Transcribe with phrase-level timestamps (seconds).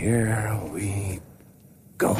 [0.00, 1.20] here we
[1.98, 2.16] go.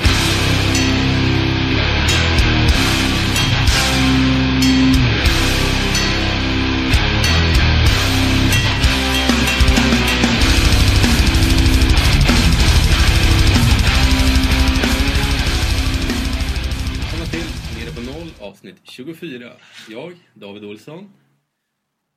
[16.98, 17.40] Välkomna till
[17.78, 19.52] Nere på noll avsnitt 24.
[19.88, 21.12] Jag, David Olsson.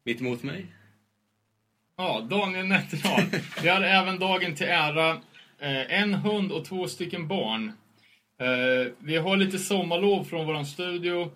[0.05, 0.65] Mitt emot mig.
[1.97, 3.21] Ja, Daniel Nätterdal.
[3.63, 5.21] Vi har även dagen till ära
[5.69, 7.71] en hund och två stycken barn.
[8.41, 11.31] Eh, vi har lite sommarlov från vår studio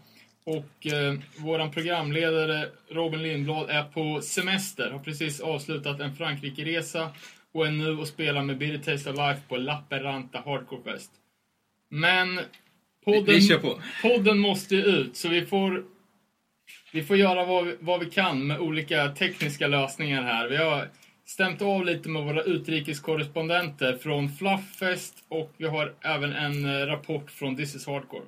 [0.45, 4.91] och eh, vår programledare Robin Lindblad är på semester.
[4.91, 7.09] Har precis avslutat en Frankrike-resa
[7.53, 11.11] och är nu och spelar med Birre Taste of Life på Laperanta Hardcore Fest.
[11.89, 12.39] Men
[13.05, 13.33] podden, Vi-
[14.03, 15.83] vi podden måste ut, så vi får
[16.93, 20.47] vi får göra vad vi, vad vi kan med olika tekniska lösningar här.
[20.49, 20.87] Vi har
[21.27, 27.31] stämt av lite med våra utrikeskorrespondenter från Flufffest och vi har även en eh, rapport
[27.31, 28.25] från This is Hardcore.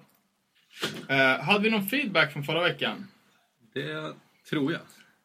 [1.09, 3.07] Eh, hade vi någon feedback från förra veckan?
[3.73, 4.13] Det
[4.49, 4.81] tror jag.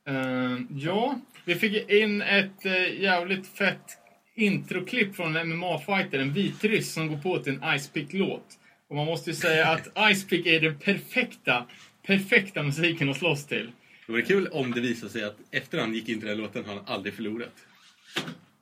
[0.06, 3.98] Eh, ja, vi fick in ett eh, jävligt fett
[4.34, 8.59] introklipp från en MMA-fighter, en vitryss som går på till en Icepick-låt.
[8.88, 11.66] Och man måste ju säga att Icepick är den perfekta,
[12.06, 13.72] perfekta musiken att slåss till.
[14.06, 16.42] Det vore kul om det visade sig att efter han gick in till den här
[16.42, 17.66] låten har han aldrig förlorat.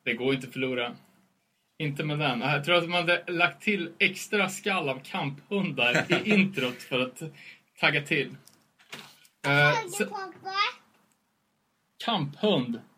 [0.05, 0.97] Det går inte att förlora.
[1.79, 2.41] Inte med den.
[2.41, 7.23] Jag tror att man hade lagt till extra skall av kamphundar i introt för att
[7.81, 8.37] tagga till.
[9.47, 10.17] Eh, så,
[12.05, 12.81] kamphund.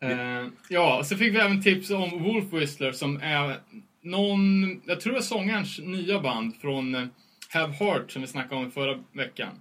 [0.00, 3.60] Eh, ja, så fick vi även tips om Wolf Whistler som är
[4.00, 7.10] någon, jag tror det är sångarens nya band från
[7.52, 9.60] Have Heart som vi snackade om förra veckan.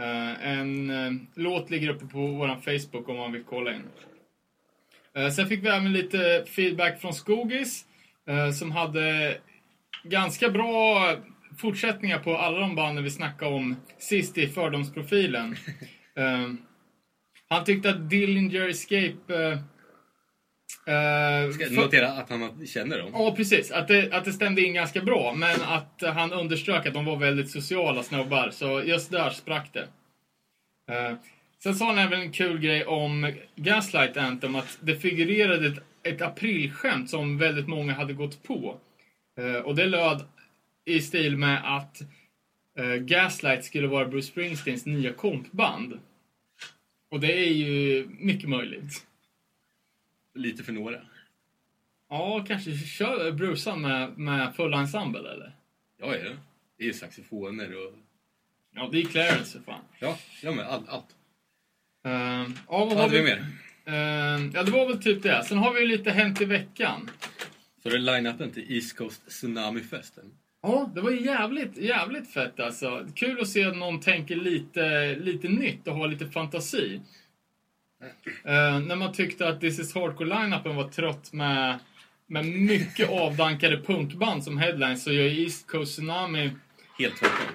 [0.00, 3.82] Eh, en eh, låt ligger uppe på vår Facebook om man vill kolla in.
[5.14, 7.86] Eh, sen fick vi även lite feedback från Skogis
[8.58, 9.38] som hade
[10.04, 11.12] ganska bra
[11.58, 15.56] fortsättningar på alla de banden vi snackade om sist i fördomsprofilen.
[17.48, 19.58] Han tyckte att Dillinger Escape...
[20.86, 23.10] Eh, Ska för- notera att han känner dem.
[23.12, 23.70] Ja, precis.
[23.70, 25.34] Att det, att det stämde in ganska bra.
[25.34, 28.50] Men att han underströk att de var väldigt sociala snubbar.
[28.50, 29.88] Så just där sprack det.
[30.94, 31.16] Eh,
[31.62, 34.54] sen sa han även en kul grej om Gaslight Anthem.
[34.56, 38.76] Att det figurerade ett, ett aprilskämt som väldigt många hade gått på.
[39.38, 40.24] Eh, och det löd
[40.84, 42.02] i stil med att
[43.00, 46.00] Gaslight skulle vara Bruce Springsteens nya kompband.
[47.10, 49.06] Och det är ju mycket möjligt.
[50.36, 51.00] Lite för några.
[52.10, 55.56] Ja, kanske kör Brucean med, med full ensemble eller?
[56.00, 56.36] Ja, är det.
[56.78, 57.94] Är ju saxofoner och...
[58.74, 59.80] Ja, det är Clarence för fan.
[59.98, 60.88] Ja, ja men allt.
[60.88, 61.16] allt.
[62.06, 62.12] Uh,
[62.68, 63.46] ja, vad har hade vi mer?
[63.86, 63.94] Eh,
[64.54, 65.44] ja, det var väl typ det.
[65.44, 67.10] Sen har vi ju lite Hänt i veckan.
[67.82, 70.24] Så det är line-upen till East Coast Tsunami-festen.
[70.62, 73.06] Ja, det var jävligt, jävligt fett alltså.
[73.14, 77.00] Kul att se att någon tänker lite, lite nytt och har lite fantasi.
[78.44, 81.78] Eh, när man tyckte att This is Hardcore-line-upen var trött med,
[82.26, 86.50] med mycket avdankade punkband som headlines så gör East Coast Tsunami
[86.98, 87.46] Helt tvärtom.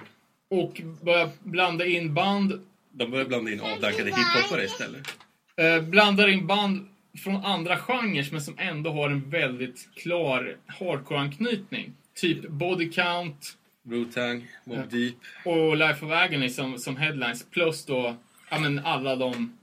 [0.50, 2.60] och börjar blanda in band
[2.92, 5.08] De börjar blanda in avdankade hiphoppare istället.
[5.56, 6.88] Eh, blandar in band
[7.24, 11.92] från andra genrer men som ändå har en väldigt klar hardcore-anknytning.
[12.14, 15.14] Typ Body Count Wu-Tang, Mob Deep.
[15.44, 17.46] och Life of Agony som, som headlines.
[17.50, 18.16] Plus då
[18.50, 19.58] ja, men alla de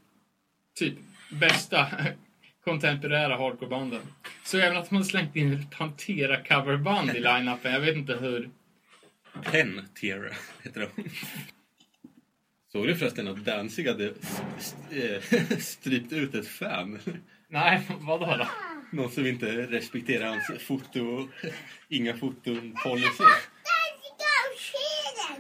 [0.76, 0.94] typ
[1.32, 1.88] bästa
[2.64, 4.02] kontemporära hardcore-banden.
[4.44, 7.74] Så även att man slängt in ett Pantera-coverband i line-upen.
[7.74, 8.50] Jag vet inte hur.
[9.44, 11.10] Pen Tear heter de.
[12.72, 14.06] Såg du förresten att Danzig hade
[14.92, 17.00] eh, strypt ut ett fan?
[17.48, 18.48] Nej, vadå då?
[18.92, 21.28] Någon som inte respekterar hans foto,
[21.90, 23.24] inga foton policy.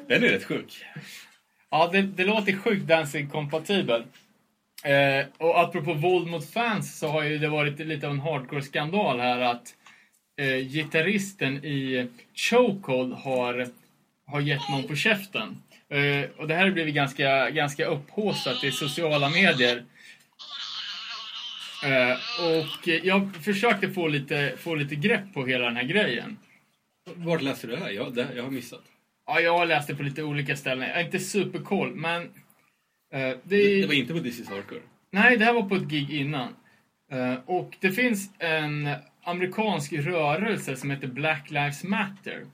[0.08, 0.86] Den är rätt sjuk.
[1.70, 4.04] Ja, det, det låter sjukt Dancing-kompatibel.
[4.84, 9.20] Eh, och apropå våld mot fans så har ju det varit lite av en hardcore-skandal
[9.20, 9.76] här att
[10.42, 13.68] eh, gitarristen i Chokehold har,
[14.26, 15.62] har gett någon på käften.
[15.90, 19.84] Eh, och det här har blivit ganska, ganska upphaussat i sociala medier.
[21.86, 26.38] Eh, och jag försökte få lite, få lite grepp på hela den här grejen.
[27.16, 27.90] Vart läste du det här?
[27.90, 28.84] Jag, det, jag har missat.
[29.26, 30.88] Ja, jag har läst det på lite olika ställen.
[30.88, 32.30] Jag har inte superkoll, men...
[33.12, 34.82] Eh, det, Det, var inte på This is Hardcore.
[35.12, 36.56] Nej, det här var på ett gig innan.
[37.12, 38.90] Eh, och det finns en
[39.24, 42.46] amerikansk rörelse som heter Black Lives Matter.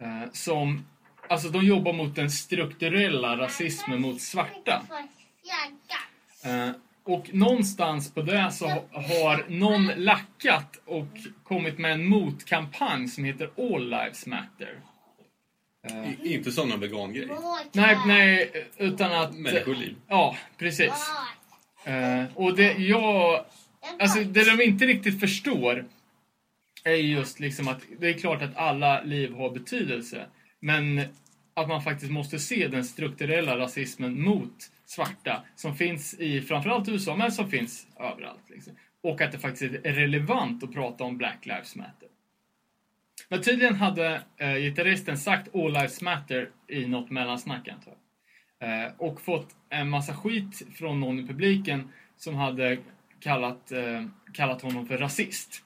[0.00, 0.86] eh, som,
[1.28, 4.82] alltså de jobbar mot den strukturella rasismen mot svarta.
[7.04, 11.08] Och någonstans på det så har någon lackat och
[11.44, 14.80] kommit med en motkampanj som heter All Lives Matter.
[16.22, 17.28] I, inte som någon vegangrej.
[17.72, 19.34] Nej, nej, utan att...
[19.38, 19.94] Människoliv.
[20.08, 21.10] Ja, precis.
[21.84, 23.44] Eh, och det jag...
[23.98, 25.84] Alltså, det de inte riktigt förstår
[26.84, 30.26] är just liksom att det är klart att alla liv har betydelse.
[30.60, 31.02] Men
[31.54, 37.16] att man faktiskt måste se den strukturella rasismen mot svarta som finns i framförallt USA,
[37.16, 38.50] men som finns överallt.
[38.50, 38.72] Liksom.
[39.02, 42.08] Och att det faktiskt är relevant att prata om Black Lives Matter.
[43.28, 48.84] Men tydligen hade eh, gitarristen sagt All Lives Matter i något mellansnack antar jag.
[48.84, 52.78] Eh, och fått en massa skit från någon i publiken som hade
[53.20, 54.02] kallat, eh,
[54.32, 55.62] kallat honom för rasist.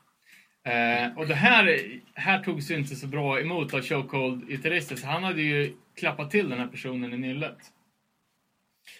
[0.64, 1.80] Eh, och det här,
[2.14, 6.48] här togs ju inte så bra emot av Chokehold-gitarristen så han hade ju klappat till
[6.48, 7.58] den här personen i nyllet.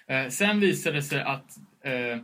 [0.07, 2.19] Eh, sen visade det sig att eh,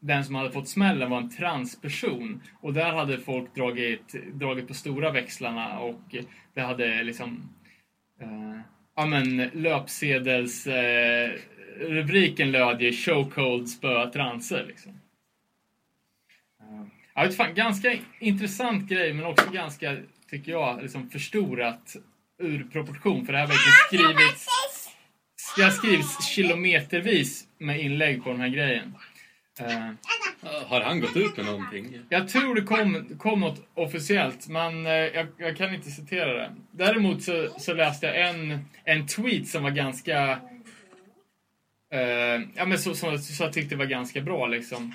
[0.00, 2.42] den som hade fått smällen var en transperson.
[2.60, 6.16] Och där hade folk dragit, dragit på stora växlarna och
[6.54, 7.48] det hade liksom...
[8.20, 8.60] Eh,
[8.96, 10.66] ja men löpsedels...
[10.66, 11.30] Eh,
[11.80, 15.00] rubriken löd ju Chokehold spöa transer liksom.
[16.60, 16.86] Eh,
[17.18, 19.96] Ja, vet fan, ganska intressant grej men också ganska,
[20.30, 21.96] tycker jag, liksom förstorat
[22.38, 23.26] ur proportion.
[23.26, 24.46] För det här verkligen skrivits,
[25.58, 28.94] det har skrivits kilometervis med inlägg på den här grejen.
[29.60, 29.90] Eh,
[30.66, 32.00] Har han gått ut med någonting?
[32.08, 36.54] jag tror det kom, kom något officiellt, men eh, jag, jag kan inte citera det.
[36.70, 40.40] Däremot så, så läste jag en, en tweet som var ganska...
[41.92, 44.94] Eh, ja, men så, så, så jag tyckte var ganska bra liksom.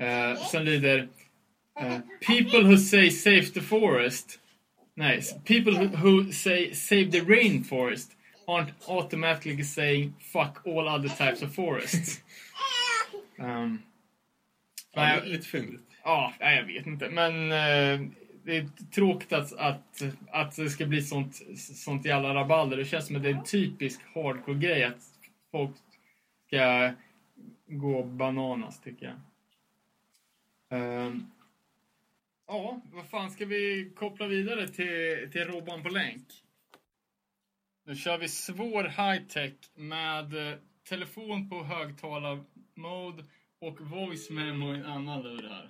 [0.00, 1.08] Eh, som lyder
[2.26, 4.38] People who say save the forest
[4.94, 8.10] Nej, people who, who say save the rainforest
[8.46, 12.20] aren't automatically saying fuck all other types of forests.
[13.38, 13.82] Um,
[14.94, 15.82] Ja, nej, lite fyndigt.
[16.04, 17.10] Ja, jag vet inte.
[17.10, 18.08] Men eh,
[18.44, 22.76] det är tråkigt att, att, att det ska bli sånt, sånt jävla rabalder.
[22.76, 25.10] Det känns som att det är en typisk hardcore-grej att
[25.50, 25.70] folk
[26.46, 26.92] ska
[27.66, 29.18] gå bananas, tycker jag.
[30.78, 31.26] Ehm,
[32.46, 36.41] ja, vad fan ska vi koppla vidare till, till Robban på länk?
[37.84, 40.58] Nu kör vi svår high-tech med eh,
[40.88, 43.22] telefon på högtalar-mode
[43.66, 45.66] och voice memo i en annan lur här.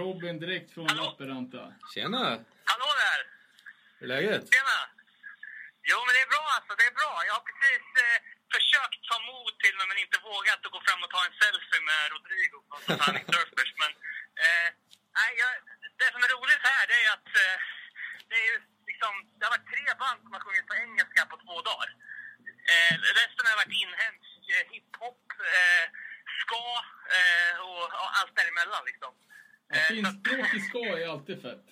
[0.00, 1.62] Robin direkt från Lappeenranta.
[1.94, 2.24] Tjena!
[2.70, 3.20] Hallå där!
[3.98, 4.44] Hur är läget?
[4.54, 4.78] Tjena!
[5.90, 6.72] Jo, men det är bra alltså.
[6.80, 7.14] Det är bra.
[7.28, 8.18] Jag har precis eh,
[8.54, 11.82] försökt ta mod till mig men inte vågat att gå fram och ta en selfie
[11.90, 13.72] med Rodrigo från Surfers.
[13.82, 13.92] Men
[14.44, 14.68] eh,
[15.18, 15.50] nej, jag,
[16.00, 17.56] det som är roligt här det är att eh,
[18.28, 18.56] det är ju
[19.04, 21.88] liksom, det har varit tre band som har sjungit på engelska på två dagar.
[22.72, 25.24] Eh, resten har varit inhemsk eh, hiphop,
[25.58, 25.86] eh,
[26.42, 26.64] ska
[27.18, 29.12] eh, och, och allt däremellan liksom.
[29.18, 29.24] Ja,
[29.76, 31.66] Eh, Finskspråkig ska är alltid fett.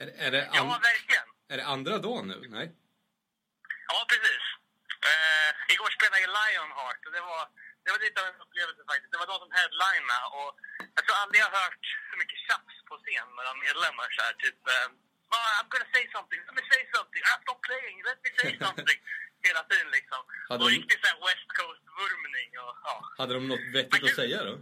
[0.00, 1.28] Är, är, det Ja, verkligen.
[1.52, 2.38] är det andra dagen nu?
[2.58, 2.66] Nej?
[3.92, 4.44] Ja, precis.
[5.10, 7.42] Eh, igår spelade jag Lionheart och det var,
[7.82, 9.12] det var lite av en upplevelse faktiskt.
[9.12, 10.50] Det var de som headlinade och
[10.96, 14.34] jag tror aldrig jag har hört så mycket tjafs på scen mellan medlemmar så här
[14.44, 14.88] typ eh,
[15.34, 18.50] oh, I'm gonna say something, let me say something, ah, stop playing, let me say
[18.64, 18.98] something.
[19.46, 20.20] Hela tiden liksom.
[20.48, 22.94] Hade och de- riktigt såhär West Coast-vurmning och ja.
[23.20, 24.54] Hade de något vettigt att säga då?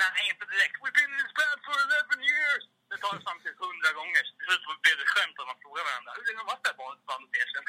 [0.00, 0.76] Nej, inte direkt.
[0.82, 2.64] We've been in this band for 11 years!
[2.90, 4.22] Det tar samtidigt hundra gånger.
[4.36, 6.10] Till slut blev det skämt att man frågar varandra.
[6.16, 6.76] Hur länge har du varit där
[7.10, 7.66] bandet egentligen?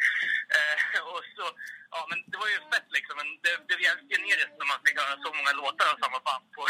[0.56, 1.46] eh, och så,
[1.94, 3.14] ja men det var ju fett liksom.
[3.20, 6.20] Men det det blev jävligt generiskt när man fick höra så många låtar av samma
[6.28, 6.62] band på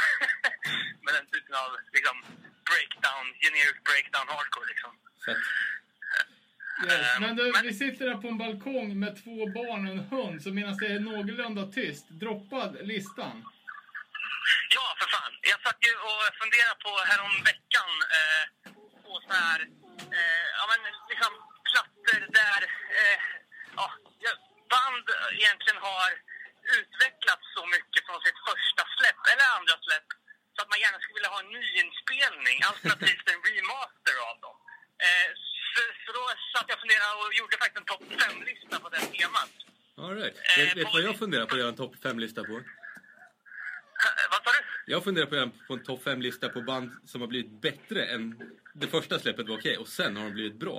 [1.04, 2.16] med den typen av liksom
[2.70, 4.92] breakdown, generic breakdown hardcore liksom.
[5.26, 5.42] Fett.
[6.84, 6.92] Yes.
[7.16, 10.04] Ehm, Men du, men- vi sitter här på en balkong med två barn och en
[10.14, 12.60] hund, så medan det är någorlunda tyst, droppa
[12.92, 13.36] listan.
[14.76, 15.32] Ja, för fan.
[15.52, 18.44] Jag satt ju och funderade på härom veckan eh,
[19.04, 19.60] på så här,
[20.18, 20.80] eh, ja men
[21.10, 21.32] liksom
[21.70, 22.60] plattor där
[23.00, 23.18] eh,
[23.80, 23.86] ja,
[24.24, 24.32] ja,
[24.72, 25.06] band
[25.40, 26.08] egentligen har
[26.78, 30.08] utvecklats så mycket från sitt första släpp, eller andra släpp,
[30.56, 34.56] så att man gärna skulle vilja ha en nyinspelning, alternativt en remaster av dem.
[35.06, 35.28] Eh,
[35.72, 36.22] så, så då
[36.52, 39.50] satt jag och funderade och gjorde faktiskt en topp 5-lista på det temat.
[40.02, 40.36] All right.
[40.58, 42.56] Eh, Vet, på- vad jag funderar på att göra en topp 5-lista på?
[42.58, 44.92] Eh, vad sa du?
[44.92, 48.00] Jag funderar på att göra på en topp 5-lista på band som har blivit bättre
[48.14, 48.24] än...
[48.82, 50.78] Det första släppet var okej och sen har de blivit bra.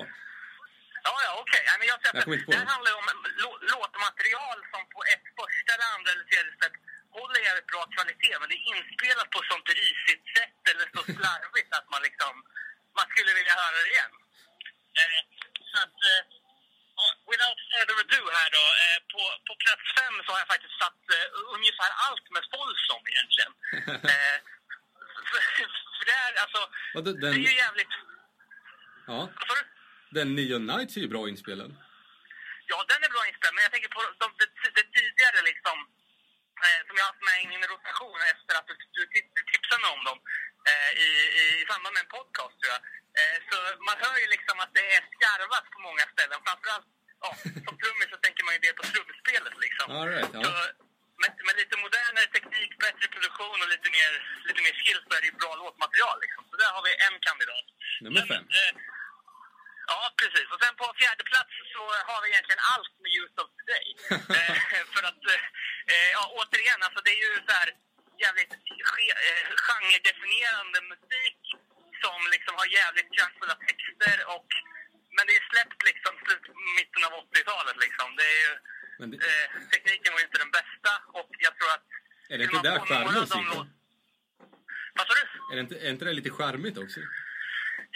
[1.07, 1.61] Ja, ja, okej.
[1.79, 2.13] Men jag Jag
[2.47, 3.05] det här handlar om
[3.43, 6.75] lå- låtmaterial som på ett första eller andra eller tredje släpp
[7.17, 11.71] håller jävligt bra kvalitet men det är inspelat på sånt risigt sätt eller så slarvigt
[11.77, 12.33] att man liksom,
[12.97, 14.13] man skulle vilja höra det igen.
[14.99, 15.21] Eh,
[15.69, 16.21] så att, eh,
[17.29, 21.01] without further ado här då, eh, på, på plats fem så har jag faktiskt satt
[21.15, 23.53] eh, ungefär allt med Folsom egentligen.
[24.13, 24.37] Eh,
[25.31, 25.41] för,
[25.97, 26.61] för det är alltså,
[26.93, 27.93] ja, den, det är ju jävligt...
[29.07, 29.29] Ja.
[29.47, 29.65] Varför?
[30.09, 31.75] Den nya Nights är ju bra inspelad.
[32.67, 32.96] Ja, den
[37.01, 39.01] jag haft med i min rotation efter att du, du,
[39.37, 40.19] du tipsade mig om dem
[40.69, 41.09] eh, i,
[41.41, 42.81] i, i samband med en podcast, tror jag.
[43.19, 43.55] Eh, så
[43.87, 46.37] man hör ju liksom att det är skarvat på många ställen.
[46.47, 46.87] Framförallt,
[47.23, 47.29] ja,
[47.65, 49.87] som trummis så tänker man ju det på trumspelet liksom.
[49.97, 50.41] All right, ja.
[50.45, 50.51] Så,
[51.21, 54.11] med, med lite modernare teknik, bättre produktion och lite mer,
[54.47, 56.41] lite mer skills så är det ju bra låtmaterial liksom.
[56.49, 57.65] Så där har vi en kandidat.
[58.03, 58.43] Nummer Men, fem.
[58.57, 58.71] eh,
[59.91, 60.47] Ja, precis.
[60.53, 63.87] Och sen på fjärde plats så har vi egentligen allt med Youth of Today.
[64.37, 65.23] eh, för att,
[65.91, 67.69] eh, ja, återigen, alltså det är ju så här
[68.25, 71.41] jävligt eh, genredefinierande musik
[72.03, 74.49] som liksom har jävligt kraftfulla texter och
[75.15, 76.45] men det är släppt liksom slut,
[76.77, 78.07] mitten av 80-talet liksom.
[78.19, 78.51] Det är ju,
[79.11, 81.85] det, eh, tekniken var ju inte den bästa och jag tror att...
[82.33, 83.65] är det inte där charmen sitter?
[84.97, 85.25] Vad sa du?
[85.51, 86.99] Är det inte, är inte det lite charmigt också?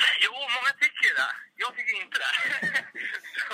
[0.26, 1.34] Jo, många tycker ju det.
[1.64, 2.34] Jag tycker inte det.
[3.48, 3.54] så,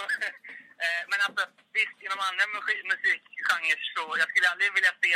[0.84, 1.44] eh, men alltså,
[1.78, 4.04] visst, inom andra musik- musikgenrer så...
[4.22, 5.14] Jag skulle aldrig vilja se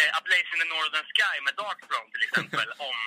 [0.00, 2.98] eh, A Blaze in the Northern Sky med Dark Throne till exempel, om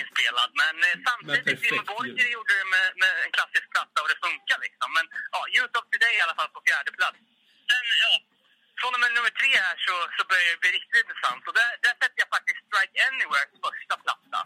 [0.00, 0.50] inspelad.
[0.62, 1.84] Men eh, samtidigt, ljud.
[1.92, 4.88] Borgir gjorde det med, med en klassisk platta och det funkar liksom.
[4.96, 7.18] Men ja, Youth of Today i alla fall på fjärde plats.
[7.70, 8.12] Sen, ja,
[8.80, 11.42] från och med nummer tre här så, så börjar det bli riktigt intressant.
[11.48, 14.40] Och där, där sätter jag faktiskt Strike Anywheres första platta.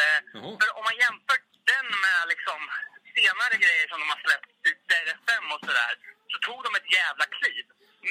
[0.00, 0.20] Eh,
[0.60, 1.36] för om man jämför
[1.72, 2.60] den med liksom
[3.16, 5.92] senare grejer som de har släppt, typ DRFM och sådär,
[6.32, 7.64] så tog de ett jävla kliv.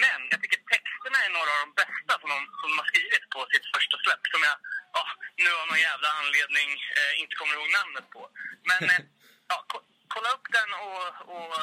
[0.04, 3.25] Men jag tycker texterna är några av de bästa som de, som de har skrivit
[3.34, 4.58] på sitt första släpp, som jag
[4.98, 5.04] ja,
[5.44, 8.22] nu av någon jävla anledning eh, inte kommer ihåg namnet på.
[8.70, 9.01] Men eh,
[9.51, 11.04] ja, ko- kolla upp den och...
[11.36, 11.54] och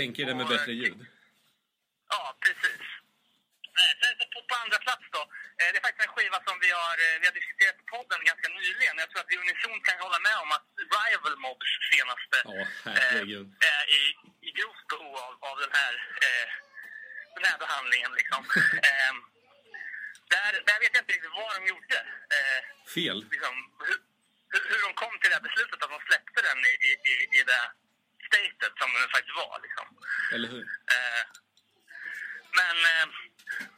[0.00, 1.00] Tänker det med och- bättre ljud?
[2.14, 2.80] Ja, precis.
[4.00, 5.22] Sen så på, på andra plats då.
[5.60, 8.20] Eh, Det är faktiskt en skiva som vi har, eh, vi har diskuterat på podden
[8.30, 8.94] ganska nyligen.
[9.02, 10.66] Jag tror att vi unisont kan hålla med om att
[10.96, 12.36] Rival Mobs senaste
[12.98, 13.46] herregud.
[13.66, 14.02] eh, är i,
[14.48, 15.94] i grovt behov av, av den, här,
[16.26, 16.46] eh,
[17.36, 18.12] den här behandlingen.
[18.20, 18.40] Liksom.
[18.90, 19.12] eh,
[20.34, 21.98] där, där vet jag inte riktigt vad de gjorde.
[22.96, 23.18] Fel.
[23.34, 23.54] liksom,
[23.86, 23.98] hur,
[24.70, 27.42] hur- de kom till det här beslutet att de släppte den i, i, i, i
[27.50, 27.62] det
[28.28, 29.54] statet som den faktiskt var.
[29.66, 29.86] Liksom.
[30.34, 30.64] Eller hur?
[32.58, 33.06] Men, eh,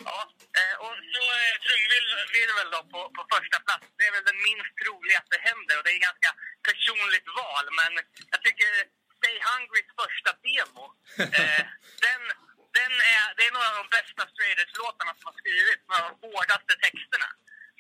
[0.08, 0.18] ja.
[0.58, 3.86] Eh, och så eh, trumvirvel då på, på första plats.
[3.98, 6.30] Det är väl den minst troliga att det händer och det är ganska
[6.68, 7.66] personligt val.
[7.80, 7.92] Men
[8.32, 8.70] jag tycker
[9.18, 10.84] Stay Hungrys första demo,
[11.38, 11.62] eh,
[12.04, 12.22] den,
[12.78, 15.82] den är, det är några av de bästa Edge-låtarna som har skrivits.
[15.88, 17.28] Några av de hårdaste texterna.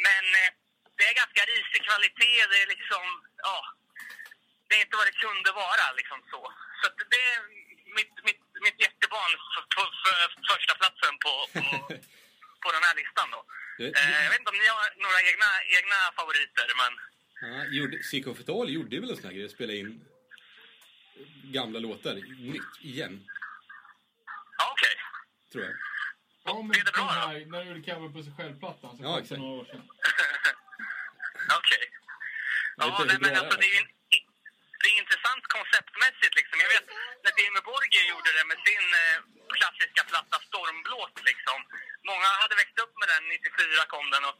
[0.06, 0.50] Men eh,
[0.96, 2.46] det är ganska risig kvalitet.
[2.50, 3.04] Det är liksom,
[3.48, 3.58] ja.
[4.66, 6.42] Det är inte vad det kunde vara liksom så.
[6.80, 7.40] Så det är
[7.98, 11.60] mitt, mitt, mitt hjärtebarn för, för, för första platsen på, på,
[12.62, 13.44] på den här listan då.
[13.78, 16.92] Det- Eh, jag vet inte om ni har några egna, egna favoriter, men...
[17.40, 20.04] Ja, gjorde, Psykofetal gjorde väl en sån här grej, spela in
[21.44, 22.14] gamla låtar
[22.52, 23.26] nytt igen,
[24.58, 24.94] Ja, okej.
[25.52, 25.74] tror jag.
[26.44, 27.12] Ja, men det bra den då?
[27.12, 29.82] här, när du gjorde cover på sig själv-plattan som Ja, kom för några år sedan.
[31.58, 31.84] Okej.
[32.76, 33.86] Vet Ja, nej, men alltså det är ju
[35.06, 36.56] intressant konceptmässigt liksom.
[36.64, 36.86] Jag vet
[37.24, 39.18] när Dimmy Borgir gjorde det med sin eh,
[39.58, 41.58] klassiska platta Stormblås liksom.
[42.10, 44.36] Många hade växt upp med den, 94 kom den och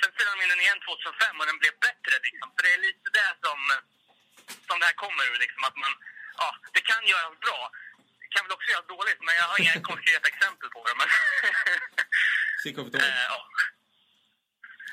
[0.00, 2.46] sen spelade de in den igen 2005 och den blev bättre liksom.
[2.54, 3.80] Så det är lite det som, eh,
[4.68, 5.62] som det här kommer ur liksom.
[5.68, 5.92] Att man,
[6.42, 7.60] ja, det kan göras bra.
[8.22, 10.94] Det kan väl också göras dåligt, men jag har inga konkreta exempel på det.
[11.00, 11.08] Men
[12.60, 13.00] Psykofetal.
[13.08, 13.40] eh, ja.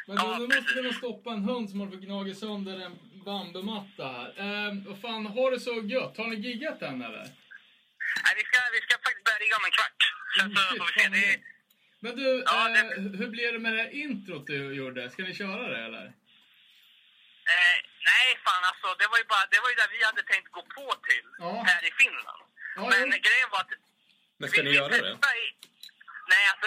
[0.08, 2.96] Men Ja, du, måste nog stoppa en hund som håller på att gnaga sönder en
[3.26, 4.30] bambumatta här.
[4.44, 6.18] Eh, vad fan, har det så gött?
[6.18, 7.26] Har ni giggat än eller?
[8.24, 10.00] Nej, vi, ska, vi ska faktiskt börja rigga om en kvart.
[10.40, 11.10] Sen så Shit, får vi se.
[11.10, 11.40] Det
[12.04, 15.10] Men du, Ja, eh, det- hur blev det med det här introt du gjorde?
[15.10, 16.06] Ska ni köra det eller?
[17.54, 17.78] Eh,
[18.12, 18.88] nej, fan alltså.
[19.02, 21.52] Det var, ju bara, det var ju där vi hade tänkt gå på till Ja.
[21.70, 22.42] här i Finland.
[22.76, 23.18] Ja, Men jo.
[23.28, 23.74] grejen var att...
[24.40, 24.94] Men ska vi- ni vi göra det?
[24.98, 25.54] testade i-
[26.34, 26.66] Nej, alltså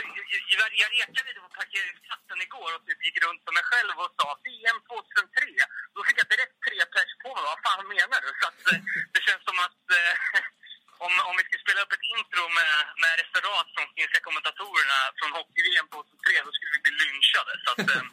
[0.54, 4.10] jag, jag, rekade lite på parkeringsplatsen igår och typ gick runt för mig själv och
[4.18, 5.64] sa VM 2003.
[5.94, 7.44] Då fick jag direkt tre pers på mig.
[7.50, 8.30] Vad fan menar du?
[8.40, 8.80] Så att, eh,
[9.14, 10.12] det känns som att eh,
[11.06, 15.30] om, om vi skulle spela upp ett intro med, med referat från finska kommentatorerna från
[15.38, 17.52] hockey-VM 2003 då skulle vi bli lynchade.
[17.64, 18.04] Så att, eh,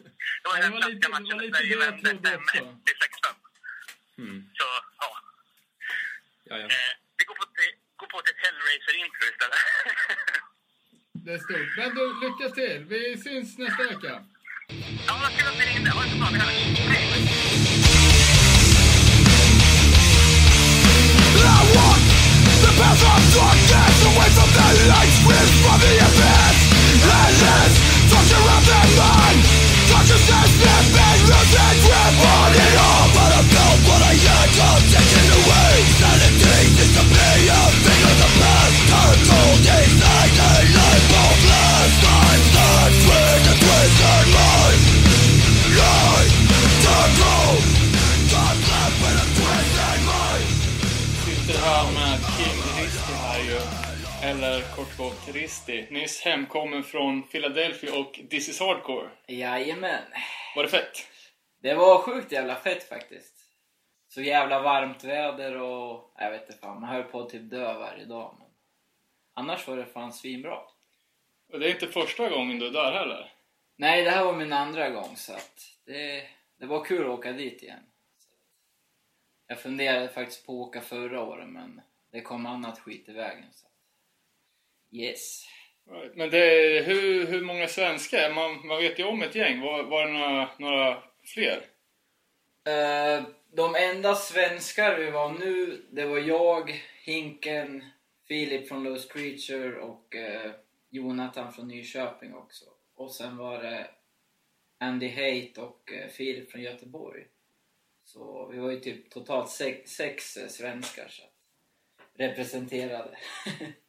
[0.41, 2.73] det var den det matchen lite Sverige vände trodde 5-1 också.
[2.85, 3.25] till 6-5.
[4.23, 4.37] Mm.
[4.57, 4.67] Så,
[5.03, 5.09] ja.
[6.49, 6.67] Ja, ja.
[6.75, 9.63] Eh, vi går på, till, går på ett Hellraiser-intro istället.
[11.25, 11.77] Det är stort.
[11.77, 12.85] Men du, lycka till.
[12.89, 14.21] Vi syns nästa vecka.
[15.07, 15.91] ja, vad kul att ni ringde.
[15.91, 16.27] Ha det så bra.
[16.31, 16.75] Vi hörs.
[56.25, 59.09] Hemkommen från Philadelphia och This is Hardcore.
[59.27, 60.03] Jajamän.
[60.55, 61.07] Var det fett?
[61.61, 63.33] Det var sjukt jävla fett faktiskt.
[64.07, 67.73] Så jävla varmt väder och jag vet inte fan, man höll på att typ dö
[67.73, 68.35] varje dag.
[68.39, 68.47] Men
[69.33, 70.57] annars var det fan svinbra.
[71.53, 73.31] Och det är inte första gången du är där heller.
[73.75, 76.27] Nej, det här var min andra gång så att det,
[76.59, 77.83] det var kul att åka dit igen.
[79.47, 83.45] Jag funderade faktiskt på att åka förra året men det kom annat skit i vägen.
[83.53, 83.65] Så.
[83.67, 83.71] att-
[84.91, 85.45] Yes.
[86.13, 88.33] Men det, hur, hur många svenskar?
[88.33, 89.61] Man, man vet ju om ett gäng.
[89.61, 91.61] Var, var det några, några fler?
[92.67, 97.85] Eh, de enda svenskar vi var nu, det var jag, Hinken,
[98.27, 100.51] Filip från Lost Creature och eh,
[100.89, 102.65] Jonathan från Nyköping också.
[102.95, 103.87] Och sen var det
[104.77, 107.27] Andy Haight och eh, Filip från Göteborg.
[108.03, 111.23] Så vi var ju typ totalt sex, sex svenskar så
[112.13, 113.17] representerade.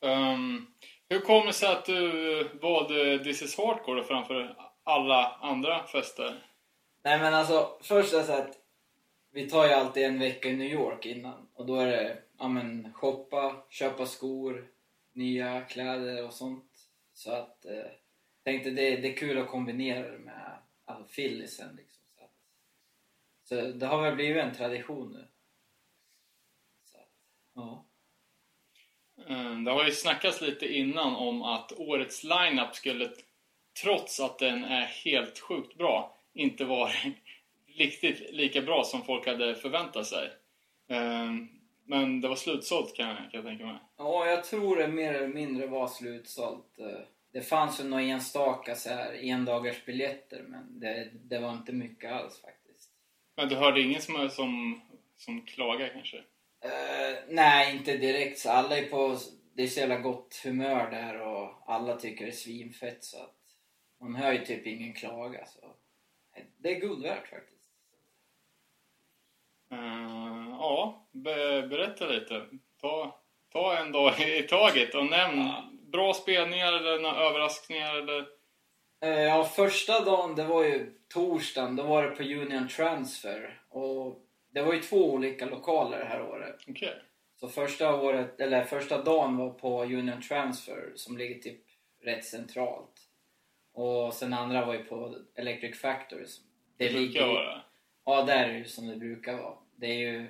[0.00, 0.74] Um,
[1.08, 6.46] hur kommer det sig att du valde This is Hardcore framför alla andra fester?
[7.04, 8.58] Nej men alltså, först är det så att
[9.30, 12.48] vi tar ju alltid en vecka i New York innan och då är det, ja
[12.48, 14.70] men shoppa, köpa skor,
[15.12, 16.88] nya kläder och sånt.
[17.12, 17.90] Så att, eh,
[18.44, 22.02] tänkte det, det är kul att kombinera det med alltså, fillisen liksom.
[22.18, 22.34] Så, att,
[23.44, 25.28] så det har väl blivit en tradition nu.
[26.84, 27.12] Så att,
[27.54, 27.84] ja.
[29.30, 33.10] Ehm, Det har ju snackats lite innan om att årets lineup skulle,
[33.82, 36.90] trots att den är helt sjukt bra, inte vara
[37.76, 40.30] riktigt lika bra som folk hade förväntat sig.
[40.88, 41.48] Ehm,
[41.84, 43.76] Men det var slutsålt kan jag, kan jag tänka mig.
[43.98, 46.78] Ja, jag tror det mer eller mindre var slutsålt.
[46.78, 47.00] Eh,
[47.32, 52.12] Det fanns ju några enstaka så här endagars biljetter men det, det var inte mycket
[52.12, 52.90] alls faktiskt.
[53.36, 54.80] Men du hörde ingen som, som,
[55.16, 56.22] som klagar kanske?
[56.60, 58.38] Eh, nej, inte direkt.
[58.38, 59.18] Så alla är på...
[59.54, 63.36] Det är så jävla gott humör där och alla tycker det är svinfett så att
[64.00, 65.74] man hör ju typ ingen klaga så
[66.58, 67.70] det är guld värt faktiskt.
[69.70, 72.46] Ehm, ja, be, berätta lite.
[72.80, 73.20] Ta,
[73.52, 75.70] ta en dag i taget och nämn Ja.
[75.72, 78.26] bra spelningar eller några överraskningar eller...
[79.00, 83.60] Eh, Ja, första dagen, det var ju torsdagen, då var det på Union Transfer.
[83.68, 86.56] Och det var ju två olika lokaler det här året.
[86.68, 87.02] Okej.
[87.36, 91.60] Så första året, eller första dagen var på Union Transfer som ligger typ
[92.02, 93.00] rätt centralt.
[93.72, 96.26] Och sen andra var ju på Electric Factory.
[96.26, 96.44] som-
[96.76, 97.60] Det ligger brukar vara.
[98.04, 99.54] Ja, där är det ju som det brukar vara.
[99.76, 100.26] Det är ju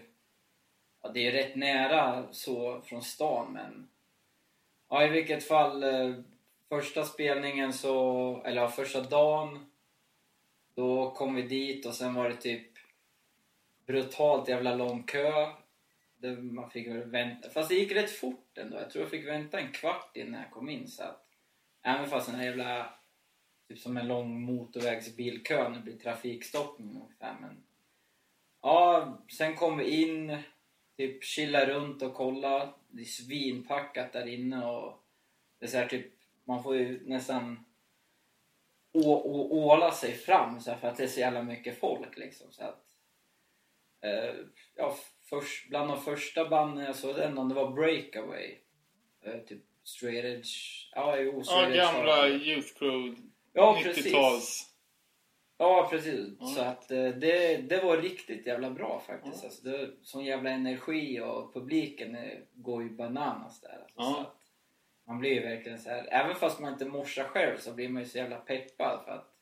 [1.02, 3.88] ja, det är rätt nära så från stan men
[4.88, 6.14] ja, i vilket fall eh,
[6.68, 9.70] första spelningen så, eller ja, första dagen
[10.74, 12.69] då kom vi dit och sen var det typ
[13.90, 15.52] brutalt jävla lång kö.
[16.16, 18.76] Där man fick vänta, fast det gick rätt fort ändå.
[18.76, 21.26] Jag tror jag fick vänta en kvart innan jag kom in så att
[21.82, 22.94] även fast den här jävla
[23.68, 27.62] typ som en lång motorvägsbilkö när det blir trafikstoppning ungefär men
[28.62, 30.38] Ja, sen kom vi in,
[30.96, 32.74] typ chilla runt och kolla.
[32.88, 35.04] Det är svinpackat där inne och
[35.58, 36.06] det är så här typ,
[36.44, 37.64] man får ju nästan
[38.92, 42.18] å, å, åla sig fram så här, för att det är så jävla mycket folk
[42.18, 42.52] liksom.
[42.52, 42.89] Så att,
[44.02, 44.34] eh,
[44.76, 44.96] ja,
[45.30, 48.58] först, bland de första banden jag såg den, det var Breakaway.
[49.24, 50.48] Eh, typ Straight Edge.
[50.94, 53.16] Ja, jo, Ja, Straight Edge gamla Youth Crew,
[53.52, 54.06] Ja, precis.
[54.06, 54.66] 90-tals.
[55.58, 56.36] Ja, precis.
[56.40, 56.46] Ja.
[56.46, 59.42] Så att eh, det, det var riktigt jävla bra faktiskt.
[59.42, 59.48] Ja.
[59.48, 63.68] Alltså, det sån jävla energi och publiken eh, går ju bananas där.
[63.70, 64.14] Alltså, Ja.
[64.14, 64.36] så att
[65.06, 68.02] man blir ju verkligen så här, även fast man inte morsar själv så blir man
[68.02, 69.34] ju så jävla peppad för att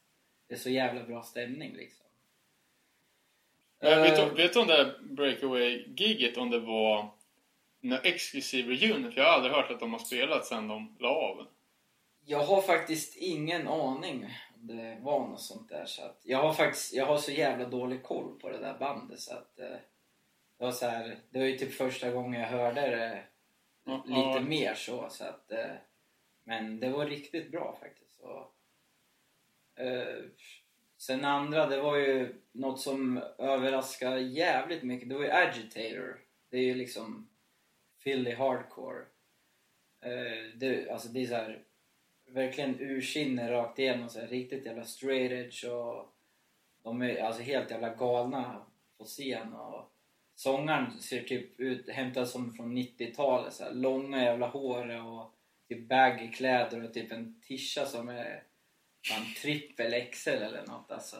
[0.49, 2.07] det är så jävla bra stämning liksom.
[3.81, 7.11] Jag vet, Eh, du- vet du om det där Breakaway-giget, om det var
[7.81, 9.13] en exklusiv reunion?
[9.13, 11.47] För jag har aldrig hört att de har spelat sen de la av.
[12.25, 15.85] Jag har faktiskt ingen aning om det var något sånt där.
[15.87, 19.21] Så att jag har faktiskt jag har så jävla dålig koll på det där bandet
[19.21, 19.67] så att eh,
[20.59, 23.23] det var så här, det var ju typ första gången jag hörde det
[23.85, 24.41] Ja, lite ja.
[24.41, 25.09] mer så.
[25.11, 25.75] så att, eh,
[26.45, 28.21] men det var riktigt bra faktiskt.
[28.21, 28.55] Och,
[29.83, 30.17] eh,
[30.99, 35.09] sen andra, det var ju något som överraskade jävligt mycket.
[35.09, 36.21] Det var ju Agitator.
[36.51, 37.29] Det är ju liksom
[38.05, 39.05] Philly Hardcore.
[40.07, 41.63] Uh, det, alltså det är så här
[42.27, 44.09] verkligen ursinne rakt igenom.
[44.09, 46.15] Så här, riktigt jävla straight edge och
[46.83, 48.67] de är alltså helt jävla galna
[48.99, 49.53] på scen.
[49.53, 49.93] Och
[50.35, 53.53] sångaren ser typ ut, hämtad som från 90-talet.
[53.53, 55.35] Så här, långa jävla hår och
[55.69, 58.48] typ baggy kläder och typ en tisha som är
[59.09, 60.91] fan, trippel XL eller något.
[60.91, 61.17] Alltså.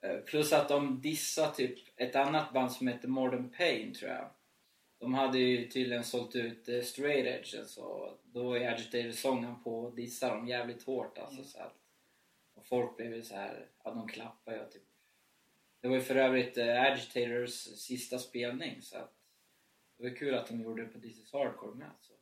[0.00, 4.30] Eh, Plus att de dissar typ ett annat band som heter Modern Pain tror jag.
[4.98, 9.94] de hade ju tydligen sålt ut eh, Straight Edge så då är Agitator-sången på och
[9.94, 11.44] dissar dem jävligt hårt alltså.
[11.44, 11.74] Så att,
[12.54, 14.82] och folk blev ju så här, ja de klappar ju och typ.
[15.80, 19.14] Det var ju för övrigt eh, Agitators sista spelning så att
[19.96, 21.90] det var kul att de gjorde det på This is Hardcore med.
[22.00, 22.13] Så.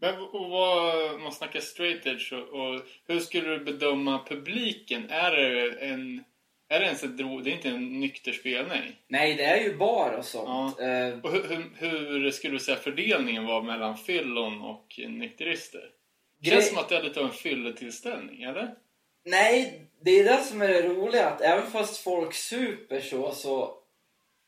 [0.00, 5.10] Men och vad, man snackar straight edge och, och hur skulle du bedöma publiken?
[5.10, 6.24] Är det en...
[6.70, 8.96] Är det ens ett dro, Det är inte en nykter spelning?
[9.08, 10.76] Nej, det är ju bar och sånt.
[10.78, 10.84] Ja.
[10.86, 11.42] Eh, Och hur,
[11.76, 15.90] hur, hur skulle du säga fördelningen var mellan fyllon och nykterister?
[16.40, 18.74] Det känns som att det är lite av en fylletillställning, eller?
[19.24, 21.28] Nej, det är det som är det roliga.
[21.28, 23.74] Att även fast folk super så, så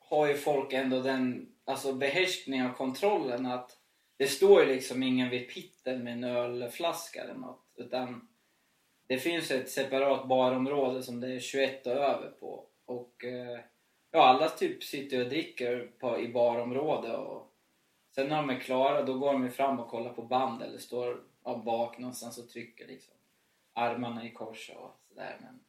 [0.09, 3.71] har ju folk ändå den alltså behärskningen och kontrollen att
[4.21, 7.75] det står ju liksom ingen vid pitten med en ölflaska eller något.
[7.77, 8.29] Utan
[9.07, 12.67] det finns ett separat barområde som det är 21 och över på.
[12.85, 13.61] Och eh,
[14.11, 17.55] ja, alla typ sitter och dricker på, i barområde och
[18.15, 21.23] sen när de är klara då går de fram och kollar på band eller står
[21.45, 23.15] ja, bak någonstans och trycker liksom
[23.73, 25.37] armarna i kors och sådär.
[25.41, 25.61] Men,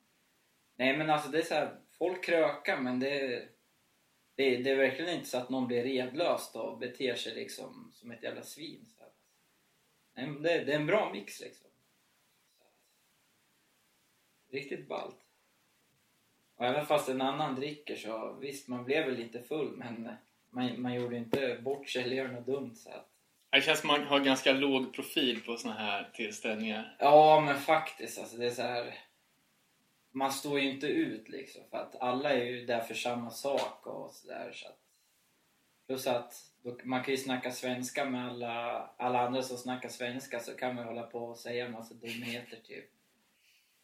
[0.76, 3.44] nej men alltså det är så här, folk krökar men det,
[4.36, 8.12] det, det är verkligen inte så att någon blir redlös och beter sig liksom som
[8.12, 8.86] ett jävla svin.
[8.98, 9.16] Så att,
[10.16, 11.68] det, det är en bra mix liksom.
[12.60, 12.74] Att,
[14.54, 15.18] riktigt ballt.
[16.56, 20.10] Och även fast en annan dricker så visst, man blev väl lite full men
[20.50, 22.76] man, man gjorde inte bort sig eller gjorde något dumt.
[22.76, 23.10] Så att,
[23.50, 26.96] Det känns som man har ganska låg profil på såna här tillställningar.
[27.00, 28.20] Ja, men faktiskt.
[28.20, 29.00] Alltså, det är så här...
[30.12, 31.62] Man står ju inte ut liksom.
[31.70, 34.52] För att alla är ju där för samma sak och sådär.
[34.54, 34.78] Så att...
[35.88, 40.40] Plus att då, man kan ju snacka svenska med alla, alla andra som snackar svenska
[40.40, 42.86] så kan man hålla på och säga en massa dumheter typ.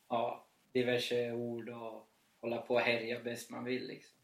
[0.10, 2.10] Ja, diverse ord och
[2.42, 4.18] hålla på och härja bäst man vill liksom.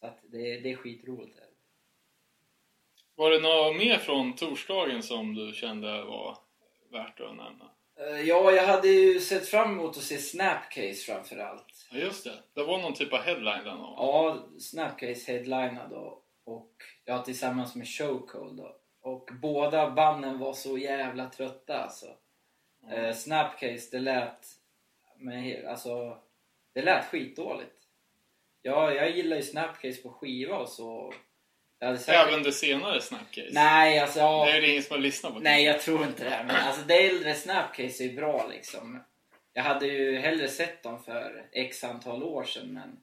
[0.00, 1.38] Så att det, det är skitroligt.
[1.38, 1.48] Här.
[3.14, 6.38] Var det något mer från torsdagen som du kände var
[6.90, 7.70] värt att nämna?
[8.00, 11.86] Eh, Ja, jag hade ju sett fram emot att se Snapcase framförallt.
[11.92, 12.34] Ja, just det.
[12.54, 13.94] Det var någon typ av headline där någon.
[13.96, 16.22] Ja, Snapcase headlinade då.
[16.44, 16.72] Och
[17.04, 18.76] jag tillsammans med Showcode då.
[19.02, 22.06] Och båda banden var så jävla trötta alltså.
[22.92, 24.46] Eh, Snapcase, det lät...
[25.20, 26.18] He- alltså,
[26.74, 27.76] det lät skitdåligt.
[28.62, 31.12] Ja, jag gillar ju Snapcase på skiva och så.
[31.82, 32.28] Jag säkert...
[32.28, 33.50] Även det senare Snapcase?
[33.52, 34.18] Nej, alltså...
[34.18, 34.44] Ja...
[34.44, 35.40] Det är det ingen som har lyssnat på.
[35.40, 36.44] Nej, jag tror inte det.
[36.46, 39.04] Men alltså det äldre Snapcase är ju bra liksom.
[39.52, 43.00] Jag hade ju hellre sett dem för x antal år sedan men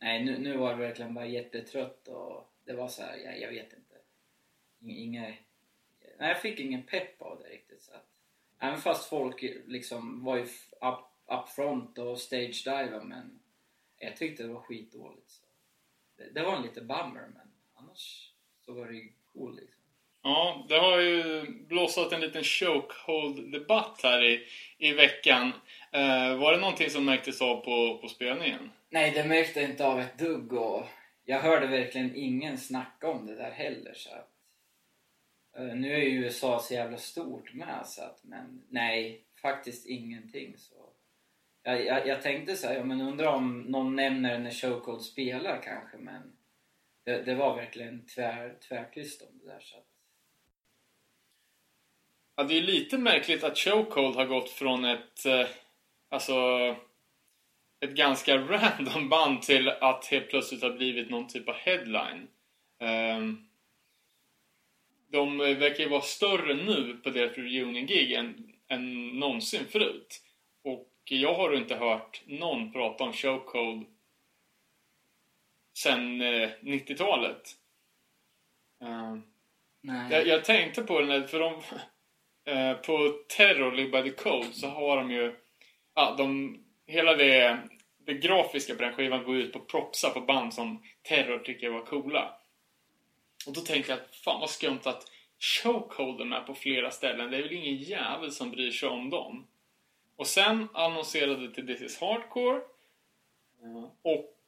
[0.00, 3.48] nej, nu, nu var det verkligen bara jättetrött och det var så här, jag, jag
[3.48, 3.96] vet inte.
[4.80, 5.36] Inga, nej,
[6.18, 7.82] jag fick ingen pepp av det riktigt.
[7.82, 8.06] Så att,
[8.60, 13.40] även fast folk liksom var ju up, up front och stage diva men
[13.98, 15.30] jag tyckte det var skitdåligt.
[15.30, 15.44] Så.
[16.16, 17.41] Det, det var en lite bummer men
[17.92, 18.30] annars
[18.64, 19.82] så var det ju cool liksom.
[20.22, 24.46] Ja, det har ju blossat en liten chokehold-debatt här i,
[24.78, 25.52] i veckan.
[25.92, 28.70] Eh, var det någonting som märktes av på, på spelningen?
[28.90, 30.86] Nej, det märkte jag inte av ett dugg och
[31.24, 34.30] jag hörde verkligen ingen snacka om det där heller så att,
[35.56, 40.54] eh, Nu är ju USA så jävla stort med så att, men nej, faktiskt ingenting
[40.58, 40.88] så.
[41.62, 45.62] Jag, jag, jag tänkte så här, ja men undrar om någon nämner när Showcode spelar
[45.62, 46.32] kanske men
[47.04, 49.92] det, det var verkligen tvär, tvärtyst om det där så att,
[52.36, 55.46] Ja, det är lite märkligt att Chokehold har gått från ett, eh,
[56.08, 56.36] alltså,
[57.80, 62.28] ett ganska random band till att helt plötsligt ha blivit någon typ av headline.
[62.80, 63.48] Um,
[65.10, 70.22] de verkar ju vara större nu på deras reunion-gig än, än någonsin förut.
[70.64, 73.86] Och jag har inte hört någon prata om Chokehold
[75.74, 77.56] sen eh, 90-talet.
[78.82, 79.22] Ehm,
[79.80, 80.12] nej.
[80.12, 81.54] jag, jag tänkte på den här, för de,
[82.52, 85.36] eh, på Terror Live by the Code så har de ju,
[85.94, 87.58] ja, de, hela det,
[87.98, 91.86] det grafiska på den skivan går ut på propsa på band som Terror tycker var
[91.86, 92.38] coola.
[93.46, 97.30] Och då tänkte jag att fan vad skumt att Chokehold är med på flera ställen.
[97.30, 99.46] Det är väl ingen jävel som bryr sig om dem.
[100.16, 102.56] Och sen annonserade till This is Hardcore
[103.62, 104.41] eh, och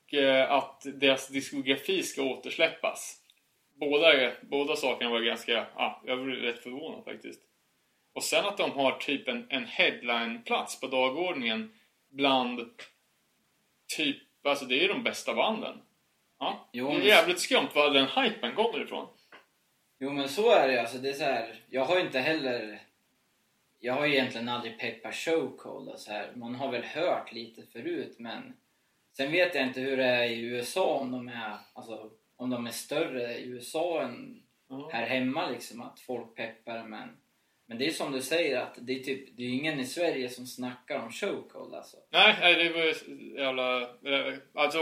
[0.48, 3.20] att deras diskografi ska återsläppas.
[3.74, 5.66] Båda, båda sakerna var ganska...
[5.76, 7.40] Ja, jag blev rätt förvånad faktiskt.
[8.12, 11.72] Och sen att de har typ en, en headline-plats på dagordningen
[12.10, 12.70] bland
[13.96, 14.16] typ...
[14.42, 15.78] Alltså det är de bästa banden.
[16.38, 19.08] Ja, Jo, det är jävligt skumt var den hypen kommer ifrån.
[19.98, 20.98] Jo men så är det alltså.
[20.98, 22.82] Det är så här, jag har inte heller...
[23.80, 26.32] Jag har egentligen aldrig peppat Showcode och så här.
[26.34, 28.56] Man har väl hört lite förut men...
[29.16, 31.57] Sen vet jag inte hur det är i USA om de är...
[31.72, 34.90] Alltså om de är större i USA än Ja.
[34.92, 37.09] här hemma liksom, att folk peppar men
[37.66, 40.29] men det är som du säger att det är typ, det är ingen i Sverige
[40.29, 41.96] som snackar om chokehold alltså.
[42.11, 42.94] Nej, det var ju
[43.38, 43.81] jävla...
[43.83, 44.79] eh, Alltså,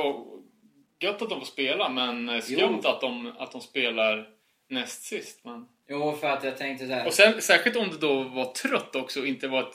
[1.00, 2.88] gött att de får spela, men eh, skumt Jo.
[2.88, 4.28] att de, att de spelar
[4.68, 5.44] näst sist.
[5.44, 5.68] Men...
[5.88, 7.06] Jo, för att jag tänkte så här.
[7.06, 9.74] Och sen, särskilt om det då var trött också inte var ett...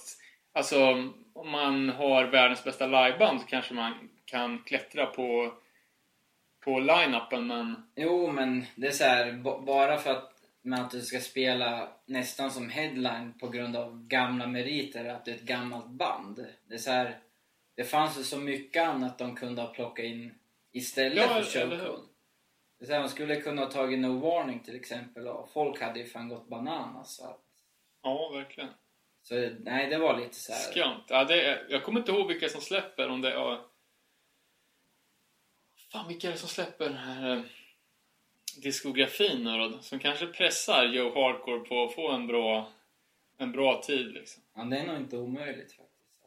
[0.53, 0.91] Alltså,
[1.33, 3.93] om man har världens bästa liveband så kanske man
[4.27, 5.53] kan klättra på,
[6.59, 7.89] på line-upen, men...
[7.95, 9.33] Jo, men det är så här,
[9.65, 10.33] bara för att
[10.91, 15.41] du ska spela nästan som headline på grund av gamla meriter, att det är ett
[15.41, 16.45] gammalt band.
[16.67, 17.19] Det är så här,
[17.75, 20.33] det fanns ju så mycket annat de kunde ha plockat in
[20.71, 22.07] istället Ja, för chokehold.
[22.79, 25.81] Det är så här, man skulle kunna ha tagit No Warning till exempel och folk
[25.81, 27.15] hade ju fan gått bananas.
[27.15, 27.41] Så, att,
[28.03, 28.69] Ja, verkligen.
[29.21, 30.59] så nej, det var lite så här.
[30.59, 31.03] Skumt.
[31.07, 33.59] Ja, det är, jag kommer inte ihåg vilka som släpper, om det är...
[35.91, 37.41] Fan, vilka är det som släpper den här eh,
[38.61, 39.79] diskografin nu då?
[39.81, 42.69] Som kanske pressar Joe Hardcore på att få en bra,
[43.37, 44.43] en bra tid liksom.
[44.55, 46.23] Ja, det är nog inte omöjligt faktiskt.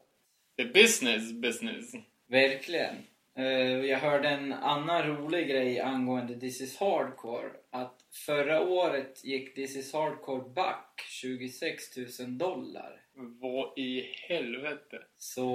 [0.55, 1.91] Det är business, business.
[2.27, 2.95] Verkligen.
[3.35, 3.45] Eh,
[3.85, 7.49] Jag hörde en annan rolig grej angående This is Hardcore.
[7.69, 7.95] Att
[8.25, 11.83] förra året gick This is Hardcore back 26
[12.19, 13.01] 000 dollar.
[13.13, 15.03] Vad i helvete?
[15.17, 15.45] Så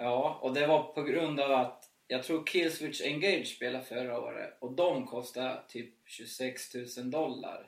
[0.00, 4.56] ja, och det var på grund av att jag tror Killswitch Engage spelade förra året
[4.60, 7.66] och de kostade typ 26 000 dollar.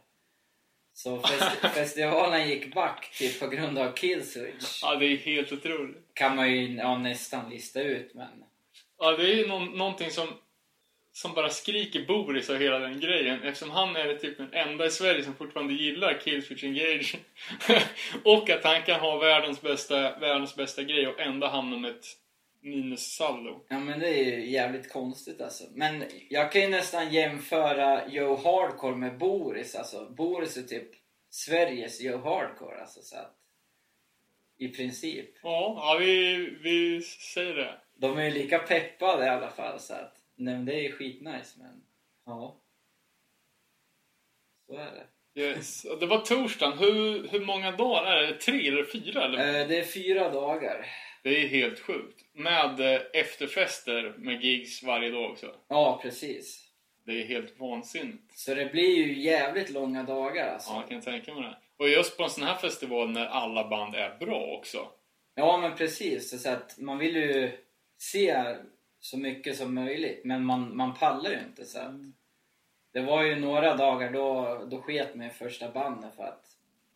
[0.92, 4.82] Så festi- festivalen gick back typ på grund av Killswitch.
[4.82, 6.14] Ja, det är helt otroligt.
[6.14, 8.44] Kan man ju ja, nästan lista ut men...
[8.98, 10.28] Ja, det är ju någon, någonting som,
[11.12, 13.42] som bara skriker Boris och hela den grejen.
[13.42, 17.16] Eftersom han är typ den enda i Sverige som fortfarande gillar Killswitch Engage.
[18.24, 22.23] och att han kan ha världens bästa, världens bästa grej och ändå hamna med ett
[22.64, 23.64] minussaldo.
[23.68, 25.64] Ja men det är ju jävligt konstigt alltså.
[25.74, 30.10] Men jag kan ju nästan jämföra Joe Hardcore med Boris alltså.
[30.10, 30.90] Boris är typ
[31.30, 33.36] Sveriges Joe Hardcore alltså så att...
[34.58, 35.30] I princip.
[35.42, 37.80] Ja, ja vi, vi säger det.
[37.96, 40.16] De är ju lika peppade i alla fall så att...
[40.36, 41.82] Nej men det är ju skitnice men...
[42.26, 42.60] Ja.
[44.66, 45.06] Så är det.
[45.40, 45.82] Yes.
[46.00, 46.78] Det var torsdagen.
[46.78, 48.34] Hur, hur många dagar är det?
[48.34, 49.24] Tre eller fyra?
[49.24, 49.60] Eller?
[49.60, 50.86] Eh, det är fyra dagar.
[51.24, 52.24] Det är helt sjukt.
[52.32, 55.54] Med eh, efterfester med gigs varje dag också.
[55.68, 56.68] Ja precis.
[57.06, 58.38] Det är helt vansinnigt.
[58.38, 60.70] Så det blir ju jävligt långa dagar alltså.
[60.70, 61.56] Ja, jag kan tänka mig det.
[61.76, 64.88] Och just på en sån här festival när alla band är bra också.
[65.34, 67.52] Ja men precis, så att man vill ju
[67.98, 68.56] se
[69.00, 71.94] så mycket som möjligt men man, man pallar ju inte så att
[72.92, 76.46] Det var ju några dagar då, då sket i första bandet för att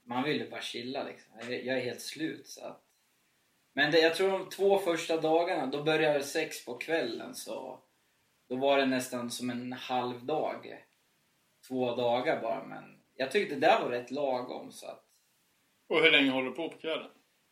[0.04, 1.32] man vill ju bara chilla liksom.
[1.48, 2.87] Jag är helt slut så att
[3.78, 7.78] Men det, jag tror de två första dagarna, då började det sex på kvällen så
[8.48, 10.84] Då var det nästan som en halv dag
[11.68, 15.04] Två dagar bara men Jag tyckte det där var rätt lagom så att
[15.88, 17.10] Och hur länge håller du på på kvällen?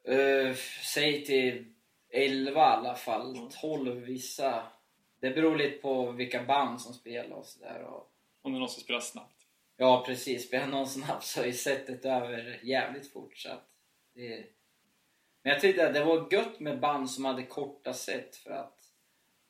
[0.08, 0.54] Uh,
[0.94, 1.74] säg till
[2.10, 3.36] 11 i alla fall.
[3.36, 3.48] Mm.
[3.60, 4.66] 12 vissa.
[5.20, 7.82] Det beror lite på vilka band som spelar och sådär.
[7.82, 8.12] Och...
[8.42, 9.46] Om det är någon som spelar snabbt.
[9.76, 13.36] Ja precis, spelar någon snabbt så är sättet över jävligt fort.
[13.36, 13.68] Så att
[14.14, 14.55] det...
[15.46, 18.78] Men jag tyckte att det var gött med band som hade korta set för att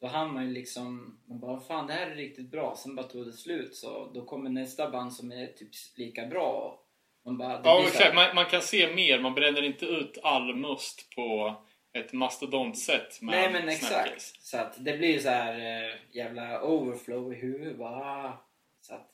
[0.01, 2.77] då hann man ju liksom, man bara fan det här är riktigt bra.
[2.77, 6.81] Sen bara tog det slut så då kommer nästa band som är typ lika bra.
[7.25, 8.15] Man bara, Ja, exakt.
[8.15, 9.21] Man, man kan se mer.
[9.21, 11.55] Man bränner inte ut all must på
[11.93, 14.13] ett mastodontsätt med Nej men snackers.
[14.13, 14.43] exakt.
[14.43, 18.39] Så att det blir så här eh, jävla overflow i huvudet bara.
[18.81, 19.11] Så att,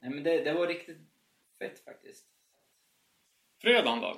[0.00, 0.98] nej men det, det var riktigt
[1.58, 2.24] fett faktiskt.
[3.62, 4.16] Fredagen då?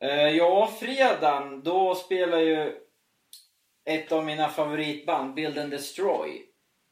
[0.00, 2.80] Eh, ja, fredagen då spelar ju
[3.84, 6.42] ett av mina favoritband, Build and Destroy.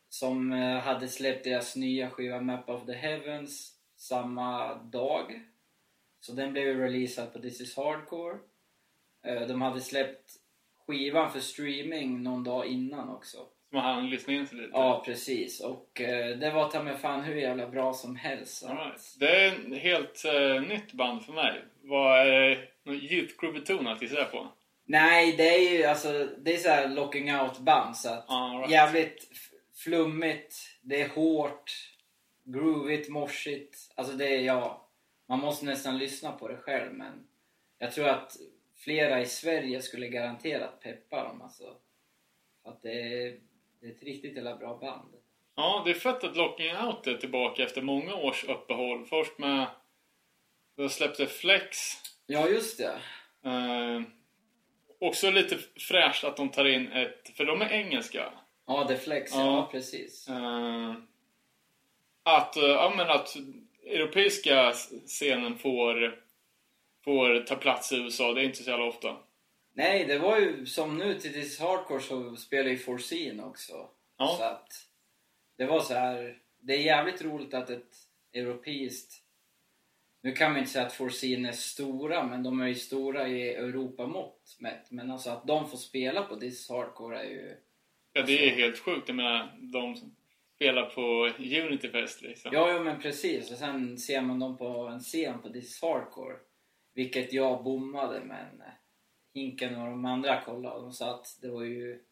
[0.09, 5.41] Som eh, hade släppt deras nya skiva Map of the Heavens samma dag.
[6.21, 8.39] Så den blev ju releasad på This is Hardcore.
[9.27, 10.31] Eh, de hade släppt
[10.87, 13.37] skivan för streaming någon dag innan också.
[13.37, 14.71] Så man hann lyssna in sig lite.
[14.73, 15.61] Ja, precis.
[15.61, 18.65] Och eh, det var ta mig fan hur jävla bra som helst.
[18.69, 19.17] Right.
[19.21, 21.65] Det är ett helt eh, nytt band för mig.
[21.83, 22.74] Vad är?
[22.85, 24.49] Något Youth Crew-betonat gissar jag på.
[24.85, 28.71] Nej, det är ju alltså, det är så här locking out band så att right.
[28.71, 29.29] jävligt
[29.75, 31.73] flummigt, det är hårt,
[32.45, 33.93] groovigt, morsigt.
[33.95, 34.89] Alltså det är, ja,
[35.29, 37.27] man måste nästan lyssna på det själv men
[37.79, 38.37] jag tror att
[38.77, 41.77] flera i Sverige skulle garanterat peppa dem alltså.
[42.65, 43.39] Att det är,
[43.81, 45.15] det är ett riktigt jävla bra band.
[45.55, 49.05] Ja, det är fett att Locking Out är tillbaka efter många års uppehåll.
[49.05, 49.67] Först med...
[50.77, 51.77] Då släppte Flex.
[52.27, 53.01] Ja, just det.
[53.51, 54.03] Eh,
[55.01, 57.31] också lite fräscht att de tar in ett...
[57.37, 58.33] För de är engelska.
[58.67, 59.69] Ja, The Flex, ja, Ja.
[59.73, 60.29] precis.
[60.29, 60.95] Eh,
[62.23, 63.37] att, eh, ja, men att
[63.87, 64.73] europeiska
[65.07, 66.21] scenen får,
[67.05, 68.33] får ta plats i USA.
[68.33, 69.17] Det är inte så jävla ofta.
[69.73, 73.89] Nej, det var ju som nu till This Hardcore så spelar ju Forseen också.
[74.19, 74.37] Ja.
[74.39, 74.73] Så att
[75.57, 76.39] det var så här.
[76.61, 77.95] Det är jävligt roligt att ett
[78.35, 79.24] europeiskt...
[80.25, 83.55] Nu kan man inte säga att Forseen är stora, men de är ju stora i
[83.55, 84.91] Europamått mätt.
[84.91, 87.57] Men alltså att de får spela på This Hardcore är ju...
[88.13, 89.09] Ja, det är helt sjukt.
[89.09, 90.17] Jag menar, de som
[90.55, 92.51] spelar på Unity Fest liksom.
[92.55, 93.51] Ja, ja men precis.
[93.51, 96.37] Och sen ser man dem på en scen på This Hardcore.
[96.95, 98.73] Vilket jag bommade, men eh,
[99.35, 102.05] Hinken och de andra kollade och de sa att det var ju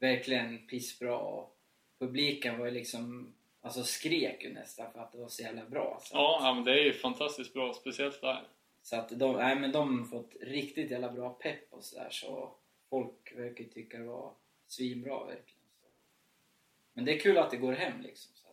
[0.00, 1.18] verkligen pissbra.
[1.18, 1.58] Och
[2.00, 6.00] publiken var ju liksom, alltså skrek ju nästan för att det var så jävla bra.
[6.02, 7.74] Så, Ja, ja, men det är ju fantastiskt bra.
[7.74, 8.44] Speciellt live.
[8.82, 12.54] så att de, nej men de har fått riktigt jävla bra pepp och sådär så
[12.90, 14.32] folk verkar tycka det var
[14.66, 15.68] svinbra verkligen.
[15.80, 15.86] Så.
[16.92, 18.32] Men det är kul att det går hem liksom.
[18.34, 18.48] Så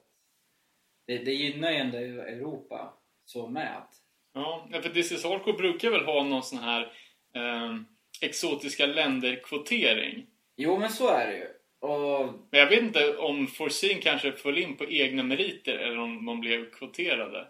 [1.06, 2.94] det, det gynnar ju ändå Europa
[3.26, 4.02] så med att
[4.34, 5.24] Ja, för This is
[5.58, 6.94] brukar väl ha någon sån här
[7.34, 7.76] eh,
[8.22, 10.28] exotiska länder-kvotering.
[10.56, 11.48] Jo men så är det ju.
[11.86, 16.26] Och Men jag vet inte om Forseen kanske föll in på egna meriter eller om
[16.26, 17.48] de blev kvoterade.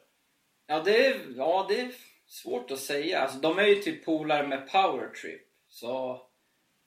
[0.68, 1.92] ja det, är, ja, det är
[2.28, 3.20] svårt att säga.
[3.20, 5.42] Alltså, de är ju typ polare med Powertrip.
[5.68, 6.22] Så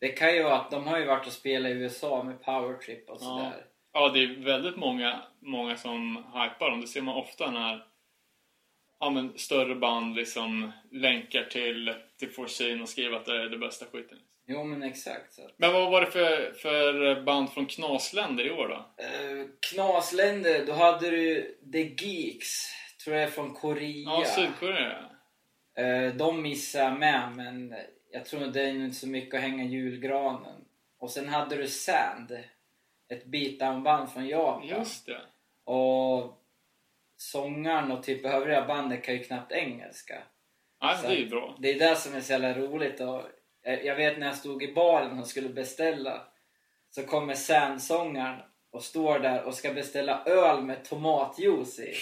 [0.00, 3.10] det kan ju vara att de har ju varit och spelat i USA med Powertrip
[3.10, 3.24] och Ja.
[3.24, 3.64] sådär.
[3.92, 6.80] Ja, det är väldigt många, många som hypar dem.
[6.80, 7.84] Det ser man ofta när
[9.00, 13.58] ja, men, större band liksom länkar till, till Forseen och skriver att det är det
[13.58, 14.18] bästa skiten.
[14.50, 15.34] Jo men exakt.
[15.34, 15.50] Så.
[15.56, 19.02] Men vad var det för, för band från knasländer i år då?
[19.04, 22.66] Eh, knasländer, då hade du The Geeks.
[23.04, 24.10] Tror jag är från Korea.
[24.10, 25.10] Ja, Sydkorea.
[25.78, 27.74] Eh, de missade med, men
[28.12, 30.64] jag tror det är inte så mycket att hänga julgranen.
[30.98, 32.38] Och sen hade du Sand,
[33.08, 34.68] ett beatdown-band från Japan.
[34.68, 35.20] Just det.
[35.64, 36.42] Och
[37.16, 40.22] sångaren och typ övriga bandet kan ju knappt engelska.
[40.80, 41.56] Ja, Så det är ju bra.
[41.58, 43.00] Det är det som är så jävla roligt.
[43.00, 43.22] Och
[43.68, 46.22] jag jag vet när jag stod i baren och skulle beställa
[46.90, 48.40] så kommer Sand-sångaren
[48.72, 51.94] och står där och ska beställa öl med tomatjuice i.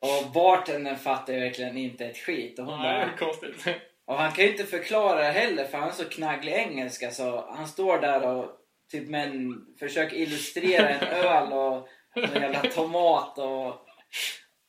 [0.00, 2.58] Och bartendern fattar verkligen inte ett skit.
[2.58, 3.66] Och hon Nej, bara, konstigt.
[4.04, 7.50] och han kan ju inte förklara det heller för han är så knagglig engelska så
[7.50, 8.46] han står där och
[8.90, 13.86] typ med en, försöker illustrera en öl och en jävla tomat och,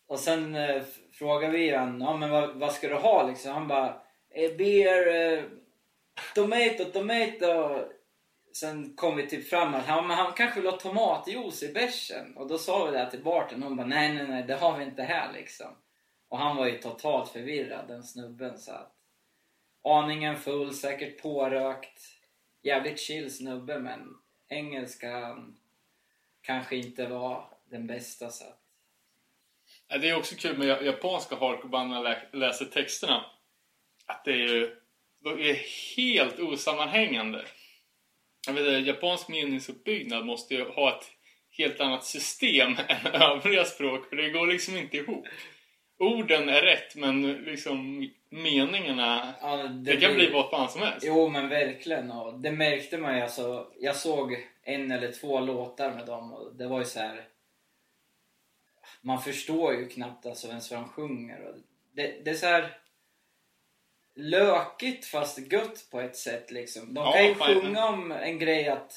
[0.07, 0.81] och sen eh,
[1.13, 3.51] frågar vi han, ja men vad, vad ska du ha liksom?
[3.51, 4.01] Han bara,
[4.35, 5.43] eh, beer, eh,
[6.35, 7.83] tomato, tomato.
[8.53, 12.37] Sen kom vi typ fram att han, han kanske vill ha tomatjuice i bärsen.
[12.37, 14.83] Och då sa vi det till barten hon bara, nej nej nej det har vi
[14.83, 15.75] inte här liksom.
[16.29, 18.95] Och han var ju totalt förvirrad den snubben så att
[19.83, 22.01] aningen full, säkert pårökt.
[22.63, 24.17] Jävligt chill snubbe men
[24.49, 25.57] engelskan
[26.41, 28.57] kanske inte var den bästa så att...
[30.01, 33.25] Det är också kul med japanska hardcoreband när jag läser texterna.
[34.05, 34.80] Att det är ju...
[35.23, 35.59] De är
[35.95, 37.45] helt osammanhängande.
[38.47, 41.05] Jag vet, inte, japansk meningsuppbyggnad måste ju ha ett
[41.57, 45.27] helt annat system än övriga språk, för det går liksom inte ihop.
[45.99, 49.33] Orden är rätt, men liksom meningarna...
[49.41, 51.05] Ja, Det kan bli vad fan som helst.
[51.07, 53.67] Jo men verkligen och det märkte man ju alltså.
[53.79, 57.27] Jag såg en eller två låtar med dem och det var ju så här.
[59.01, 61.41] Man förstår ju knappt alltså vad de sjunger.
[61.41, 61.55] Och
[61.95, 62.77] det, det är så här
[64.15, 66.93] lökigt fast gött på ett sätt liksom.
[66.93, 68.93] De Ja, kan ju fan, sjunga om en grej att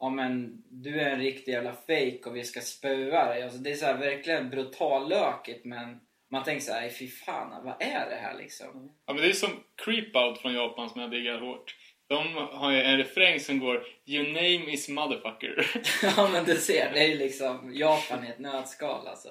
[0.00, 3.42] ja men du är en riktig jävla fake och vi ska spöa dig.
[3.42, 7.08] Alltså, det är så här verkligen brutal lökigt men man tänker så här, "Nej, fy
[7.08, 8.92] fan vad är det här liksom?
[9.06, 9.50] Ja, men det är som
[9.84, 11.76] Creep Out från Japan som jag diggar hårt.
[12.08, 15.66] De har ju en refräng som går Your name is motherfucker.
[16.16, 19.28] Ja men du ser, det är ju liksom Japan i ett nötskal alltså.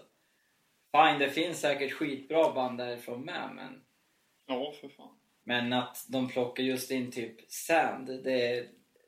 [0.97, 3.81] Fine, det finns säkert skitbra band därifrån med men...
[4.47, 5.15] ja, för fan.
[5.43, 8.67] Men att de plockar just in typ Sand, det,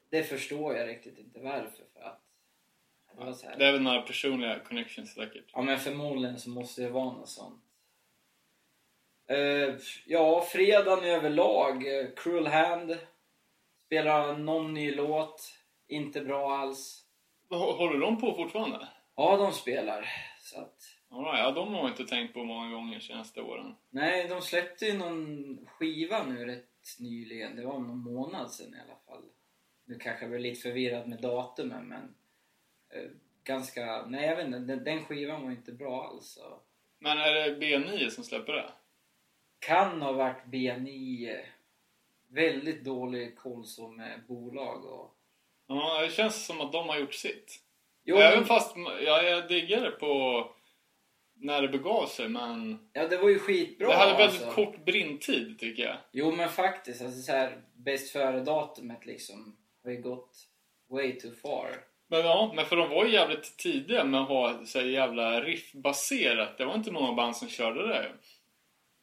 [0.10, 1.84] det förstår jag riktigt inte varför.
[1.94, 2.22] För att
[3.12, 3.58] det var så här.
[3.58, 5.46] Det är väl några personliga connections säkert.
[5.54, 7.64] Ja men förmodligen så måste det vara något sånt.
[9.30, 9.76] Eh,
[10.06, 11.88] ja, fredagen överlag.
[11.88, 12.98] Uh, Cruel Hand.
[13.86, 15.54] Spelar någon ny låt.
[15.88, 17.04] Inte bra alls.
[17.50, 18.88] Hå- Håller de på fortfarande?
[19.16, 20.10] Ja, de spelar.
[20.40, 20.76] Så att...
[21.10, 23.76] Right, ja, de har jag inte tänkt på många gånger senaste åren.
[23.90, 27.56] Nej, de släppte ju någon skiva nu rätt nyligen.
[27.56, 29.24] Det var någon månad sedan i alla fall.
[29.86, 32.16] Nu kanske jag blir lite förvirrad med datumen men...
[32.90, 33.10] Eh,
[33.44, 34.06] ganska...
[34.06, 34.60] Nej, jag vet inte.
[34.60, 36.40] Den, den skivan var inte bra alls.
[37.00, 38.70] Men är det B9 som släpper det?
[39.60, 41.40] Kan ha varit B9.
[42.28, 43.66] Väldigt dålig koll
[43.98, 45.14] med bolag och...
[45.68, 47.60] Ja, det känns som att de har gjort sitt.
[48.04, 50.44] Jo, Även men, fast ja, jag diggar det på
[51.40, 54.56] när det begav sig, men Ja, det var ju skitbra det hade väldigt alltså.
[54.66, 55.98] kort brintid tycker jag.
[56.12, 57.02] Jo, men faktiskt.
[57.02, 60.36] Alltså så här, bäst före-datumet liksom har ju gått
[60.90, 61.70] way too far.
[62.10, 65.42] Men ja, men för de var ju jävligt tidiga med att ha så här, jävla
[65.42, 66.58] riffbaserat.
[66.58, 68.12] Det var inte många band som körde det.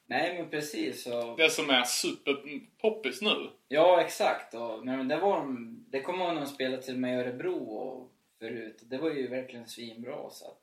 [0.07, 1.07] Nej, men precis.
[1.07, 3.49] Och, Det som är superpoppis nu.
[3.67, 4.53] ja, exakt.
[4.53, 7.55] Och, men det, var de, det kommer ihåg när de spelade till mig i Örebro
[7.55, 8.79] och förut.
[8.89, 10.29] Det var ju verkligen svinbra.
[10.29, 10.59] Så att,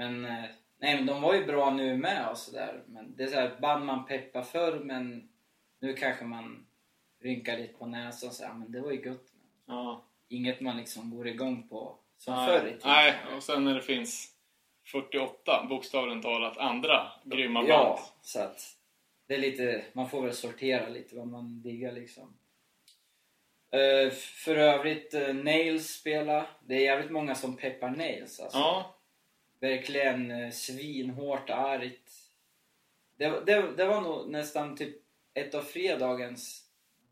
[0.00, 0.44] men, eh,
[0.78, 2.82] nej, men de var ju bra nu med och sådär.
[2.86, 5.28] Men det är så här, band man peppar förr, men
[5.80, 6.66] nu kanske man
[7.22, 9.26] rynkar lite på näsan och säger, men det var ju gött.
[9.66, 10.04] Ja.
[10.28, 12.80] Inget man liksom går igång på som Nej, förr i tiden.
[12.84, 14.34] Nej, och sen när det finns
[14.86, 17.70] 48 bokstavligen talat andra grymma band.
[17.70, 18.76] Ja, så att
[19.26, 22.36] det är lite, man får väl sortera lite vad man diggar liksom.
[23.70, 26.46] Eh, för övrigt, uh, Nails spela.
[26.66, 28.58] Det är jävligt många som peppar Nails alltså.
[28.58, 28.96] Ja,
[29.60, 32.10] Verkligen uh, svinhårt, argt.
[33.16, 34.96] Det, det, det var nog nästan typ
[35.34, 36.64] ett av fredagens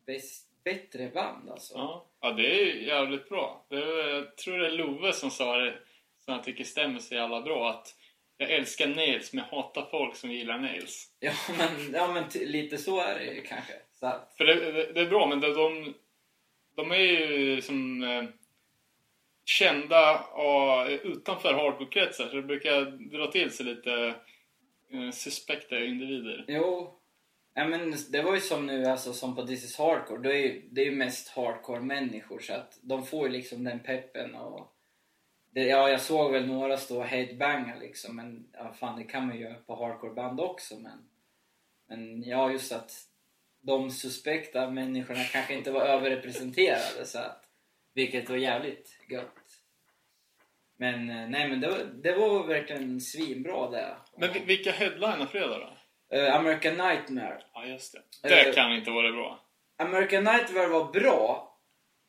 [0.07, 1.75] bäst, bättre band alltså.
[1.75, 2.07] ja.
[2.21, 3.65] ja, det är jävligt bra.
[3.69, 3.77] Det
[4.11, 5.79] jag tror det är Love som sa det,
[6.25, 7.71] som jag tycker stämmer så jävla bra.
[7.71, 7.95] Att
[8.37, 11.13] jag älskar nails men jag hatar folk som gillar nails.
[11.21, 13.73] Ja men, ja, men lite så är det ju kanske.
[14.01, 15.95] Att, För det, det, det är bra, men de, de,
[16.77, 18.25] de är ju som eh,
[19.49, 24.15] kända och, utanför hardcore-kretsar så det brukar dra till sig lite
[24.91, 26.45] eh, suspekta individer.
[26.49, 26.95] Jo.
[27.55, 30.23] Ja, men det var ju som nu, alltså som på This is Hardcore.
[30.23, 33.81] Det är ju, det är ju mest hardcore-människor så att de får ju liksom den
[33.81, 34.75] peppen och...
[35.51, 39.27] Det, ja, jag såg väl några stå och headbanga liksom men ja, fan det kan
[39.27, 41.09] man ju göra på hardcore-band också men...
[41.89, 42.93] Men ja, just att
[43.61, 47.45] de suspekta människorna kanske inte var överrepresenterade så att...
[47.95, 49.38] Vilket var jävligt gött.
[50.79, 53.97] Men eh, nej men det var, det var verkligen svinbra det.
[54.19, 55.75] Men vi- vilka headliner fredag då?
[56.17, 57.43] Eh, American Nightmare.
[57.55, 58.29] Ja, just det.
[58.29, 59.41] Det Eh, kan inte vara bra.
[59.83, 61.55] American Nightmare var bra.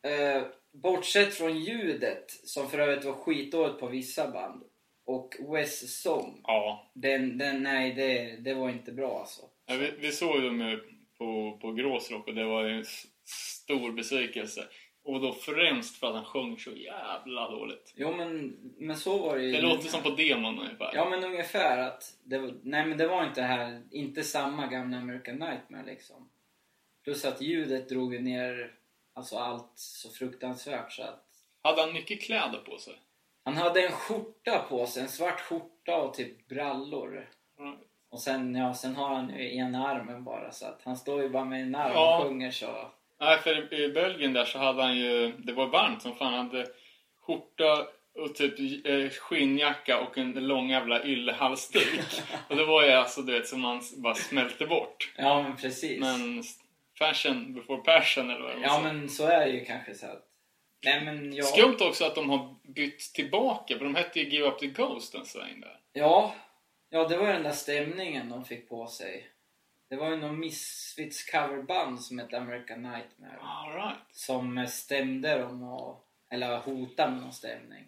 [0.07, 0.43] Eh,
[0.83, 4.63] bortsett från ljudet, som för övrigt var skitdåligt på vissa band.
[5.05, 6.41] Och Wes Song.
[6.43, 6.91] Ja.
[6.95, 9.41] Den, den, nej, det, det var inte bra alltså.
[9.65, 10.79] Ja, vi, vi såg dem
[11.17, 12.85] på, på Gråsrock och det var ju en
[13.25, 14.63] stor besvikelse.
[15.03, 17.93] Och då främst för att han sjöng så jävla dåligt.
[17.95, 19.51] Jo men, men så var det ju.
[19.51, 20.91] Det låter som på demon ungefär.
[20.95, 24.97] Ja men ungefär att, det var, nej men det var inte här, inte samma gamla
[24.97, 26.29] American Nightmare liksom.
[27.03, 28.73] Plus att ljudet drog ju ner,
[29.13, 31.25] alltså allt så fruktansvärt så att
[31.63, 32.93] Hade han mycket kläder på sig?
[33.43, 37.29] Han hade en skjorta på sig, en svart skjorta och typ brallor.
[37.57, 37.77] Ja.
[38.09, 41.29] Och sen, ja, sen har han ju ena armen bara så att han står ju
[41.29, 42.17] bara med en arm Ja.
[42.17, 42.91] och sjunger så.
[43.19, 45.33] Nej, för i Belgien där så hade han ju...
[45.37, 46.33] Det var varmt som fan.
[46.33, 46.67] Han hade
[47.21, 51.99] skjorta och typ eh, skinnjacka och en lång jävla yllehalsduk.
[52.49, 55.13] och det var ju alltså du vet som man bara smälte bort.
[55.17, 55.99] Ja men precis.
[55.99, 56.43] Men
[56.99, 60.25] fashion before passion eller vad det ja men så är det ju kanske så att.
[60.85, 61.43] Nej men ja.
[61.43, 65.15] Skumt också att de har bytt tillbaka, för de hette ju Give Up The Ghost
[65.15, 65.79] en sväng där.
[65.93, 66.35] Ja.
[66.89, 69.27] Ja det var ju den där stämningen de fick på sig.
[69.89, 73.39] Det var ju någon Misfits coverband som hette American Nightmare.
[73.41, 73.97] All right.
[74.11, 77.87] Som stämde dem och, eller hotade med någon stämning.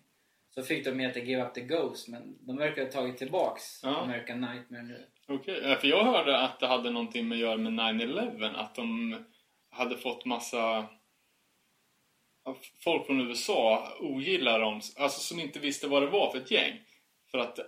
[0.56, 4.02] Så fick de heta Give Up The Ghost men de verkar ha tagit tillbaks Ja.
[4.02, 5.06] American Nightmare nu.
[5.28, 8.76] Okej, ja, för jag hörde att det hade någonting med att göra med 9-11, att
[8.76, 9.16] de
[9.70, 10.88] hade fått massa
[12.84, 16.80] folk från USA ogillar dem, alltså som inte visste vad det var för ett gäng.
[17.32, 17.60] För att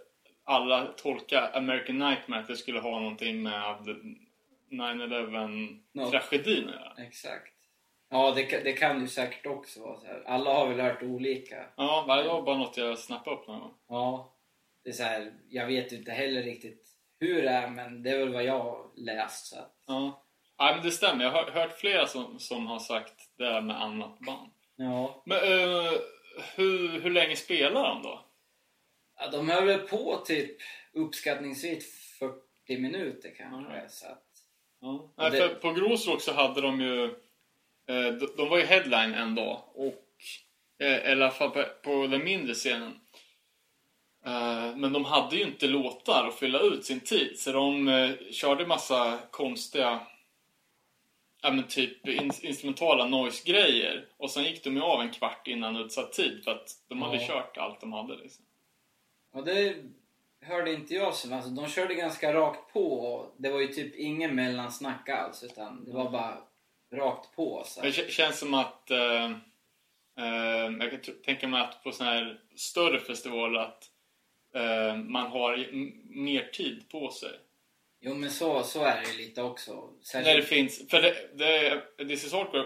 [0.43, 3.63] alla tolkar American Nightmare att det skulle ha någonting med
[4.73, 6.93] 9-11-tragedin att göra.
[7.07, 7.53] Exakt.
[8.09, 10.23] Ja, det, kan- det kan ju säkert också vara så här.
[10.25, 11.65] Alla har väl hört olika.
[11.77, 13.73] Ja, det var bara något jag snappade upp någon gång.
[13.87, 14.35] Ja.
[14.83, 18.09] Det är så här, jag vet ju inte heller riktigt hur det är, men det
[18.09, 19.45] är väl vad jag har läst.
[19.45, 20.25] Så att, Ja.
[20.57, 21.23] ja, men det stämmer.
[21.23, 24.51] Jag har hört flera som, som har sagt det här med annat band.
[24.75, 25.23] ja.
[25.25, 25.91] Men eh,
[26.55, 28.25] hur, hur länge spelar de då?
[29.19, 29.29] ja.
[29.31, 30.57] De höll väl på typ
[30.93, 33.73] uppskattningsvis 40 minuter kanske.
[33.75, 33.89] Ja.
[33.89, 34.27] Så att,
[34.83, 35.13] Ja.
[35.17, 37.03] Nej, det- för på Gråsrock så hade de ju...
[37.87, 39.61] Eh, de, de var ju headline en dag.
[39.75, 40.03] Och,
[40.79, 42.99] eh, eller i alla fall på, på den mindre scenen.
[44.25, 47.39] Eh, men de hade ju inte låtar att fylla ut sin tid.
[47.39, 50.07] Så de eh, körde massa konstiga...
[51.45, 54.05] Ja men typ in, instrumentala noise-grejer.
[54.17, 56.43] Och sen gick de ju av en kvart innan utsatt tid.
[56.43, 57.27] För att de hade Ja.
[57.27, 58.45] kört allt de hade liksom.
[59.33, 59.75] och det
[60.43, 61.33] hörde inte jag så.
[61.33, 62.99] Alltså, de körde ganska rakt på.
[62.99, 65.43] Och det var ju typ ingen mellansnack alls.
[65.43, 66.37] Utan det var bara
[66.93, 67.63] rakt på.
[67.65, 67.81] Så.
[67.81, 68.91] Det känns som att...
[68.91, 69.25] Eh,
[70.17, 73.83] eh, jag kan tänka mig att på såna här större festivaler att
[74.55, 75.67] eh, man har
[76.15, 77.39] mer tid på sig.
[78.05, 79.71] Jo men så, så är det ju lite också.
[79.73, 80.89] När det Särskilt, finns...
[80.89, 82.65] För det, det, This is Hardcore,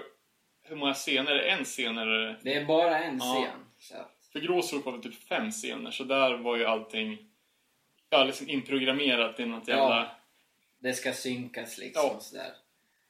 [0.64, 1.32] hur många scener?
[1.32, 2.40] Är det en scen eller?
[2.44, 3.46] det är bara en Ja.
[3.46, 3.66] scen.
[3.80, 3.96] Så
[4.32, 7.18] För Gråsrop var väl typ fem scener, så där var ju allting
[8.10, 9.98] ja, liksom inprogrammerat i något jävla...
[9.98, 10.16] Ja.
[10.80, 12.10] det ska synkas liksom.
[12.14, 12.20] Ja.
[12.20, 12.54] Sådär.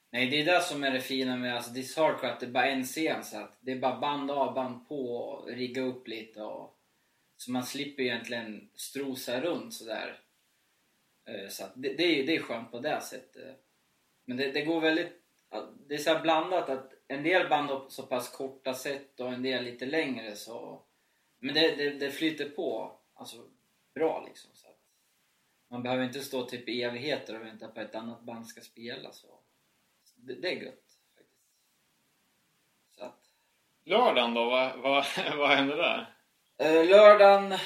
[0.10, 2.52] Nej, det är det som är det fina med alltså, This Hardcore, att det är
[2.52, 3.24] bara en scen.
[3.24, 6.42] Så att det är bara band av, band på och rigga upp lite.
[6.42, 6.78] Och,
[7.38, 10.20] så man slipper egentligen strosa runt sådär.
[11.28, 13.64] Eh, Så att det, det, är, det är skönt på det sättet.
[14.26, 15.24] Men det, det går väldigt...
[15.88, 19.42] Det är så blandat att en del band har så pass korta set och en
[19.44, 20.82] del lite längre så...
[21.40, 23.38] Men det, det, det flyter på alltså
[23.94, 24.52] bra liksom.
[24.54, 24.67] Så
[25.68, 28.62] man behöver inte stå typ i evigheter och vänta på att ett annat band ska
[28.62, 29.40] spela så.
[30.16, 31.48] Det, det är gött faktiskt.
[32.98, 33.20] Så att...
[33.84, 35.06] Lördagen då, vad, vad,
[35.38, 36.14] vad hände där?
[36.58, 37.58] Eh, lördagen,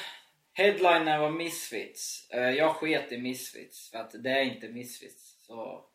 [0.53, 2.29] headliner var Misfits.
[2.29, 5.45] Eh, jag sket i Misfits för att det är inte Misfits.
[5.45, 5.85] Så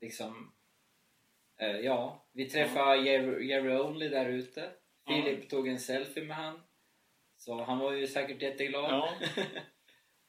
[0.00, 0.52] liksom,
[1.58, 2.26] eh, ja.
[2.32, 4.70] Vi träffade Jerry, Jerry Only där ute.
[5.06, 6.60] Filip tog en selfie med han.
[7.36, 8.90] Så han var ju säkert jätteglad.
[8.90, 9.14] Ja.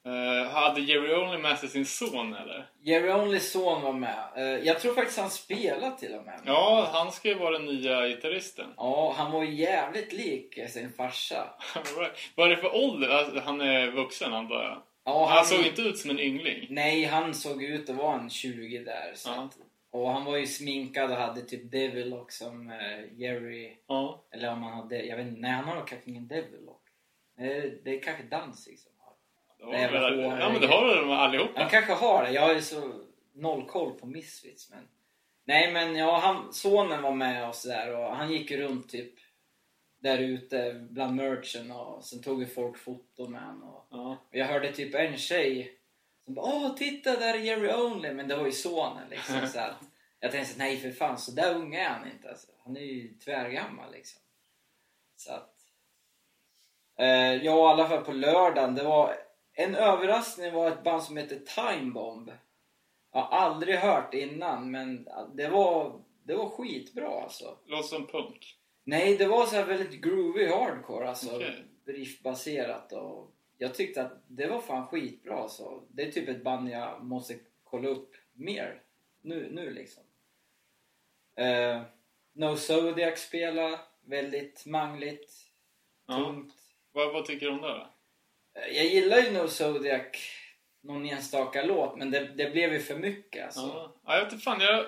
[0.05, 2.69] Eh, hade Jerry Only med sig sin son eller?
[2.81, 4.29] Jerry Onlys son var med.
[4.35, 6.39] Eh, jag tror faktiskt han spelade till och med.
[6.45, 8.73] Ja, han ska ju vara den nya gitarristen.
[8.77, 11.53] Ja, han var jävligt lik sin farsa.
[12.35, 13.09] Vad är det för ålder?
[13.09, 14.81] Alltså, han är vuxen antar jag?
[15.03, 16.67] Ja, Han såg inte ut som en yngling.
[16.69, 19.13] Nej, han såg ut att vara en 20 där.
[19.25, 19.31] Ja.
[19.31, 19.57] att,
[19.91, 23.77] och han var ju sminkad och hade typ Devilock som eh, Jerry.
[23.87, 24.23] Ja.
[24.31, 26.81] Eller om han hade, jag vet inte, nej han har kanske ingen Devilock.
[27.39, 28.90] Eh, det är kanske Danzig som
[29.61, 31.69] Nej, väl- vad ja, men det har väl de allihopa?
[31.69, 32.93] kanske har det, jag är så
[33.33, 34.87] noll koll på Misfits men...
[35.43, 39.13] Nej men ja, han, sonen var med och sådär och han gick runt typ
[39.99, 43.69] där ute bland merchen och sen tog ju folk foto med honom.
[43.69, 44.17] Och, Ja.
[44.29, 45.77] och jag hörde typ en tjej
[46.25, 48.13] som bara Åh, titta där är Jerry Only!
[48.13, 49.35] Men det var ju sonen liksom.
[49.47, 49.75] Så att,
[50.19, 52.29] jag tänkte så, nej för fan, så där ung är han inte.
[52.29, 52.51] Alltså.
[52.63, 54.21] Han är ju tvärgammal liksom.
[55.15, 55.55] Så att...
[56.99, 58.75] Eh, ja, i alla fall på lördagen.
[58.75, 59.15] Det var
[59.53, 62.31] en överraskning var ett band som heter Time Bomb.
[63.11, 67.57] Jag har aldrig hört innan, men det var, det var skitbra alltså.
[67.65, 68.57] Låter som punk.
[68.83, 71.35] Nej, det var så här väldigt groovy hardcore alltså.
[71.35, 71.63] Okej.
[71.85, 75.83] Riffbaserat och jag tyckte att det var fan skitbra så.
[75.89, 78.81] Det är typ ett band jag måste kolla upp mer.
[79.21, 80.03] Nu, nu liksom.
[81.35, 81.81] Eh,
[82.33, 85.31] no Zodiac spela väldigt mangligt,
[86.05, 86.15] Ja.
[86.15, 86.53] tungt.
[86.91, 87.87] Vad, vad tycker du om det då?
[88.59, 90.05] Eh, Jag gillar ju No Zodiac
[90.83, 93.61] någon enstaka låt men det, det blev ju för mycket alltså.
[93.61, 93.95] Ja.
[94.05, 94.85] Ja, jag vet inte fan, jag...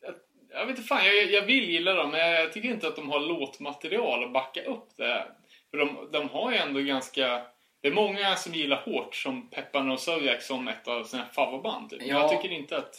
[0.00, 0.14] Jag,
[0.50, 2.96] jag vet inte fan, jag, jag vill gilla dem, men jag, jag tycker inte att
[2.96, 5.26] de har låtmaterial att backa upp det.
[5.70, 7.46] För de, de har ju ändå ganska...
[7.80, 11.90] Det är många som gillar hårt som peppar No Zodiac som ett av sina favoritband.
[11.90, 11.98] Typ.
[12.00, 12.20] Men Ja.
[12.20, 12.94] jag tycker inte att,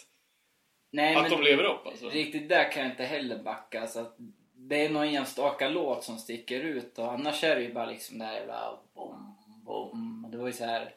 [0.92, 2.10] Nej, att de lever upp alltså.
[2.10, 3.88] riktigt där kan jag inte heller backa.
[3.88, 4.16] Så att
[4.56, 8.20] det är någon enstaka låt som sticker ut och annars är det ju bara liksom
[8.20, 9.35] där jävla bom,
[9.66, 10.28] bom.
[10.32, 10.95] Det var ju så här,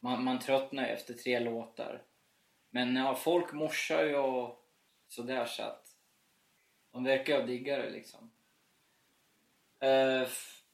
[0.00, 2.02] man, man tröttnar ju efter tre låtar.
[2.70, 4.64] Men ja, folk morsar ju och
[5.08, 5.96] sådär så att
[6.90, 8.30] de verkar ju digga det liksom.
[9.84, 10.28] Uh,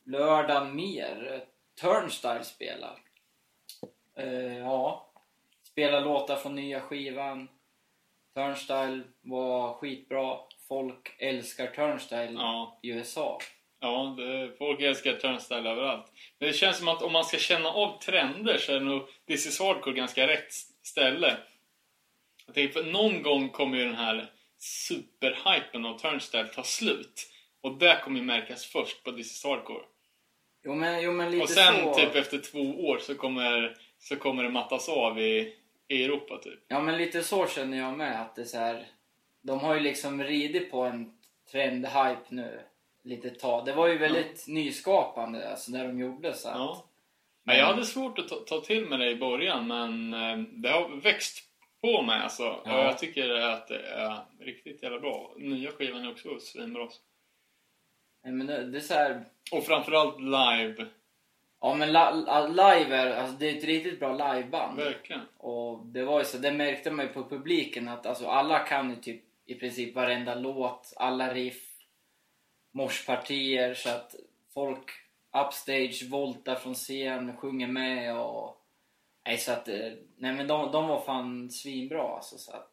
[0.04, 1.44] lördag mer.
[1.80, 2.98] Turnstyle spelar.
[4.14, 5.06] Eh, ja.
[5.62, 7.48] Spelar låtar från nya skivan.
[8.34, 10.38] Turnstyle var skitbra.
[10.68, 12.78] Folk älskar Turnstyle Ja.
[12.82, 13.38] i USA.
[13.80, 16.12] Ja, det, folk älskar turnstyle överallt.
[16.38, 19.46] Men det känns som att om man ska känna av trender så är nog This
[19.46, 20.52] is Hardcore ganska rätt
[20.82, 21.36] ställe.
[22.46, 27.30] Jag tänker, för någon gång kommer ju den här superhypen av turnstyle ta slut.
[27.60, 29.84] Och det kommer ju märkas först på This is Hardcore.
[30.64, 31.94] Jo men, jo, men lite Och sen så.
[31.94, 35.54] typ efter två år så kommer, så kommer det mattas av i,
[35.88, 36.60] i Europa typ.
[36.68, 38.86] Ja men lite så känner jag med att det är så här.
[39.42, 41.18] De har ju liksom ridit på en
[41.52, 42.60] trendhype nu.
[43.02, 43.64] Lite tag.
[43.66, 46.56] Det var ju väldigt nyskapande alltså när de gjorde så att.
[46.56, 46.84] Ja.
[47.42, 50.68] Men jag hade svårt att ta, ta till mig det i början men eh, det
[50.68, 51.44] har växt
[51.82, 52.48] på mig alltså.
[52.48, 52.84] Och Ja.
[52.84, 55.34] jag tycker att det är riktigt jävla bra.
[55.36, 56.88] Nya skivan är också svinbra.
[58.22, 59.24] Men det, det är så här.
[59.52, 60.86] Och framförallt live.
[61.60, 61.88] Ja men
[62.52, 64.76] live är, alltså det är ett riktigt bra liveband.
[64.78, 65.22] Verkligen.
[65.36, 68.90] Och det var ju så, det märkte man ju på publiken att alltså alla kan
[68.90, 71.69] ju typ i princip varenda låt, alla riff,
[72.70, 74.14] morspartier så att
[74.54, 74.90] folk
[75.46, 78.56] upstage voltar från scen, sjunger med och...
[79.26, 82.70] Nej så att, eh, nej men de, de var fan svinbra alltså så att...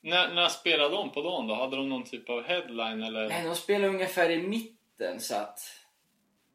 [0.00, 1.54] När, när spelade de på dagen då?
[1.54, 3.28] Hade de någon typ av headline eller?
[3.28, 5.60] Nej de spelar ungefär i mitten så att...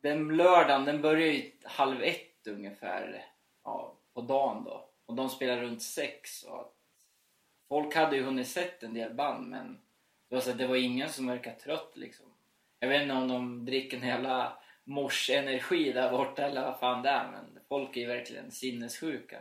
[0.02, 3.26] Den lördagen, den börjar ju halv ett ett ungefär
[3.64, 4.90] ja, på dagen då.
[5.06, 6.44] Och de spelar runt sex.
[6.44, 6.74] Och att
[7.68, 9.82] folk hade ju hunnit sett en del band men
[10.30, 12.26] det var, så att det var ingen som verkade trött liksom.
[12.84, 17.10] Jag vet inte om de dricker en jävla morsenergi där borta eller vad fan det
[17.10, 19.40] är men folk är ju verkligen sinnessjuka.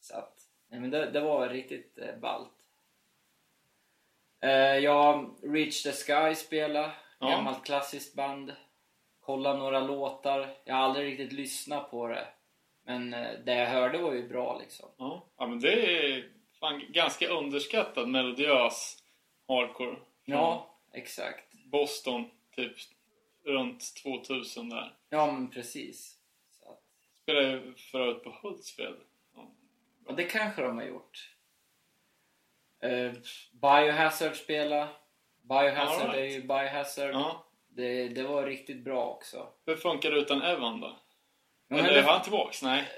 [0.00, 0.34] Så att,
[0.70, 2.52] nej men det, det var riktigt eh, ballt.
[4.40, 7.28] Eh, ja, Reach the Sky spela, Ja.
[7.30, 8.52] gammalt klassiskt band.
[9.20, 10.48] Kolla några låtar.
[10.64, 12.28] Jag har aldrig riktigt lyssnat på det.
[12.84, 14.88] Men eh, det jag hörde var ju bra liksom.
[14.96, 15.72] Ja, ja men det
[16.06, 16.30] är
[16.60, 18.96] fan ganska underskattad melodiös
[19.48, 19.96] hardcore.
[20.24, 21.52] Ja, exakt.
[21.72, 22.76] Boston, typ
[23.44, 24.96] runt 2000 där.
[25.10, 26.18] Ja, men precis.
[26.50, 26.82] Så att,
[27.22, 28.94] Spelade ju förut på Hultsfred.
[29.34, 29.54] Ja.
[30.06, 31.30] och det kanske de har gjort.
[32.80, 33.12] Eh,
[33.52, 34.88] Biohazard spela.
[35.42, 36.32] Biohazard right.
[36.32, 37.10] är ju Biohazard.
[37.14, 37.46] Ja.
[37.68, 39.52] Det, det var riktigt bra också.
[39.66, 40.98] Hur funkar det utan Evan då?
[41.68, 42.62] Ja, men Eller var han tillbaks?
[42.62, 42.88] Nej.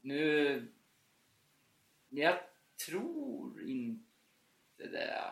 [0.00, 0.72] Nu...
[2.08, 2.38] Jag
[2.86, 4.02] tror inte
[4.76, 5.24] det.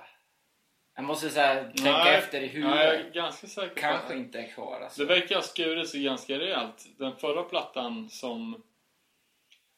[0.96, 2.14] Jag måste så här, tänka Nej.
[2.14, 3.14] efter i Ja, jag är huvudet.
[3.14, 4.18] ganska säker Kanske det.
[4.18, 5.00] inte är kvar alltså.
[5.04, 6.86] Det verkar ha skurit sig ganska rejält.
[6.98, 8.62] Den förra plattan som...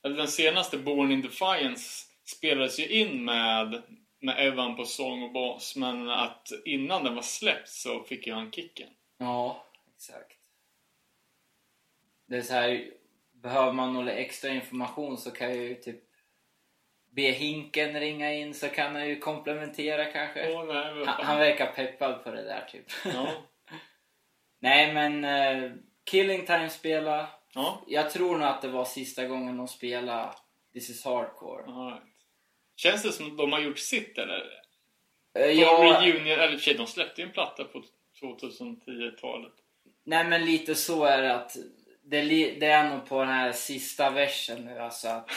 [0.05, 3.83] Eller den senaste, Born in Defiance, spelades ju in med,
[4.21, 5.77] med Evan på sång och bas.
[5.77, 8.89] Men att innan den var släppt så fick ju han kicken.
[9.19, 9.65] Ja,
[9.95, 10.33] exakt.
[12.27, 12.91] Det är så här,
[13.33, 16.05] behöver man någon extra information så kan jag ju typ
[17.11, 20.53] be Hinken ringa in så kan han ju komplementera kanske.
[20.55, 22.87] Åh nej, Han, han verkar peppad på det där typ.
[23.05, 23.29] Ja.
[24.61, 25.73] Nej men eh,
[26.11, 27.29] Killing Time spela.
[27.55, 27.83] Ja.
[27.87, 30.33] Jag tror nog att det var sista gången de spelade
[30.73, 31.63] This is Hardcore.
[31.63, 32.03] right.
[32.77, 34.41] Känns det som att de har gjort sitt eller?
[35.33, 37.83] På ja, reunion, eller sig, de släppte ju en platta på
[38.23, 39.53] 2010-talet.
[40.05, 41.57] nej men lite så är det att
[42.05, 42.21] det,
[42.61, 45.31] det är nog på den här sista versen nu alltså att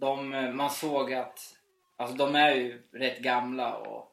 [0.00, 1.54] de, eh, man såg att
[1.96, 4.12] alltså de är ju rätt gamla och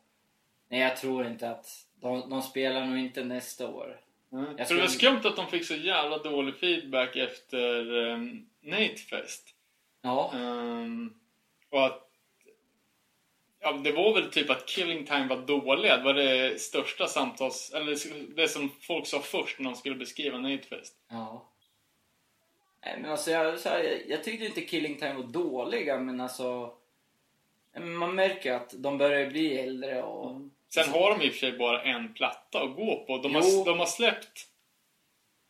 [0.69, 3.99] nej jag tror inte att de, de spelar nog inte nästa år.
[4.29, 8.49] Jag tror skulle- det var skumt att de fick så jävla dålig feedback efter um,
[8.61, 9.53] Natefest.
[10.01, 11.13] Ja, Ehm,
[11.69, 12.03] och att...
[13.59, 15.97] Ja, det var väl typ att Killing Time var dåliga.
[15.97, 17.71] Det var det största samtals...
[17.75, 17.97] Eller
[18.35, 20.95] det som folk sa först när de skulle beskriva Natefest.
[21.09, 21.49] ja.
[23.01, 26.73] Men alltså jag, så här, jag, jag tyckte inte Killing Time var dåliga men alltså
[27.79, 31.57] man märker att de börjar bli äldre och Sen har de i och för sig
[31.57, 33.17] bara en platta att gå på.
[33.17, 34.47] De har, de har släppt...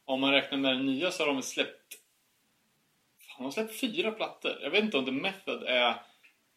[0.05, 1.93] Om man räknar med den nya så har de släppt...
[3.19, 4.59] Fan, de har släppt fyra plattor.
[4.61, 5.95] Jag vet inte om The Method är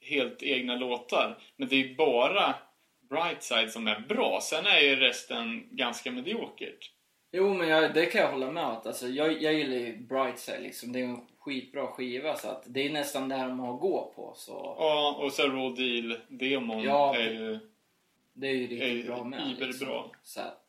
[0.00, 1.38] helt egna låtar.
[1.56, 2.54] Men det är bara
[3.00, 4.40] Brightside som är bra.
[4.42, 6.90] Sen är ju resten ganska mediokert.
[7.32, 8.76] Jo, men jag, det kan jag hålla med om.
[8.84, 10.92] Alltså, jag, jag gillar ju Brightside liksom.
[10.92, 14.12] Det är en skitbra skiva så att det är nästan där de har att gå
[14.16, 14.32] på.
[14.36, 17.58] Så Ja, och så Raw Deal-demon Ja, är ju...
[18.32, 19.46] det är ju riktigt är bra med.
[19.50, 19.66] iberbra.
[19.66, 20.10] Liksom.
[20.22, 20.64] Så att,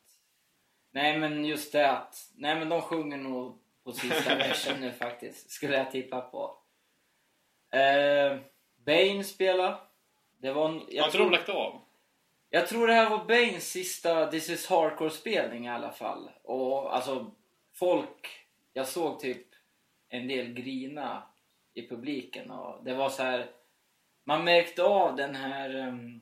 [0.90, 2.30] nej, men just det att...
[2.34, 5.50] Nej, men de sjunger nog på sista versen nu faktiskt.
[5.50, 6.56] Skulle jag tippa på.
[7.76, 8.38] Eh,
[8.86, 9.80] Bane spelar.
[10.38, 11.80] Det var en, Jag har inte de lagt av?
[12.54, 16.30] Jag tror det här var Banes sista This is Hardcore-spelning i alla fall.
[16.42, 17.30] Och alltså,
[17.74, 18.38] folk...
[18.72, 19.46] Jag såg typ
[20.08, 21.22] en del grina
[21.74, 23.46] i publiken och det var så här...
[24.24, 26.20] Man märkte av den här um,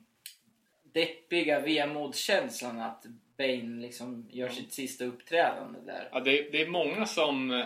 [0.83, 3.05] deppiga vemodskänslan att
[3.37, 6.09] Bane liksom gör sitt sista uppträdande där.
[6.11, 7.65] Ja, det, är, det är många som...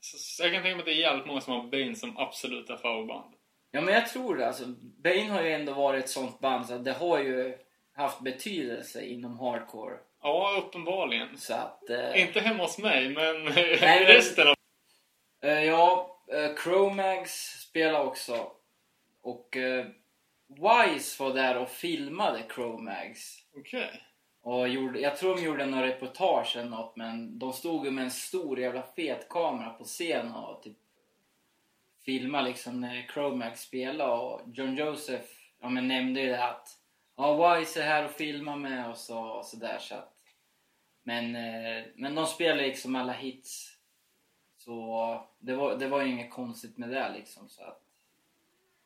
[0.00, 2.76] så- Jag kan tänka mig att det är jävligt många som har Bane som absoluta
[2.76, 3.34] favoritband.
[3.70, 4.46] Ja men jag tror det.
[4.46, 4.64] Alltså,
[5.02, 7.58] Bane har ju ändå varit ett sånt band så det har ju
[7.98, 9.98] haft betydelse inom hardcore.
[10.22, 11.38] Ja, uppenbarligen.
[11.38, 11.90] Så att...
[11.90, 13.54] Eh, Inte hemma hos mig, men men-
[14.06, 14.54] resten av...
[15.42, 18.50] Eh, ja, eh, Chromags spelar också.
[19.22, 19.86] Och eh,
[20.46, 23.38] Wise var där och filmade Chromags.
[23.56, 24.02] Okej.
[24.42, 28.04] Och gjorde, jag tror de gjorde några reportage eller något, men de stod ju med
[28.04, 30.76] en stor jävla fet kamera på scen och typ
[32.04, 34.12] filmade liksom när Chromags spelade.
[34.12, 35.28] Och John Joseph
[35.60, 36.68] ja, men nämnde ju det att
[37.18, 39.78] ja, Wise är här och filmar med oss och, och sådär.
[39.78, 40.14] Så att,
[41.02, 43.78] men, eh, men de spelar liksom alla hits.
[44.56, 47.48] Så det var, det var ju inget konstigt med det liksom.
[47.48, 47.82] Så att,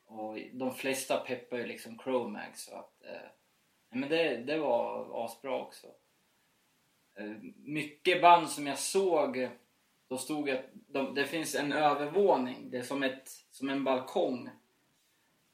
[0.06, 3.04] och de flesta peppar ju liksom Chromag så att...
[3.04, 3.30] Eh,
[3.90, 5.86] men det, det var asbra också.
[7.14, 9.48] Eh, mycket band som jag såg,
[10.08, 12.70] då stod att de, det finns en övervåning.
[12.70, 14.50] Det är som, ett, som en balkong.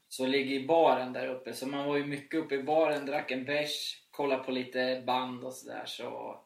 [0.09, 1.53] Så ligger i baren där uppe.
[1.53, 5.43] Så man var ju mycket uppe i baren, drack en bärs, kollade på lite band
[5.43, 5.83] och sådär.
[5.85, 6.39] Så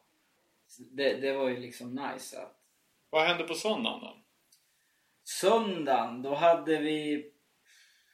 [0.78, 2.42] det, det var ju liksom nice.
[2.42, 2.56] Att,
[3.10, 4.16] Vad hände på söndagen då?
[5.24, 7.30] Söndagen, då hade vi...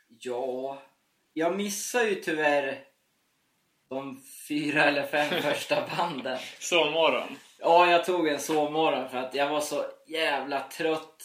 [0.08, 0.82] Ja...
[1.32, 2.84] Jag missade ju tyvärr
[3.88, 6.38] de fyra eller fem första banden.
[6.58, 7.36] Sovmorgon.
[7.58, 11.22] Ja, jag tog en sovmorgon för att jag var så jävla trött.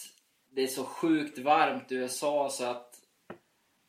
[0.50, 2.95] Det är så sjukt varmt i USA så att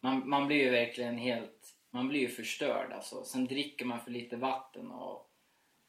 [0.07, 1.73] man, man blir ju verkligen helt...
[1.91, 3.25] Man blir ju förstörd alltså.
[3.25, 5.31] Sen dricker man för lite vatten och...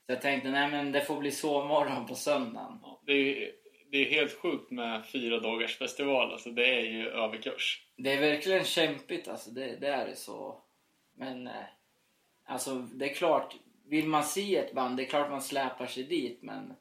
[0.05, 2.79] Så jag tänkte, nej men det får bli sovmorgon på söndagen.
[2.81, 3.51] Ja, det, är,
[3.91, 6.31] det är helt sjukt med fyra dagars festival.
[6.31, 7.87] Alltså, det är ju överkurs.
[7.97, 10.61] Det är verkligen kämpigt alltså, det, det är så.
[11.15, 11.53] Men eh,
[12.45, 13.55] alltså det är klart,
[13.85, 16.73] vill man se ett band, det är klart man släpar sig dit men...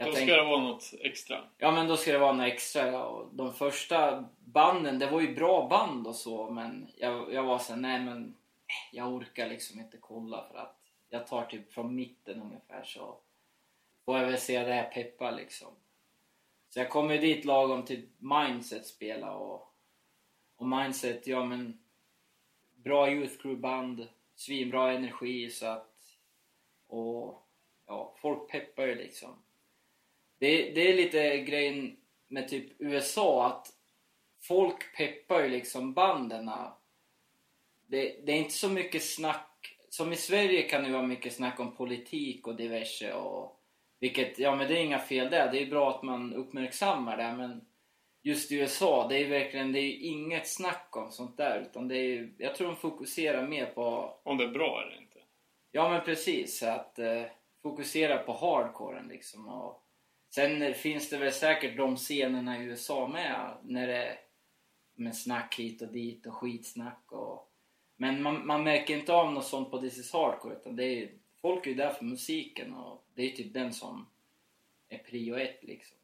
[0.00, 1.44] Jag Då tänk- ska det vara något extra.
[1.58, 2.86] Ja men då ska det vara något extra.
[2.86, 3.04] Ja.
[3.04, 7.58] Och de första banden, det var ju bra band och så men jag, jag var
[7.58, 8.24] så här, nej men
[8.66, 10.76] eh, jag orkar liksom inte kolla för att
[11.08, 13.18] jag tar typ från mitten ungefär så
[14.04, 15.68] får jag väl se det här peppa liksom.
[16.68, 19.74] Så jag kom ju dit lagom till Mindset spela och,
[20.56, 21.78] och Mindset, ja men
[22.76, 25.94] bra Youth Crew band, svinbra energi så att
[26.86, 27.46] och
[27.86, 29.30] ja, folk peppar ju liksom.
[30.38, 31.96] Det, det är lite grejen
[32.28, 33.68] med typ USA att
[34.42, 36.50] folk peppar ju liksom banden.
[37.86, 39.74] Det, det är inte så mycket snack.
[39.90, 43.60] Som i Sverige kan det vara mycket snack om politik och diverse och
[44.00, 45.52] vilket, ja men det är inga fel där.
[45.52, 47.64] Det är bra att man uppmärksammar det men
[48.22, 51.96] just i USA, det är verkligen, det är inget snack om sånt där utan det
[51.96, 55.18] är, jag tror de fokuserar mer på Om det är bra eller inte.
[55.72, 57.22] Ja men precis, att eh,
[57.62, 59.48] fokusera på hardcoren liksom.
[59.48, 59.87] Och
[60.28, 64.18] sen finns det väl säkert de scenerna i USA med när det är
[64.94, 67.44] med snack hit och dit och skitsnack och...
[67.96, 71.12] Men man, man märker inte av något sånt på This is Hardcore utan det är,
[71.40, 74.06] folk är ju där för musiken och det är typ den som
[74.88, 75.96] är prio ett liksom.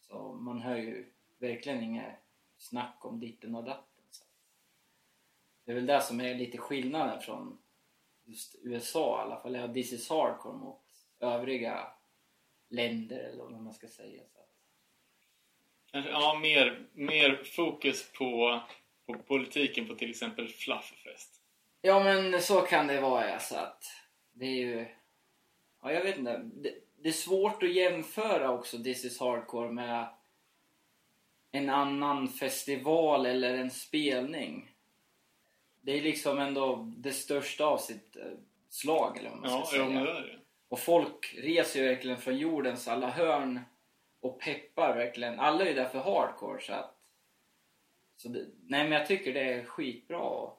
[0.00, 2.14] Så man hör ju verkligen inget
[2.58, 4.04] snack om ditten och datten.
[4.10, 4.24] Så.
[5.64, 7.58] Det är väl det som är lite skillnaden från
[8.24, 10.82] just USA i alla fall, ja, this is hardcore mot
[11.20, 11.92] övriga
[12.68, 14.22] länder eller vad man ska säga.
[14.34, 14.48] Så att,
[15.92, 18.60] Kanske, ja, mer, mer fokus på,
[19.06, 21.40] på politiken på till exempel Flufffest.
[21.82, 23.84] ja men så kan det vara ja, så att
[24.32, 24.86] det är ju...
[25.82, 26.38] Ja, jag vet inte.
[26.54, 30.06] Det, det är svårt att jämföra också This is hardcore med
[31.50, 34.70] en annan festival eller en spelning.
[35.80, 38.22] Det är liksom ändå det största av sitt eh,
[38.68, 39.82] slag eller vad man ska Ja, säga.
[39.82, 40.38] ja men det är det.
[40.68, 43.60] Och folk reser ju verkligen från jordens alla hörn
[44.20, 45.40] och peppar verkligen.
[45.40, 46.92] Alla är ju där för hardcore så att...
[48.16, 50.50] Så det, nej men jag tycker det är skitbra.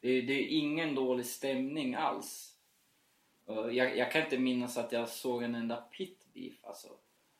[0.00, 2.56] Det är, det är ingen dålig stämning alls.
[3.46, 6.88] Jag, jag kan inte minnas att jag såg en enda pitbeef alltså.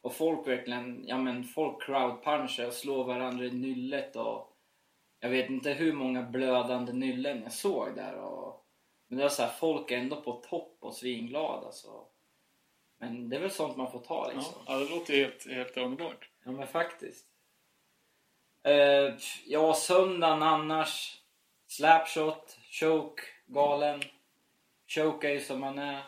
[0.01, 4.47] Och folk verkligen, ja men folk crowdpunchar och slår varandra i nyllet och...
[5.23, 8.60] Jag vet inte hur många blödande nyllen jag såg där och...
[9.11, 12.07] Men det var så här, folk är ändå på topp och svinglada alltså.
[12.99, 14.55] Men det är väl sånt man får ta liksom.
[14.67, 16.31] ja, det låter helt, helt underbart.
[16.45, 17.27] Ja men faktiskt.
[18.63, 19.15] Eh,
[19.47, 21.17] ja, söndagen annars.
[21.67, 24.03] Slapshot, choke, galen.
[24.87, 26.03] Choke är ju som man är.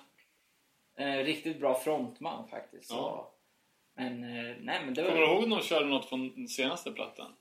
[0.99, 2.89] Eh, riktigt bra frontman faktiskt.
[2.89, 2.95] Så.
[2.95, 3.35] Ja.
[3.95, 5.35] Men eh, nej men det Kommer du var...
[5.35, 7.33] ihåg när du körde något från den senaste plattan?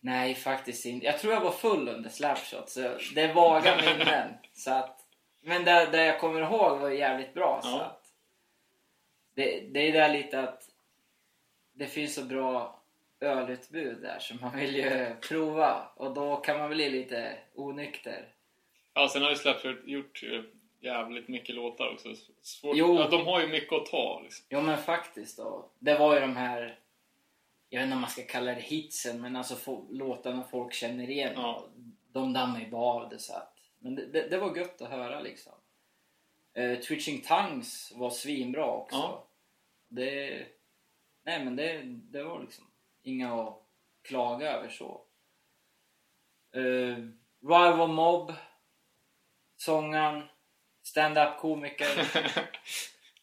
[0.00, 1.06] Nej faktiskt inte.
[1.06, 2.68] Jag tror jag var full under slapshot.
[2.68, 2.80] Så
[3.14, 4.34] det är vaga minnen.
[4.52, 5.00] så att,
[5.40, 7.60] men det, det jag kommer ihåg var jävligt bra.
[7.62, 7.80] Så Ja.
[7.80, 8.04] att,
[9.34, 10.62] det, det är där lite att
[11.72, 12.80] det finns så bra
[13.20, 18.28] ölutbud där så man vill ju prova och då kan man bli lite onykter.
[18.94, 20.40] Ja, sen har ju Slapshot gjort eh,
[20.80, 22.08] jävligt mycket låtar också.
[22.42, 22.76] Svårt.
[22.76, 22.96] Jo.
[22.98, 24.46] Ja, de har ju mycket att ta liksom.
[24.48, 25.68] Jo men faktiskt då.
[25.78, 26.78] Det var ju de här,
[27.68, 31.10] jag vet inte om man ska kalla det hitsen, men alltså få, låtarna folk känner
[31.10, 31.32] igen.
[31.36, 31.68] Ja.
[32.12, 33.54] De dammar ju bara av det så att.
[33.78, 35.52] Men det, det, det var gött att höra liksom.
[36.54, 38.96] Eh, Twitching Tongues var svinbra också.
[38.96, 39.28] Ja.
[39.88, 40.46] Det,
[41.24, 42.64] nej men det, det var liksom
[43.02, 43.62] inga att
[44.02, 45.04] klaga över så.
[46.56, 47.08] Uh,
[47.40, 48.32] Rival Mob,
[49.56, 50.22] sångaren,
[50.82, 52.08] stand-up komiker.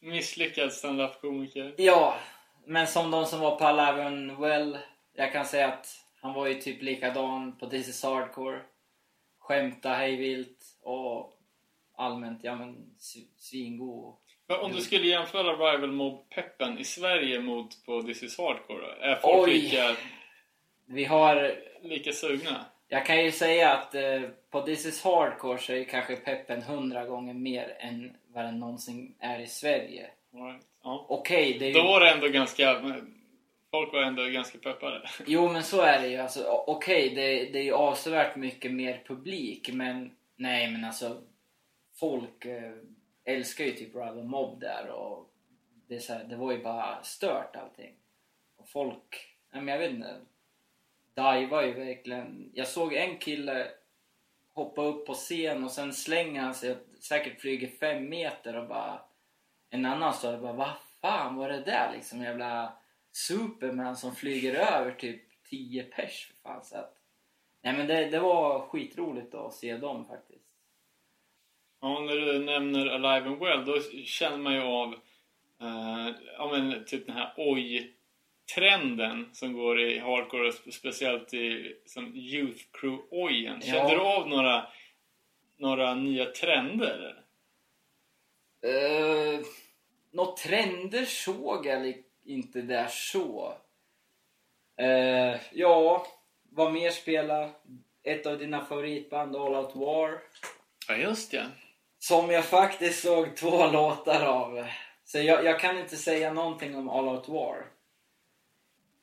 [0.00, 1.74] Misslyckad standup-komiker.
[1.78, 2.18] Ja,
[2.66, 4.78] men som de som var på Alive Well,
[5.14, 5.88] jag kan säga att
[6.20, 8.60] han var ju typ likadan på This is Hardcore.
[9.38, 11.38] Skämta hejvilt och
[11.96, 14.14] allmänt, ja men s- svingod.
[14.48, 19.04] Men om du skulle jämföra Rival Mob-peppen i Sverige mot på This is Hardcore då?
[19.06, 19.52] Är folk Oj.
[19.52, 19.96] lika,
[20.86, 22.64] Vi har, lika sugna?
[22.88, 27.04] jag kan ju säga att eh, på This is Hardcore så är kanske peppen hundra
[27.04, 30.10] gånger mer än vad den någonsin är i Sverige.
[30.36, 30.66] Right.
[30.82, 31.06] Ja.
[31.08, 31.74] Okej, det är ju...
[31.74, 32.82] Då var det ändå ganska...
[33.70, 35.08] Folk var ändå ganska peppade.
[35.26, 36.16] Jo, men så är det ju.
[36.16, 41.22] Alltså, okej, det, det är ju avsevärt mycket mer publik, men nej, men alltså
[42.00, 42.72] folk eh,
[43.24, 45.30] älskar ju typ Rival Mob där och
[45.88, 47.94] det, är så här, det var ju bara stört allting.
[48.56, 50.20] Och folk, nej men jag vet inte,
[51.14, 52.50] divar ju verkligen.
[52.54, 53.68] Jag såg en kille
[54.52, 59.00] hoppa upp på scen och sen slänger han sig säkert flyger fem meter och bara
[59.70, 62.72] en annan och bara vad fan var det där liksom jävla
[63.12, 66.96] Superman som flyger över typ 10 pers för fan så att
[67.62, 70.46] Nej men det, det var skitroligt att se dem faktiskt.
[71.80, 74.92] Ja, när du nämner Alive and Well, då känner man ju av
[75.60, 82.64] eh, ja, men typ den här oj-trenden som går i hardcore, speciellt i som Youth
[82.72, 83.60] Crew-ojen.
[83.62, 83.72] Ja.
[83.72, 84.66] Kände du av några,
[85.56, 87.25] några nya trender?
[88.66, 89.40] Uh,
[90.10, 91.94] Några trender såg jag
[92.24, 93.54] inte där så.
[94.76, 96.06] Eh, ja,
[96.50, 97.50] vad mer spela?
[98.02, 100.20] Ett av dina favoritband, All Out War.
[100.88, 101.46] Ja, just det.
[101.98, 104.66] Som jag faktiskt såg två låtar av.
[105.04, 107.66] Så jag, jag kan inte säga någonting om All Out War.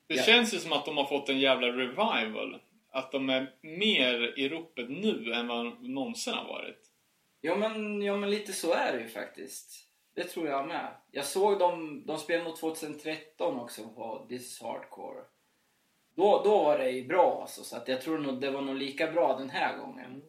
[0.08, 0.24] Det Ja.
[0.24, 2.60] känns ju som att de har fått en jävla revival.
[2.92, 6.80] Att de är mer i ropet nu än vad de någonsin har varit.
[7.46, 9.90] Ja men, ja men lite så är det ju faktiskt.
[10.16, 10.96] Det tror jag med.
[11.12, 15.24] Jag såg dem, de spelade nog 2013 också på This is Hardcore.
[16.16, 18.76] Då, då var det ju bra alltså, så att jag tror nog det var nog
[18.76, 20.24] lika bra den här gången.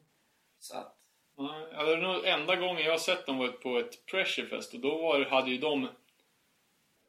[0.58, 0.98] Så att,
[1.36, 4.80] Ja, det är nog enda gången jag har sett dem var på ett Pressurefest och
[4.80, 5.84] då var, hade ju de...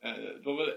[0.03, 0.73] Eh, det var väl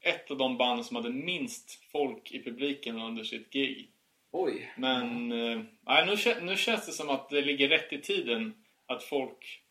[0.00, 3.90] ett av de banden som hade minst folk i publiken under sitt gig.
[4.30, 4.72] oj.
[4.76, 8.59] Men eh, nej, nu, nu känns det som att det ligger rätt i tiden
[8.92, 9.62] att folk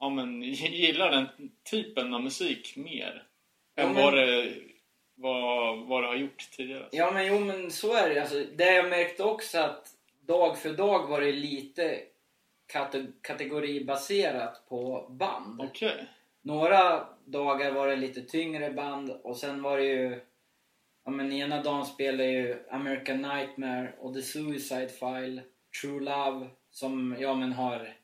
[0.00, 1.26] ja, men, gillar den
[1.70, 3.26] typen av musik mer
[3.74, 4.54] Ja, än men- vad, det,
[5.14, 6.88] vad, vad det har gjort tidigare.
[6.92, 9.88] Ja men jo men så är det alltså, Det jag märkte också att
[10.20, 12.00] dag för dag var det lite
[12.72, 15.60] kate- kategoribaserat på band.
[15.62, 16.06] Okej.
[16.42, 20.20] Några dagar var det lite tyngre band och sen var det ju...
[21.04, 25.42] Ja men ena dagen spelade ju American Nightmare och The Suicide File,
[25.82, 27.94] True Love som, ja men har...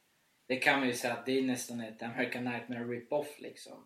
[0.50, 3.84] Det kan man ju säga att det är nästan ett American Nightmare rip-off liksom.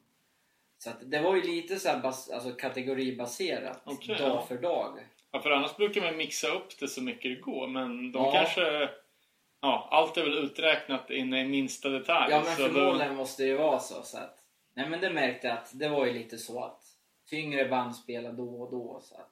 [0.78, 4.44] Så att det var ju lite så här bas, alltså kategoribaserat Okej, dag ja.
[4.48, 4.98] för dag.
[5.30, 8.32] Ja, för annars brukar man mixa upp det så mycket det går, men de Ja.
[8.32, 8.88] kanske...
[9.60, 12.32] Ja, allt är väl uträknat in i minsta detalj.
[12.32, 14.02] Ja men så då- förmodligen måste det ju vara så.
[14.02, 14.38] så att,
[14.74, 16.82] nej men det märkte jag att det var ju lite så att
[17.26, 19.00] tyngre band spelade då och då.
[19.02, 19.30] Så att,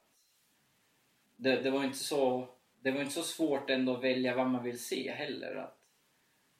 [1.36, 2.48] det, det, var inte så,
[2.80, 5.56] det var inte så svårt ändå att välja vad man vill se heller.
[5.56, 5.78] Att,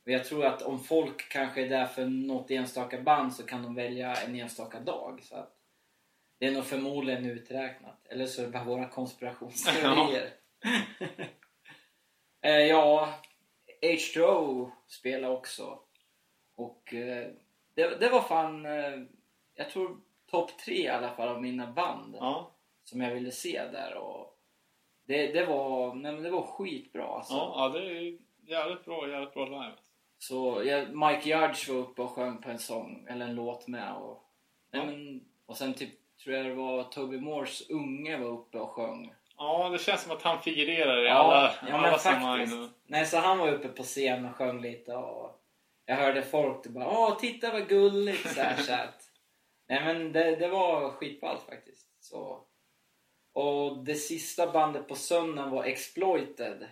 [0.04, 3.62] och jag tror att om folk kanske är där för något enstaka band så kan
[3.62, 5.22] de välja en enstaka dag.
[5.22, 5.56] Så att,
[6.38, 8.06] det är nog förmodligen uträknat.
[8.06, 10.30] Eller så är det bara våra konspirationsteorier.
[12.42, 13.14] eh, ja,
[13.82, 15.78] H2O spelar också.
[16.54, 17.32] Och eh,
[17.74, 19.02] det, det var fan, eh,
[19.54, 22.50] jag tror topp tre i alla fall av mina band Ja,
[22.84, 23.94] som jag ville se där.
[23.94, 24.38] Och
[25.04, 27.34] det, det, var, nej, men det var skitbra alltså.
[27.34, 29.76] ja, ja, det är jävligt bra, jävligt bra live.
[30.22, 33.92] Så ja, Mike Judge var uppe och sjöng på en sång, eller en låt med.
[33.96, 34.22] Och,
[34.72, 34.86] nej, Ja.
[34.86, 35.90] men, och sen typ,
[36.24, 39.14] tror jag det var Toby Moores unge var uppe och sjöng.
[39.36, 42.70] Ja, det känns som att han figurerar i alla, ja, alla sammanhang.
[42.86, 45.40] Nej, så han var uppe på scen och sjöng lite och
[45.86, 48.34] jag hörde folk typ bara Åh, titta vad gulligt!
[48.34, 49.02] Så här, så att,
[49.68, 51.88] nej men det, det var skitballt faktiskt.
[52.04, 52.44] Så.
[53.32, 56.68] Och det sista bandet på söndagen var Exploited.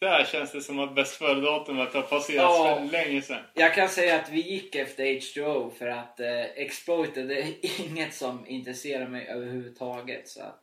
[0.00, 2.76] Där känns det som att bäst före-datumet har passerat Ja.
[2.80, 3.42] för länge sedan.
[3.54, 7.54] Jag kan säga att vi gick efter H2O för att eh, Exploited är
[7.90, 10.28] inget som intresserar mig överhuvudtaget.
[10.28, 10.62] Så att,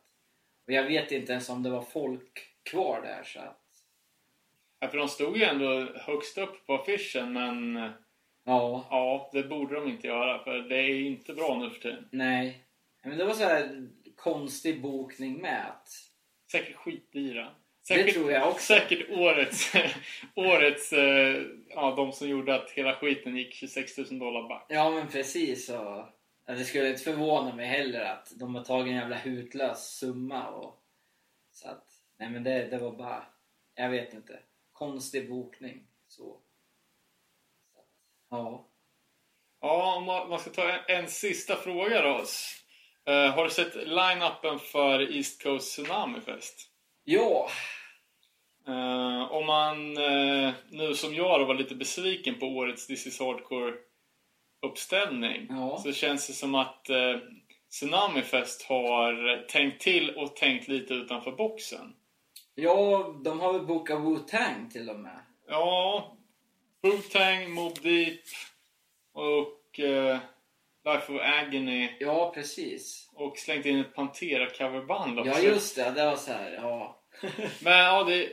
[0.66, 3.22] och jag vet inte ens om det var folk kvar där.
[3.24, 3.62] Så att,
[4.80, 7.90] Ja, för de stod ju ändå högst upp på affischen, men eh,
[8.44, 12.08] ja, ja, det borde de inte göra, för det är inte bra nu för tiden.
[12.12, 12.62] nej.
[13.02, 15.88] Men det var så här konstig bokning med att
[16.52, 17.48] Säkert skitdyra.
[17.88, 18.74] Det Säkert, tror jag också.
[18.74, 19.72] Säkert årets,
[20.34, 24.66] årets eh, ja, de som gjorde att hela skiten gick 26 000 dollar back.
[24.68, 25.68] Ja men precis.
[25.68, 26.04] Och,
[26.46, 30.48] det skulle inte förvåna mig heller att de har tagit en jävla hutlös summa.
[30.48, 30.82] Och,
[31.50, 31.84] så att,
[32.18, 33.26] nej men det, det var bara,
[33.74, 34.38] jag vet inte,
[34.72, 35.86] konstig bokning.
[36.08, 36.40] Så.
[37.72, 37.86] så att,
[38.30, 38.68] ja.
[39.60, 42.24] Ja, om man ska ta en, en sista fråga då.
[43.12, 46.70] Eh, har du sett line-upen för East Coast Tsunami Fest?
[47.04, 47.48] Ja,
[48.68, 53.20] Eh, om man eh, nu som jag då var lite besviken på årets This is
[53.20, 53.74] Hardcore
[54.66, 55.78] uppställning Ja.
[55.82, 57.16] så känns det som att eh,
[57.70, 61.92] Tsunami Fest har tänkt till och tänkt lite utanför boxen.
[62.54, 65.18] Ja, de har väl bokat Wu-Tang till och med.
[65.48, 66.16] Ja,
[66.82, 68.20] Wu-Tang, Mob Deep
[69.12, 70.18] och eh,
[70.84, 73.10] Life of Agony Ja, precis.
[73.14, 75.30] och slängt in ett Pantera-coverband också.
[75.32, 75.90] Ja, just det.
[75.90, 77.00] Det var så här, ja.
[77.62, 78.28] Men ja, det...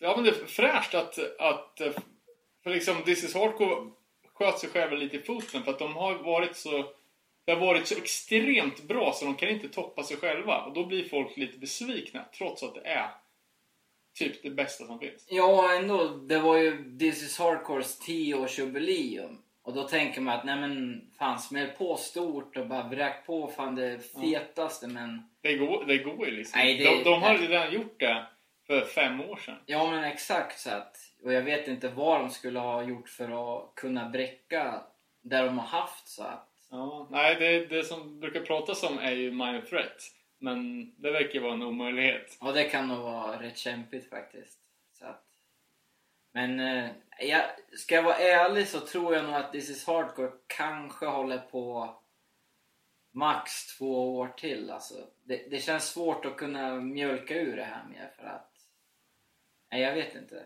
[0.00, 1.18] Ja, men det är fräscht att...
[1.38, 1.80] att
[2.62, 3.90] för liksom, This is Hardcore
[4.34, 6.84] sköt sig själva lite i foten för att de har varit så...
[7.44, 10.62] Det har varit så extremt bra så de kan inte toppa sig själva.
[10.62, 13.08] Och då blir folk lite besvikna trots att det är
[14.14, 15.26] typ det bästa som finns.
[15.28, 16.06] Ja, ändå.
[16.08, 19.36] Det var ju This is Hardcores 10-årsjubileum.
[19.62, 23.46] Och då tänker man att nej men fan smäll på stort och bara vräk på
[23.56, 25.22] fan det fetaste men...
[25.40, 26.58] Det går, det går ju liksom.
[26.60, 28.26] Nej, det- de, de har redan gjort det
[28.66, 29.58] för fem år sedan.
[29.66, 30.96] Ja men exakt så att...
[31.22, 34.82] Och jag vet inte vad de skulle ha gjort för att kunna bräcka
[35.22, 36.48] där de har haft så att...
[36.70, 40.12] Ja, nej, det, det som brukar pratas om är ju Minor Threat.
[40.38, 42.38] Men det verkar vara en omöjlighet.
[42.40, 44.58] Ja det kan nog vara rätt kämpigt faktiskt.
[44.98, 45.24] Så att...
[46.32, 46.90] Men eh,
[47.20, 47.42] jag,
[47.72, 51.96] ska jag vara ärlig så tror jag nog att This is Hardcore kanske håller på
[53.12, 54.70] max två år till.
[54.70, 54.94] Alltså,
[55.24, 58.52] det, det känns svårt att kunna mjölka ur det här mer för att...
[59.76, 60.42] Nej, jag vet inte.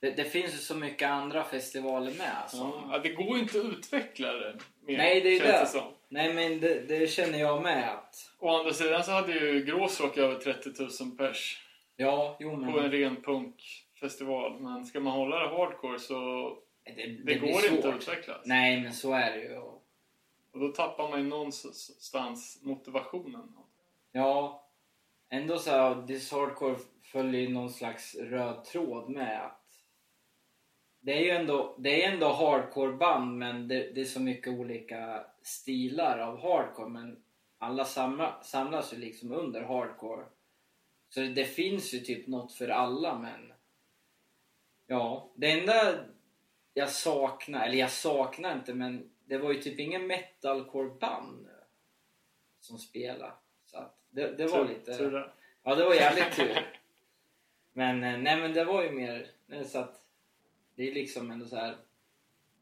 [0.00, 2.42] Det, det finns ju så mycket andra festivaler med.
[2.42, 2.56] Alltså.
[2.90, 5.66] Ja, det går ju inte att utveckla det mer, Nej, det är det.
[5.66, 5.92] som.
[6.08, 8.16] Nej, men det, det känner jag med att...
[8.38, 10.70] Å andra sidan så hade ju Gråsrock över 30
[11.04, 12.90] 000 pers Ja, jo på en men...
[12.90, 14.60] ren punkfestival.
[14.60, 16.18] Men ska man hålla det hardcore så
[16.84, 18.42] Det, det, går inte att utvecklas.
[18.44, 19.56] Nej, men så är det ju.
[20.52, 23.54] Och då tappar man ju någonstans motivationen.
[24.12, 24.66] Ja,
[25.30, 26.76] ändå så här, This Hardcore
[27.12, 29.62] följer ju någon slags röd tråd med att
[31.00, 35.24] det är ju ändå, det är ändå hardcore-band men det, det är så mycket olika
[35.42, 37.22] stilar av hardcore men
[37.58, 40.24] alla samla, samlas ju liksom under hardcore.
[41.08, 43.52] Så det, det finns ju typ något för alla men
[44.86, 45.94] ja, det enda
[46.74, 51.54] jag saknar, eller jag saknar inte men det var ju typ ingen metalcore-band nu
[52.60, 53.32] som spelade.
[53.66, 54.98] Så att det, det var lite...
[54.98, 55.30] tur det.
[55.62, 56.81] Ja, det var jävligt tur.
[57.72, 60.02] Men eh, nej, men det var ju mer nej, så att
[60.74, 61.76] det är liksom ändå så här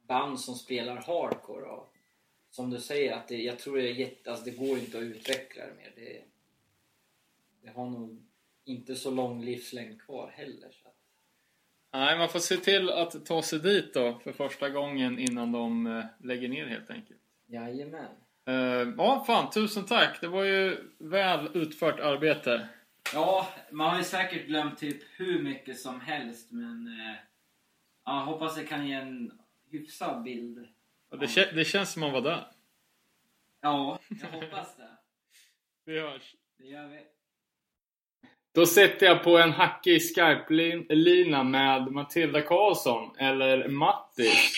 [0.06, 1.94] band som spelar hardcore och
[2.50, 5.04] som du säger att det, jag tror det är jätte, alltså det går inte att
[5.04, 5.92] utveckla det mer.
[5.96, 6.22] Det,
[7.62, 8.22] det har nog
[8.64, 10.68] inte så lång livslängd kvar heller.
[10.70, 10.94] Så att,
[11.92, 15.86] Nej, man får se till att ta sig dit då för första gången innan de
[15.86, 17.20] eh, lägger ner helt enkelt.
[17.46, 18.08] jajamän.
[18.44, 20.20] Eh, ja, fan, tusen tack.
[20.20, 22.68] Det var ju väl utfört arbete.
[23.14, 27.16] Ja, man har ju säkert glömt typ hur mycket som helst men eh,
[28.04, 29.32] ja, jag hoppas det kan ge en
[29.70, 30.68] hyfsad bild.
[31.10, 32.46] Och det, kä- det känns som man var där.
[33.60, 34.88] Ja, jag hoppas det.
[35.84, 36.34] Vi hörs.
[36.58, 37.00] Det gör vi.
[38.54, 44.52] Då sitter jag på en hackig Skype-lina med Matilda Karlsson, eller Mattis,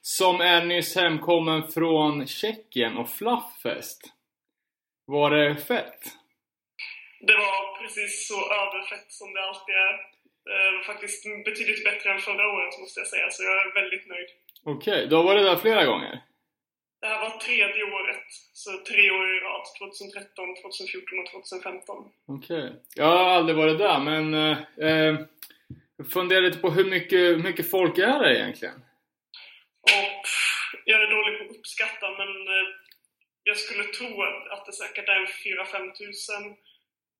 [0.00, 4.12] som är nyss hemkommen från Tjeckien och Flufffest.
[5.04, 6.16] Var det fett?
[7.20, 9.94] Det var precis så överfett som det alltid är.
[10.76, 14.28] Var faktiskt betydligt bättre än förra året måste jag säga, så jag är väldigt nöjd.
[14.64, 16.20] Okej, då var det där flera gånger?
[17.00, 19.64] Det här var tredje året, så tre år i rad.
[19.78, 22.12] 2013, 2014 och 2015.
[22.26, 22.72] Okej.
[22.96, 25.14] Jag har aldrig varit där, men eh, eh,
[25.96, 28.74] jag funderar lite på hur mycket, hur mycket folk är det egentligen?
[29.82, 30.26] Och
[30.84, 32.66] jag är dålig på att uppskatta, men eh,
[33.42, 36.56] jag skulle tro att, att det säkert är en 4-5 tusen,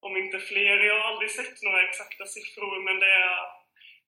[0.01, 0.85] om inte fler.
[0.85, 3.37] Jag har aldrig sett några exakta siffror, men det är,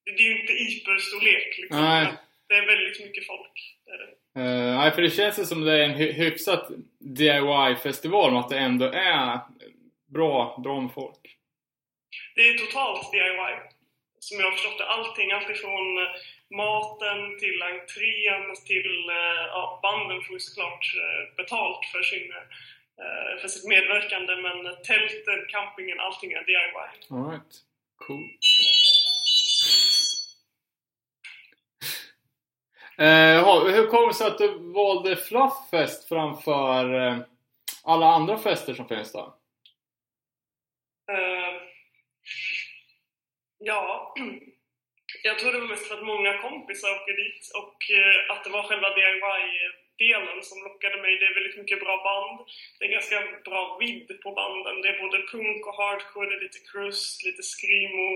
[0.05, 1.80] det är ju inte hyperstorlek liksom.
[1.80, 2.05] Nej.
[2.05, 2.16] Men
[2.49, 3.76] Det är väldigt mycket folk.
[3.86, 4.11] Det det.
[4.40, 6.68] Eh, nej, för det känns ju som det är en hy- hyfsat
[7.01, 9.38] DIY-festival, och att det ändå är
[10.14, 11.22] bra, bra med folk.
[12.36, 13.53] Det är totalt DIY.
[14.18, 14.86] Som jag har förstått det.
[14.86, 16.09] Allting, alltifrån eh,
[16.57, 22.32] maten till entrén till eh, ja, banden får ju såklart eh, betalt för, sin,
[23.40, 27.18] för sitt medverkande men tälten, campingen, allting är DIY.
[27.18, 27.53] Alright.
[27.96, 28.28] Cool.
[32.98, 37.18] Eh, hur kom det sig att du valde Flufffest framför eh,
[37.84, 39.34] alla andra fester som finns då?
[41.12, 41.55] Eh,
[43.59, 44.14] ja,
[45.22, 48.50] jag tror det var mest för att många kompisar åker dit och eh, att det
[48.50, 48.94] var själva
[49.99, 51.18] DIY-delen som lockade mig.
[51.18, 52.49] Det är väldigt mycket bra band.
[52.78, 54.82] Det är ganska bra vidd på banden.
[54.82, 58.09] Det är både punk och hardcore, det är lite crust, lite screamo.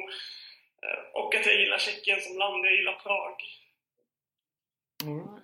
[0.84, 3.36] eh, Och att jag gillar Tjeckien som land, jag gillar Prag.
[5.04, 5.42] Right.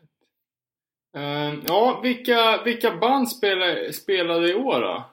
[1.17, 5.05] Eh, ja, vilka, vilka band spelade, spelade i år då?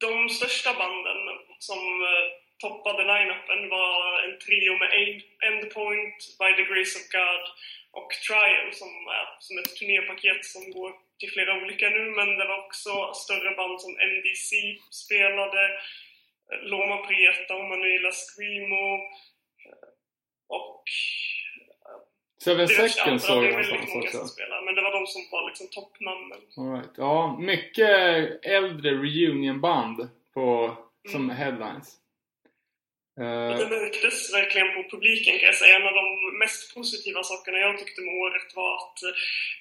[0.00, 1.16] De största banden
[1.58, 2.28] som eh,
[2.58, 7.44] toppade line-upen var en trio med End- Endpoint, By the Grace of God
[7.98, 8.88] och Trial som
[9.18, 13.50] är som ett turnépaket som går till flera olika nu men det var också större
[13.56, 14.50] band som NDC
[14.90, 15.62] spelade,
[16.52, 18.94] eh, Loma Prieta och Manuela Screamo
[19.66, 19.88] eh,
[20.48, 20.82] och
[22.44, 24.26] Seven diverse Seconds såg jag någonstans också.
[24.26, 26.40] spelar men det var de som var liksom toppnamnen.
[26.74, 26.90] Right.
[26.96, 27.90] Ja, mycket
[28.44, 30.76] äldre reunionband på,
[31.10, 31.36] som Mm.
[31.36, 31.98] headlines.
[33.20, 35.76] Eh, det märktes verkligen på publiken kan jag säga.
[35.76, 36.06] En av de
[36.42, 39.14] mest positiva sakerna jag tyckte med året var att eh,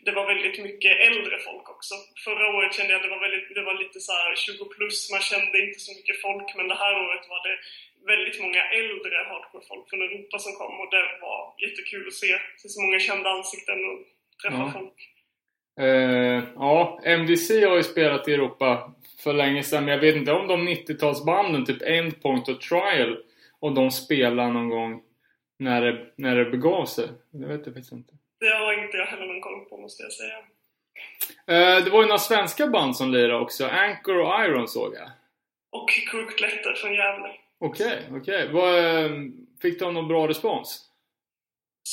[0.06, 1.96] det var väldigt mycket äldre folk också.
[2.26, 4.98] Förra året kände jag att det var, väldigt, det var lite så här 20 plus,
[5.14, 6.48] man kände inte så mycket folk.
[6.58, 7.56] Men det här året var det
[8.12, 12.32] väldigt många äldre hardcore-folk från Europa som kom och det var jättekul att se.
[12.62, 14.00] Se så många kända ansikten och
[14.42, 14.72] träffa Ja.
[14.78, 14.98] folk.
[15.86, 18.92] eh, ja, MDC har ju spelat i Europa
[19.24, 23.24] för länge sedan, men jag vet inte om de 90-talsbanden, typ Endpoint och Trial,
[23.62, 25.02] och de spelar någon gång
[25.60, 27.08] när det, när det begav sig.
[27.32, 28.14] Det vet jag faktiskt inte.
[28.40, 30.38] Det har inte jag heller någon koll på måste jag säga.
[31.48, 33.66] Eh, det var ju några svenska band som lirade också.
[33.66, 35.10] Anchor och Iron såg jag.
[35.72, 37.32] Och Crooked Letter från Gävle.
[37.60, 38.50] Okej, okej.
[38.52, 39.12] Vad, eh,
[39.62, 40.68] Fick de någon bra respons?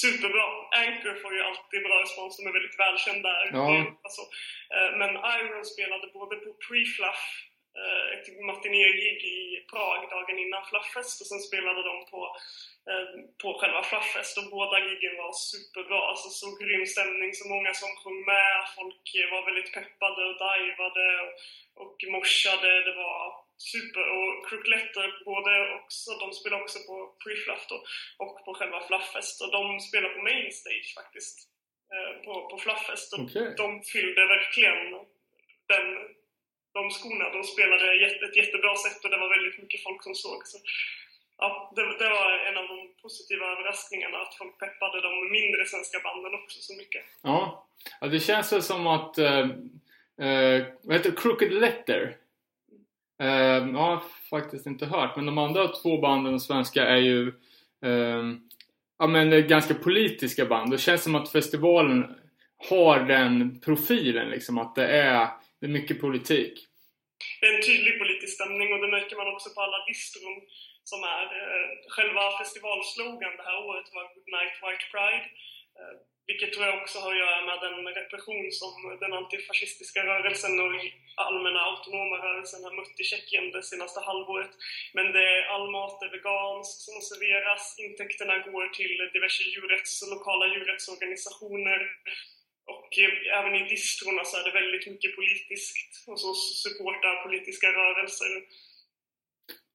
[0.03, 0.47] Superbra!
[0.83, 3.31] Anchor får ju alltid bra respons, de är väldigt välkända.
[3.53, 3.69] Ja.
[4.07, 4.23] Alltså,
[4.75, 7.23] eh, men Iron spelade både på Pre-Fluff,
[7.81, 12.21] eh, ett matiné-gig i Prag dagen innan Flufffest och sen spelade de på,
[12.91, 13.07] eh,
[13.43, 16.01] på själva Flufffest och båda giggen var superbra.
[16.11, 21.07] Alltså så grym stämning, så många som sjöng med, folk var väldigt peppade och divade
[21.25, 21.33] och,
[21.83, 22.71] och morsade.
[22.89, 23.21] Det var
[23.73, 24.05] super.
[24.17, 27.77] Och Crookletter, både också, de spelar också på Pre-Fluff då,
[28.23, 29.43] och på själva Flufffest.
[29.43, 31.37] Och de spelar på Main Stage faktiskt.
[31.95, 33.13] eh, På, på Flufffest.
[33.15, 33.55] Och Okej.
[33.57, 34.79] de fyllde verkligen
[35.73, 35.87] den,
[36.73, 37.31] de skorna.
[37.37, 37.87] De spelade
[38.27, 40.47] ett jättebra sätt och det var väldigt mycket folk som såg.
[40.47, 40.59] Så,
[41.39, 45.99] ja, det, det var en av de positiva överraskningarna att folk peppade de mindre svenska
[46.05, 47.05] banden också så mycket.
[47.23, 47.67] Ja.
[48.01, 49.19] ja det känns väl som att...
[49.19, 49.47] Eh,
[50.27, 51.21] eh, vad heter det?
[51.23, 52.17] Crooked Letter?
[53.21, 55.17] Eh, ja, faktiskt inte hört.
[55.17, 57.29] Men de andra två banden svenska är ju
[57.85, 58.23] eh,
[58.99, 60.71] ja, men det är ganska politiska band.
[60.71, 62.15] Det känns som att festivalen
[62.71, 64.59] har den profilen liksom.
[64.59, 65.29] Att det är,
[65.61, 66.55] det är mycket politik.
[67.41, 70.41] Det är en tydlig politisk stämning och det märker man också på alla distron
[70.91, 71.27] som är.
[71.41, 75.27] Eh, själva festivalslogan det här året var Good Night White Pride.
[75.79, 75.95] Eh,
[76.31, 80.73] vilket tror jag också har att göra med den repression som den antifascistiska rörelsen och
[81.27, 84.53] allmänna autonoma rörelsen har mött i Tjeckien det senaste halvåret.
[84.97, 90.11] Men det är all mat är vegansk som serveras, intäkterna går till diverse djurrätts och
[90.15, 91.81] lokala djurrättsorganisationer.
[92.75, 97.67] Och eh, även i distrona så är det väldigt mycket politiskt och så supportar politiska
[97.81, 98.33] rörelser.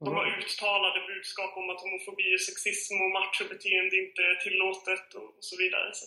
[0.06, 5.32] De har uttalade budskap om att homofobi och sexism och machobeteende inte är tillåtet och
[5.40, 5.90] så vidare.
[5.94, 6.06] Så.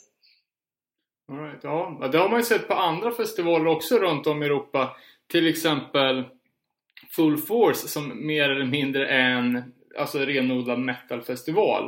[1.33, 2.09] All right, ja.
[2.13, 4.97] Det har man ju sett på andra festivaler också runt om i Europa.
[5.27, 6.25] Till exempel
[7.17, 11.85] Full Force som mer eller mindre är en alltså renodlad metalfestival.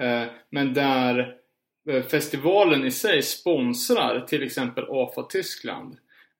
[0.00, 1.39] Eh, men där
[1.88, 5.96] Eh, festivalen i sig sponsrar till exempel AFA Tyskland.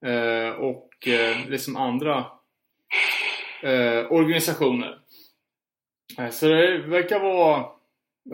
[0.07, 2.27] Eh, och eh, liksom andra
[3.62, 4.99] eh, organisationer.
[6.19, 7.59] Eh, så det verkar vara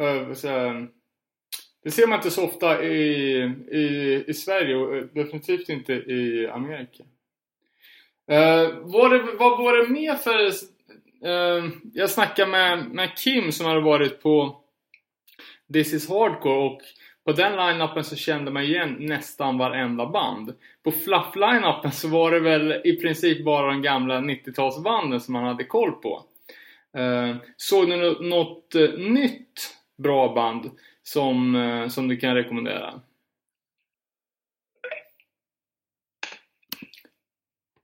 [0.01, 0.33] eh,
[1.87, 3.37] det ser man inte så ofta i,
[3.73, 7.05] i, i Sverige och eh, definitivt inte i Amerika.
[8.33, 10.47] Uh, det, vad var det mer för...
[11.28, 14.61] eh, jag snackade med, med Kim som hade varit på
[15.72, 16.80] This is Hardcore och
[17.24, 20.55] på den line-upen så kände man igen nästan varenda band.
[20.84, 25.64] På Fluff-line-upen så var det väl i princip bara de gamla 90-talsbanden som man hade
[25.64, 26.24] koll på.
[26.97, 30.70] Eh, såg nå- något eh, nytt bra band
[31.02, 33.01] som, eh, som du kan rekommendera?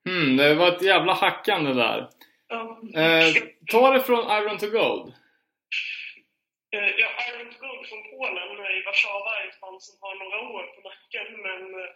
[0.08, 2.08] Hmm, det var ett jävla hackande där.
[2.48, 2.80] Ja.
[2.94, 3.34] Eh,
[3.70, 5.08] ta det från Iron to Gold.
[6.76, 10.38] Eh, Ja, Iron to Gold från Polen i Warszawa är ett band som har några
[10.54, 11.90] år på nacken men eh,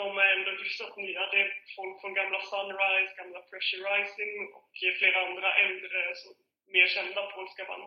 [0.00, 1.22] de är ändå hyfsat nya.
[1.32, 6.28] Det är folk från gamla Sunrise, gamla Pressurizing och eh, flera andra äldre, så,
[6.74, 7.84] mer kända polska band.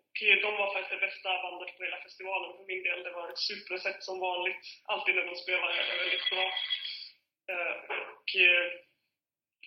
[0.00, 3.02] Och eh, de var faktiskt det bästa bandet på hela festivalen för min del.
[3.02, 4.64] Det var ett superset som vanligt.
[4.92, 6.46] Alltid när de spelar är det väldigt bra.
[8.16, 8.28] Och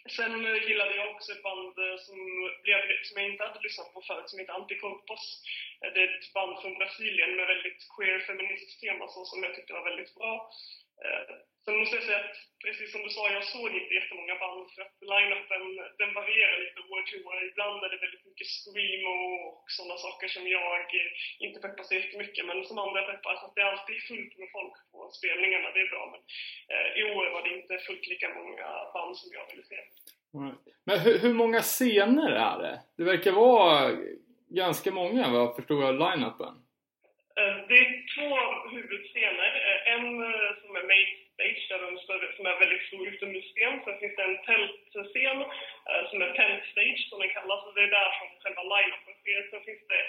[0.09, 2.17] Sen eh, gillade jag också ett band eh, som,
[2.63, 5.43] blev, som jag inte hade lyssnat på förut som heter Antikorpos.
[5.81, 9.55] Eh, det är ett band från Brasilien med väldigt queer feminist tema så, som jag
[9.55, 10.51] tyckte var väldigt bra.
[11.03, 11.35] Eh,
[11.65, 14.81] Sen måste jag säga att, precis som du sa, jag såg inte jättemånga band för
[14.85, 15.63] att line-upen
[16.01, 17.37] den varierar lite år till år.
[17.49, 19.15] Ibland är det väldigt mycket screamo
[19.47, 21.11] och sådana saker som jag eh,
[21.45, 23.33] inte peppar så jättemycket, men som andra peppar.
[23.35, 26.03] Så att det är alltid fullt med folk på spelningarna, det är bra.
[26.13, 26.21] Men
[26.73, 29.79] eh, i år var det inte fullt lika många band som jag ville se.
[30.39, 30.55] Mm.
[30.87, 32.75] Men hur, hur många scener är det?
[32.97, 33.91] Det verkar vara
[34.61, 36.64] ganska många vad förstod jag line-upen.
[37.39, 38.29] Eh, Det är två
[38.75, 39.51] huvudscener.
[39.69, 41.91] Eh, En eh, som är main stage, där de
[42.37, 43.73] som är väldigt stor utomhusscen.
[43.83, 45.05] Sen finns det en tältscen
[46.09, 47.65] som är tent stage som den kallas.
[47.65, 49.41] Och det är där som själva line-upen sker.
[49.49, 50.03] Sen finns det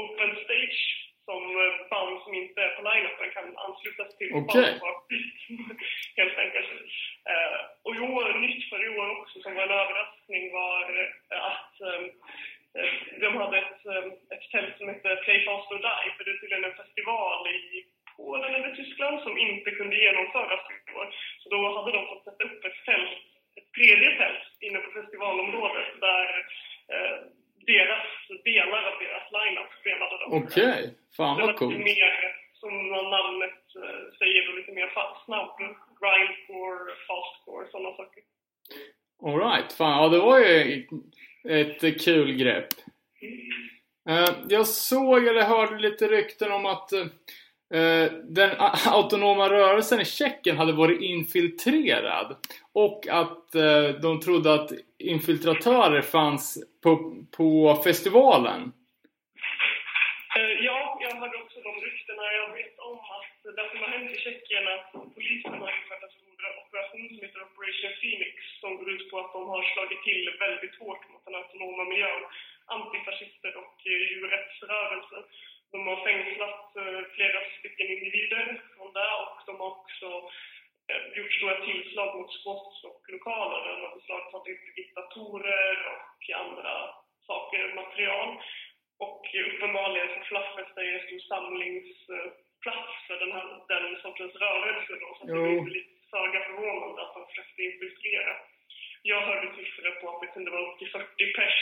[0.00, 0.80] open stage
[1.24, 1.42] som
[1.90, 4.30] band som inte är på line-upen kan anslutas till.
[4.32, 5.40] Band bytt,
[6.16, 6.68] Helt enkelt.
[7.84, 12.00] Och i år, nytt för i år också, som var en överraskning var att eh,
[12.00, 12.10] Eh,
[13.20, 16.38] De hade ett, eh, ett tält som hette Play Fast or Die, för det är
[16.40, 17.60] tydligen en festival i
[18.16, 21.06] Polen eller Tyskland som inte kunde genomföras i år.
[21.40, 23.18] Så då hade de fått sätta upp ett tält,
[23.58, 26.28] ett tredje tält inne på festivalområdet där
[26.94, 27.16] eh,
[27.66, 28.06] deras
[28.44, 30.14] delar av deras line-up spelade.
[30.20, 30.26] de.
[30.38, 30.80] Okej,
[31.16, 31.72] fan Det vad var coolt.
[31.72, 32.12] lite mer,
[32.52, 34.88] som namnet eh, säger, då, lite mer
[35.24, 35.50] snabb
[36.00, 38.22] grindcore, fastcore, sådana saker.
[39.26, 40.86] Alright, fan ja det var ju
[41.48, 42.68] ett kul grepp.
[44.08, 48.50] Eh, jag såg eller hörde lite rykten om att eh, den
[48.86, 52.36] autonoma rörelsen i Tjeckien hade varit infiltrerad.
[52.72, 58.72] Och att eh, de trodde att infiltratörer fanns på, på festivalen.
[60.60, 62.22] Ja, jag hörde också de ryktena.
[62.32, 66.23] Jag vet om att det som har hänt i Tjeckien att polisen har infört en
[66.74, 70.76] operation som heter Operation Phoenix som går ut på att de har slagit till väldigt
[70.80, 72.24] hårt mot den autonoma miljön.
[72.66, 75.22] Antifascister och eh, djurrättsrörelser.
[75.72, 80.08] De har fängslat eh, flera stycken individer från det och de har också
[80.88, 83.60] eh, gjort stora tillslag mot spots och lokaler.
[83.68, 86.74] De har beslagtagit diktatorer och andra
[87.26, 88.28] saker, material.
[88.98, 95.08] Och uppenbarligen så flaffas det en stor samlingsplats för den, här, den sortens rörelse då.
[95.14, 98.32] Så att det är lite föga förvånande att de försökte infiltrera.
[99.12, 101.60] Jag hörde siffror på att det kunde vara upp till 40 pers.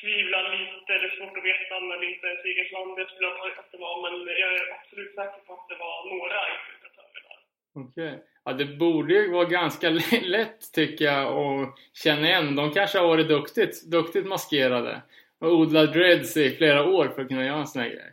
[0.00, 2.98] Tvivlar lite, det är svårt att veta när det inte är ens eget land.
[3.00, 5.96] Jag skulle ha att det var, men jag är absolut säker på att det var
[6.14, 7.38] några infiltratörer där.
[7.84, 8.14] Okej.
[8.44, 9.88] Ja, det borde ju vara ganska
[10.36, 11.68] lätt tycker jag att
[12.04, 12.56] känna igen.
[12.56, 14.94] De kanske har varit duktigt, duktigt maskerade.
[15.40, 18.10] Och odlat dreads i flera år för att kunna göra en sån här grej.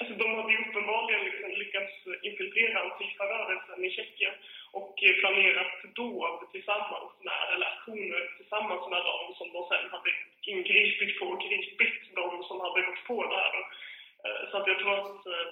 [0.00, 1.92] Alltså, de hade ju uppenbarligen liksom lyckats
[2.28, 4.34] infiltrera Antifa-rörelsen i Tjeckien
[4.72, 10.10] och eh, planerat dåd tillsammans med, eller aktioner tillsammans med dem som de sen hade
[10.52, 13.54] ingripit på och gripit de som hade gått på det här.
[14.24, 15.46] Eh, Så att jag tror att eh,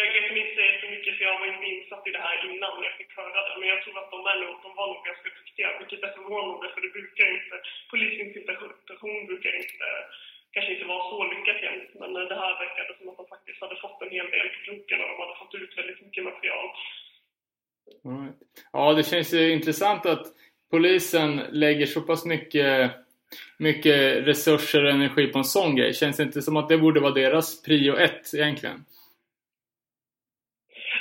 [0.00, 2.82] jag kan inte säga så mycket för jag var inte insatt i det här innan
[2.86, 3.56] jag fick höra det.
[3.60, 6.66] Men jag tror att de, är nog, de var nog ganska duktiga, vilket är förvånande
[6.74, 7.56] för det brukar inte,
[7.90, 9.86] polisinfiltration brukar inte,
[10.54, 11.90] kanske inte vara så lyckat jämt.
[12.00, 14.58] Men eh, det här verkade som att de faktiskt hade fått en hel del på
[14.66, 16.68] kroken och de hade fått ut väldigt mycket material.
[18.04, 18.36] All right.
[18.72, 20.26] Ja, det känns ju intressant att
[20.70, 22.90] polisen lägger så pass mycket,
[23.58, 25.94] mycket resurser och energi på en sån grej.
[25.94, 28.84] Känns det inte som att det borde vara deras prio ett egentligen.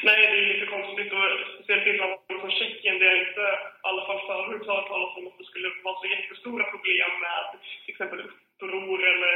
[0.03, 2.99] Nej, det är lite konstigt och speciellt ibland från Tjeckien.
[2.99, 3.45] Det är inte,
[3.83, 7.39] i alla fall förut, hört talas om att det skulle vara så jättestora problem med
[7.85, 9.33] till exempel uppror eller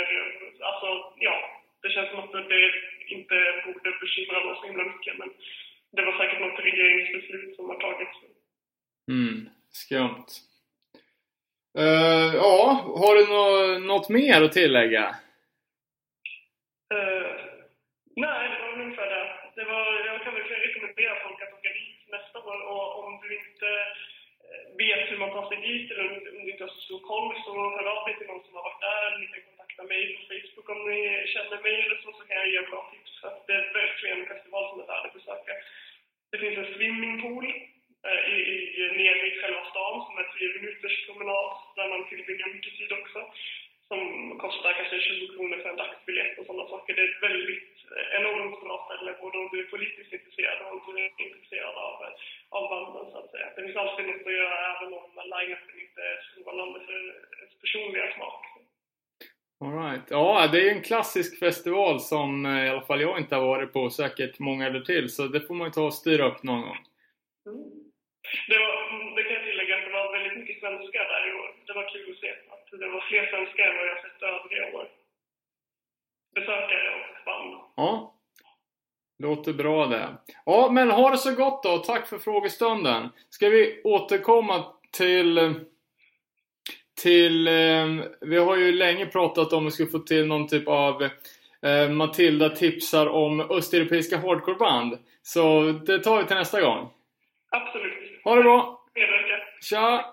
[0.69, 0.87] alltså,
[1.27, 1.37] ja.
[1.81, 2.61] Det känns som att det
[3.15, 3.35] inte
[3.65, 5.13] borde bekymra dem så himla mycket.
[5.19, 5.29] Men
[5.95, 8.17] det var säkert något regeringsbeslut som har tagits.
[9.11, 10.29] Mm, skumt.
[11.77, 12.57] Eh, ja,
[13.01, 15.03] har du nå- något mer att tillägga?
[16.95, 17.31] Eh,
[18.25, 19.25] nej, det var ungefär det.
[19.55, 22.59] det var, jag kan verkligen rekommendera folk att åka dit nästa år.
[22.71, 23.69] Och om du inte
[24.47, 27.01] eh, vet hur man tar sig dit eller om om du inte har så stor
[27.11, 29.17] koll så hör av dig till någon som har varit där.
[29.19, 30.99] Ni kan kontakta mig på Facebook om ni
[31.33, 33.11] känner mig eller så, så kan jag ge bra tips.
[33.21, 35.53] För att det är verkligen en festival som är värd att besöka.
[36.31, 37.45] Det finns en swimmingpool
[38.07, 38.37] eh, i,
[38.79, 42.91] i, nere i själva stan som är tre minuters promenad där man tillbringar mycket tid
[42.99, 43.19] också.
[43.89, 44.01] Som
[44.43, 46.93] kostar kanske 20 kronor för en dagsbiljett och sådana saker.
[46.93, 50.71] Det är ett väldigt eh, enormt bra ställe både om du är politiskt intresserad och
[50.71, 52.13] om du är intresserad av, eh,
[52.57, 53.47] av banden så att säga.
[53.55, 56.99] Det finns alltid något att göra även om line-upen inte är strålande för
[57.41, 58.41] ens personliga smak.
[59.61, 60.07] All right.
[60.09, 63.45] Ja, det är ju en klassisk festival som eh, i alla fall jag inte har
[63.47, 65.09] varit på och säkert många eller till.
[65.09, 66.77] Så det får man ju ta och styra upp någon gång.
[68.49, 71.33] Det, var, mm, det kan jag tillägga att det var väldigt mycket svenskar där i
[71.41, 71.49] år.
[71.67, 74.77] Det var kul att se att det var fler svenskar än vad jag sett övriga
[74.77, 74.87] år.
[76.35, 77.61] Besökare och band.
[77.75, 78.13] Ja.
[79.19, 80.07] Låter bra det.
[80.45, 81.77] Ja, men ha det så gott då.
[81.77, 83.09] Tack för frågestunden.
[83.29, 85.37] Ska vi återkomma till...
[87.01, 87.47] Till...
[87.47, 87.85] Eh,
[88.21, 91.03] vi har ju länge pratat om att vi skulle få till någon typ av...
[91.61, 94.97] Eh, Matilda tipsar om östeuropeiska hardcoreband.
[95.23, 96.89] Så det tar vi till nästa gång.
[97.51, 97.93] Absolut.
[98.23, 98.79] Ha det bra!
[98.95, 99.43] Medverka.
[99.61, 100.05] Tja!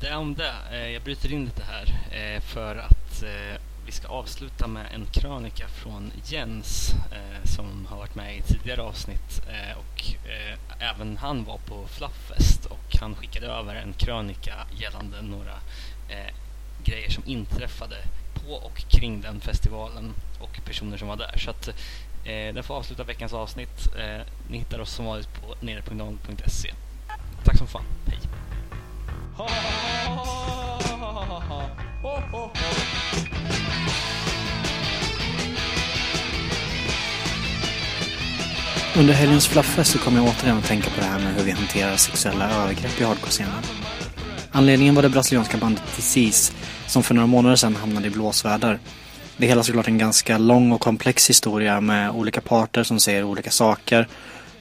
[0.00, 0.52] Det om det.
[0.72, 5.06] Eh, Jag bryter in lite här eh, för att eh, vi ska avsluta med en
[5.14, 11.16] krönika från Jens eh, som har varit med i tidigare avsnitt eh, och eh, även
[11.16, 15.54] han var på Flufffest och han skickade över en krönika gällande några
[16.08, 16.34] eh,
[16.84, 17.96] grejer som inträffade
[18.34, 21.38] på och kring den festivalen och personer som var där.
[21.38, 21.68] Så att
[22.24, 23.88] eh, den får avsluta veckans avsnitt.
[23.98, 26.72] Eh, ni hittar oss som vanligt på nere.noll.se.
[27.44, 27.84] Tack som fan.
[28.06, 28.18] Hej!
[38.96, 41.50] Under helgens flufffest så kom jag återigen att tänka på det här med hur vi
[41.50, 43.85] hanterar sexuella övergrepp i hardcore-scenen.
[44.56, 46.52] Anledningen var det brasilianska bandet Disease
[46.86, 48.78] som för några månader sedan hamnade i blåsväder.
[49.36, 53.24] Det hela är såklart en ganska lång och komplex historia med olika parter som säger
[53.24, 54.08] olika saker.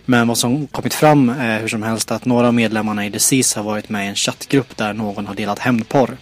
[0.05, 3.59] Men vad som kommit fram är hur som helst att några av medlemmarna i Disease
[3.59, 6.17] har varit med i en chattgrupp där någon har delat hämndporr.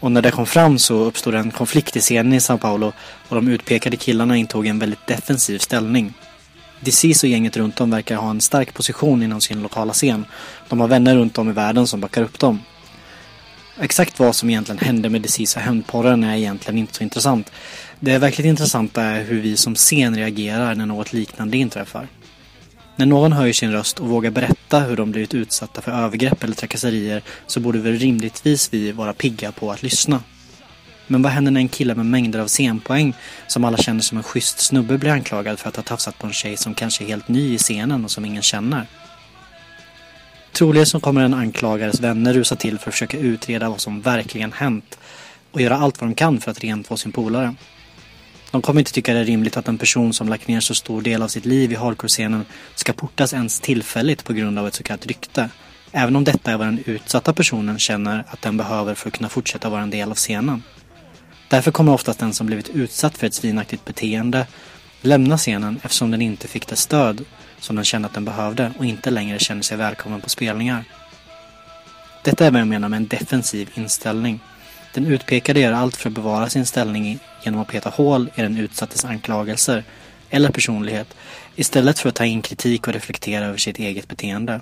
[0.00, 2.92] Och när det kom fram så uppstod en konflikt i scenen i Sao Paulo
[3.28, 6.14] och de utpekade killarna intog en väldigt defensiv ställning.
[6.80, 10.24] Disease och gänget runt om verkar ha en stark position inom sin lokala scen.
[10.68, 12.60] De har vänner runt om i världen som backar upp dem.
[13.80, 17.52] Exakt vad som egentligen hände med Disease och hämndporren är egentligen inte så intressant.
[18.00, 22.08] Det verkligt intressanta är hur vi som scen reagerar när något liknande inträffar.
[22.96, 26.54] När någon höjer sin röst och vågar berätta hur de blivit utsatta för övergrepp eller
[26.54, 30.22] trakasserier så borde väl rimligtvis vi vara pigga på att lyssna.
[31.06, 33.14] Men vad händer när en kille med mängder av scenpoäng
[33.46, 36.32] som alla känner som en schysst snubbe blir anklagad för att ha tafsat på en
[36.32, 38.86] tjej som kanske är helt ny i scenen och som ingen känner?
[40.58, 44.52] Troligen så kommer en anklagares vänner rusa till för att försöka utreda vad som verkligen
[44.52, 44.98] hänt
[45.52, 47.54] och göra allt vad de kan för att rentvå sin polare.
[48.50, 51.02] De kommer inte tycka det är rimligt att en person som lagt ner så stor
[51.02, 52.44] del av sitt liv i hardcore-scenen
[52.74, 55.50] ska portas ens tillfälligt på grund av ett så kallat rykte.
[55.92, 59.28] Även om detta är vad den utsatta personen känner att den behöver för att kunna
[59.28, 60.62] fortsätta vara en del av scenen.
[61.48, 64.46] Därför kommer oftast den som blivit utsatt för ett svinaktigt beteende
[65.00, 67.24] lämna scenen eftersom den inte fick det stöd
[67.60, 70.84] som den kände att den behövde och inte längre känner sig välkommen på spelningar.
[72.24, 74.40] Detta är vad jag menar med en defensiv inställning.
[74.94, 78.56] Den utpekade gör allt för att bevara sin ställning genom att peta hål i den
[78.56, 79.84] utsattes anklagelser
[80.30, 81.14] eller personlighet
[81.56, 84.60] istället för att ta in kritik och reflektera över sitt eget beteende.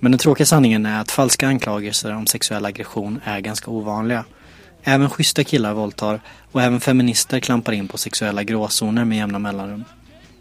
[0.00, 4.24] Men den tråkiga sanningen är att falska anklagelser om sexuell aggression är ganska ovanliga.
[4.82, 6.20] Även schyssta killar våldtar
[6.52, 9.84] och även feminister klampar in på sexuella gråzoner med jämna mellanrum.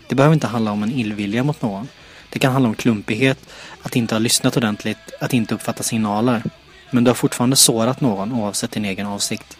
[0.07, 1.87] Det behöver inte handla om en illvilja mot någon.
[2.29, 3.39] Det kan handla om klumpighet,
[3.81, 6.43] att inte ha lyssnat ordentligt, att inte uppfatta signaler.
[6.91, 9.57] Men du har fortfarande sårat någon oavsett din egen avsikt.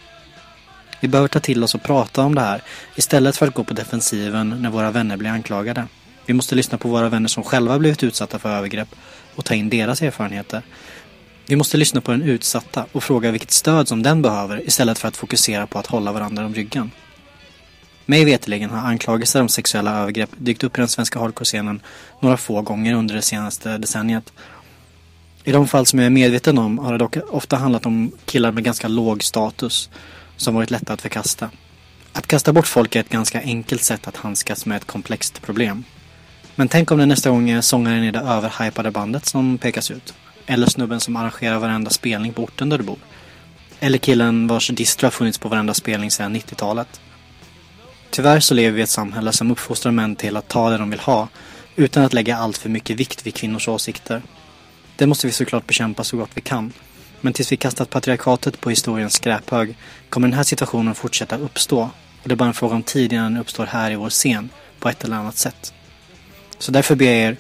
[1.00, 2.62] Vi behöver ta till oss och prata om det här
[2.96, 5.88] istället för att gå på defensiven när våra vänner blir anklagade.
[6.26, 8.96] Vi måste lyssna på våra vänner som själva blivit utsatta för övergrepp
[9.36, 10.62] och ta in deras erfarenheter.
[11.48, 15.08] Vi måste lyssna på den utsatta och fråga vilket stöd som den behöver istället för
[15.08, 16.92] att fokusera på att hålla varandra om ryggen.
[18.06, 21.82] Mig veterligen har anklagelser om sexuella övergrepp dykt upp i den svenska hardcore-scenen
[22.20, 24.34] några få gånger under det senaste decenniet.
[25.44, 28.52] I de fall som jag är medveten om har det dock ofta handlat om killar
[28.52, 29.90] med ganska låg status
[30.38, 31.50] som varit lätta att förkasta.
[32.14, 35.84] Att kasta bort folk är ett ganska enkelt sätt att handskas med ett komplext problem.
[36.56, 40.14] Men tänk om det nästa gång är sångaren i det överhypade bandet som pekas ut.
[40.46, 43.00] Eller snubben som arrangerar varenda spelning på orten där du bor.
[43.80, 47.02] Eller killen vars distro har funnits på varenda spelning sedan 90-talet.
[48.14, 50.90] Tyvärr så lever vi i ett samhälle som uppfostrar män till att ta det de
[50.90, 51.28] vill ha
[51.76, 54.22] utan att lägga allt för mycket vikt vid kvinnors åsikter.
[54.96, 56.74] Det måste vi såklart bekämpa så gott vi kan.
[57.22, 59.76] Men tills vi kastat patriarkatet på historiens skräphög
[60.10, 61.82] kommer den här situationen fortsätta uppstå
[62.22, 64.50] och det är bara en fråga om tid innan den uppstår här i vår scen
[64.80, 65.74] på ett eller annat sätt.
[66.58, 67.38] Så därför ber jag er,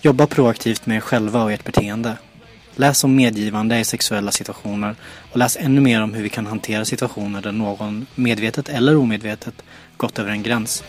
[0.00, 2.16] jobba proaktivt med er själva och ert beteende.
[2.76, 4.96] Läs om medgivande i sexuella situationer
[5.32, 9.62] och läs ännu mer om hur vi kan hantera situationer där någon medvetet eller omedvetet
[9.96, 10.84] gått över en gräns.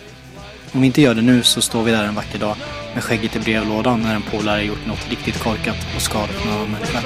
[0.71, 2.55] Om vi inte gör det nu så står vi där en vacker dag
[2.93, 7.01] med skägget i brevlådan när en polare gjort något riktigt korkat och skadat någon människa.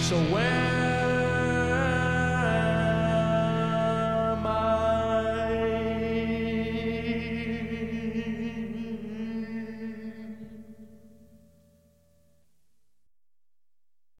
[0.00, 0.16] So